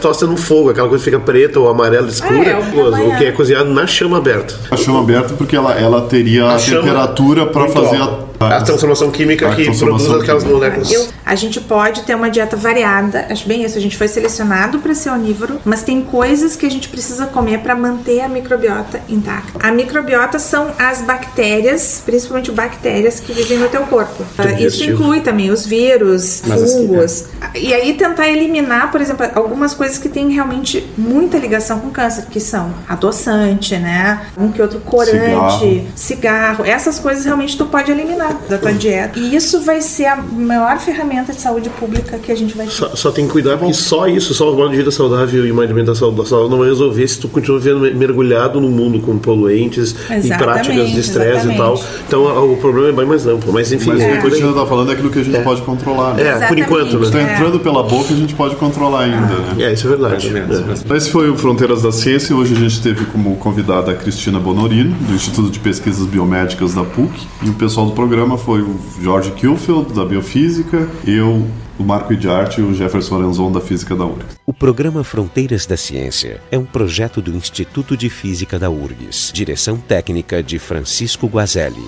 tosta 0.00 0.26
no 0.26 0.36
fogo, 0.36 0.70
aquela 0.70 0.88
coisa 0.88 1.04
que 1.04 1.10
fica 1.10 1.22
preta 1.22 1.60
ou 1.60 1.68
amarela 1.68 2.08
escura, 2.08 2.34
É, 2.48 2.50
é 2.52 2.56
o 2.56 2.62
que 2.62 2.78
o, 2.78 3.18
que 3.18 3.24
é 3.24 3.32
cozinhado 3.32 3.70
na 3.72 3.86
chama 3.86 4.18
aberta. 4.18 4.54
A 4.70 4.76
chama 4.76 5.00
aberta 5.00 5.34
porque 5.34 5.56
ela, 5.56 5.72
ela 5.78 6.02
teria 6.02 6.44
A 6.44 6.56
a, 6.56 6.58
temperatura 6.58 7.46
para 7.46 7.68
fazer 7.68 7.96
a 7.96 8.25
A 8.40 8.60
transformação 8.60 9.10
química 9.10 9.48
A 9.48 9.54
que 9.54 9.64
transformação 9.64 10.06
produz 10.08 10.22
aquelas 10.24 10.44
moléculas. 10.44 10.92
Eu- 10.92 11.06
a 11.24 11.34
gente 11.34 11.60
pode 11.60 12.02
ter 12.02 12.14
uma 12.14 12.30
dieta 12.30 12.56
variada, 12.56 13.26
acho 13.30 13.46
bem 13.48 13.64
isso. 13.64 13.76
A 13.76 13.80
gente 13.80 13.96
foi 13.96 14.08
selecionado 14.08 14.78
para 14.78 14.94
ser 14.94 15.10
onívoro, 15.10 15.60
mas 15.64 15.82
tem 15.82 16.02
coisas 16.02 16.54
que 16.56 16.66
a 16.66 16.70
gente 16.70 16.88
precisa 16.88 17.26
comer 17.26 17.58
para 17.60 17.74
manter 17.74 18.20
a 18.20 18.28
microbiota 18.28 19.00
intacta. 19.08 19.58
A 19.66 19.72
microbiota 19.72 20.38
são 20.38 20.70
as 20.78 21.00
bactérias, 21.02 22.02
principalmente 22.04 22.50
bactérias 22.52 23.20
que 23.20 23.32
vivem 23.32 23.58
no 23.58 23.68
teu 23.68 23.82
corpo. 23.82 24.24
Ah, 24.38 24.44
Isso 24.44 24.56
digestivo. 24.56 24.92
inclui 25.02 25.20
também 25.20 25.50
os 25.50 25.66
vírus, 25.66 26.42
Mas 26.46 26.62
assim, 26.62 26.86
fungos. 26.88 27.24
E 27.54 27.72
aí 27.74 27.94
tentar 27.94 28.28
eliminar, 28.28 28.90
por 28.90 29.00
exemplo, 29.00 29.26
algumas 29.34 29.74
coisas 29.74 29.98
que 29.98 30.08
têm 30.08 30.30
realmente 30.30 30.86
muita 30.96 31.38
ligação 31.38 31.80
com 31.80 31.90
câncer, 31.90 32.26
que 32.30 32.38
são 32.40 32.72
adoçante, 32.88 33.76
né? 33.76 34.26
Um 34.36 34.50
que 34.52 34.60
outro 34.60 34.80
corante, 34.80 35.86
cigarro. 35.94 36.64
Essas 36.64 36.98
coisas 36.98 37.24
realmente 37.24 37.56
tu 37.56 37.66
pode 37.66 37.90
eliminar 37.90 38.25
da 38.48 38.58
tua 38.58 38.72
dieta. 38.72 39.18
E 39.18 39.34
isso 39.36 39.60
vai 39.62 39.80
ser 39.80 40.06
a 40.06 40.16
maior 40.16 40.78
ferramenta 40.78 41.32
de 41.32 41.40
saúde 41.40 41.68
pública 41.70 42.18
que 42.18 42.30
a 42.30 42.34
gente 42.36 42.56
vai 42.56 42.66
ter. 42.66 42.72
Só, 42.72 42.88
só 42.94 43.10
tem 43.10 43.26
que 43.26 43.32
cuidar 43.32 43.56
porque 43.58 43.74
só 43.74 44.06
isso, 44.08 44.34
só 44.34 44.52
uma 44.52 44.68
vida 44.68 44.90
saudável 44.90 45.46
e 45.46 45.50
uma 45.52 45.62
alimentação 45.62 46.08
saudável 46.24 46.48
não 46.48 46.58
vai 46.58 46.68
resolver 46.68 47.06
se 47.06 47.18
tu 47.18 47.28
continua 47.28 47.60
mergulhado 47.94 48.60
no 48.60 48.68
mundo 48.68 49.00
com 49.00 49.18
poluentes 49.18 49.92
e 50.10 50.14
Exatamente, 50.14 50.36
práticas 50.38 50.90
de 50.90 51.00
estresse 51.00 51.48
e 51.48 51.56
tal. 51.56 51.80
Então 52.06 52.28
a- 52.28 52.40
o 52.42 52.56
problema 52.56 52.88
é 52.88 52.92
bem 52.92 53.06
mais 53.06 53.26
amplo. 53.26 53.52
Mas 53.52 53.72
enfim, 53.72 53.90
Mas 53.90 53.98
o 54.00 54.02
é, 54.02 54.06
que 54.06 54.12
a 54.12 54.20
por. 54.20 54.26
Cristina 54.30 54.50
está 54.50 54.66
falando 54.66 54.90
é 54.90 54.92
aquilo 54.94 55.10
que 55.10 55.18
a 55.18 55.22
gente 55.24 55.36
É. 55.36 55.42
pode 55.42 55.62
controlar. 55.62 56.14
Né? 56.14 56.22
É, 56.22 56.24
por 56.24 56.36
Exatamente. 56.36 56.62
enquanto, 56.62 57.02
Está 57.02 57.18
né? 57.18 57.34
entrando 57.34 57.60
pela 57.60 57.82
boca, 57.82 58.12
a 58.12 58.16
gente 58.16 58.34
pode 58.34 58.56
controlar 58.56 59.00
ainda, 59.04 59.18
né? 59.34 59.54
É, 59.64 59.72
isso 59.72 59.86
é 59.86 59.90
verdade. 59.90 60.32
É. 60.36 60.96
Esse 60.96 61.10
foi 61.10 61.28
o 61.30 61.36
Fronteiras 61.36 61.82
da 61.82 61.92
Ciência. 61.92 62.34
Hoje 62.34 62.54
a 62.54 62.58
gente 62.58 62.80
teve 62.80 63.04
como 63.06 63.36
convidada 63.36 63.90
a 63.92 63.94
Cristina 63.94 64.38
Bonorino, 64.38 64.94
do 65.00 65.14
Instituto 65.14 65.50
de 65.50 65.58
Pesquisas 65.58 66.06
Biomédicas 66.06 66.74
da 66.74 66.82
PUC. 66.84 67.26
E 67.42 67.48
o 67.50 67.54
pessoal 67.54 67.86
do 67.86 67.92
programa 67.92 68.15
foi 68.38 68.62
o 68.62 68.78
Jorge 69.02 69.30
Kilfeld, 69.32 69.92
da 69.92 70.04
Biofísica, 70.04 70.88
eu, 71.06 71.46
o 71.78 71.82
Marco 71.82 72.14
Idiarte 72.14 72.60
e 72.60 72.64
o 72.64 72.72
Jefferson 72.72 73.20
Arenzon, 73.20 73.52
da 73.52 73.60
Física 73.60 73.94
da 73.94 74.06
URGS. 74.06 74.36
O 74.46 74.54
programa 74.54 75.04
Fronteiras 75.04 75.66
da 75.66 75.76
Ciência 75.76 76.40
é 76.50 76.56
um 76.56 76.64
projeto 76.64 77.20
do 77.20 77.36
Instituto 77.36 77.94
de 77.96 78.08
Física 78.08 78.58
da 78.58 78.70
URGS. 78.70 79.30
Direção 79.34 79.76
técnica 79.76 80.42
de 80.42 80.58
Francisco 80.58 81.26
Guazelli. 81.26 81.84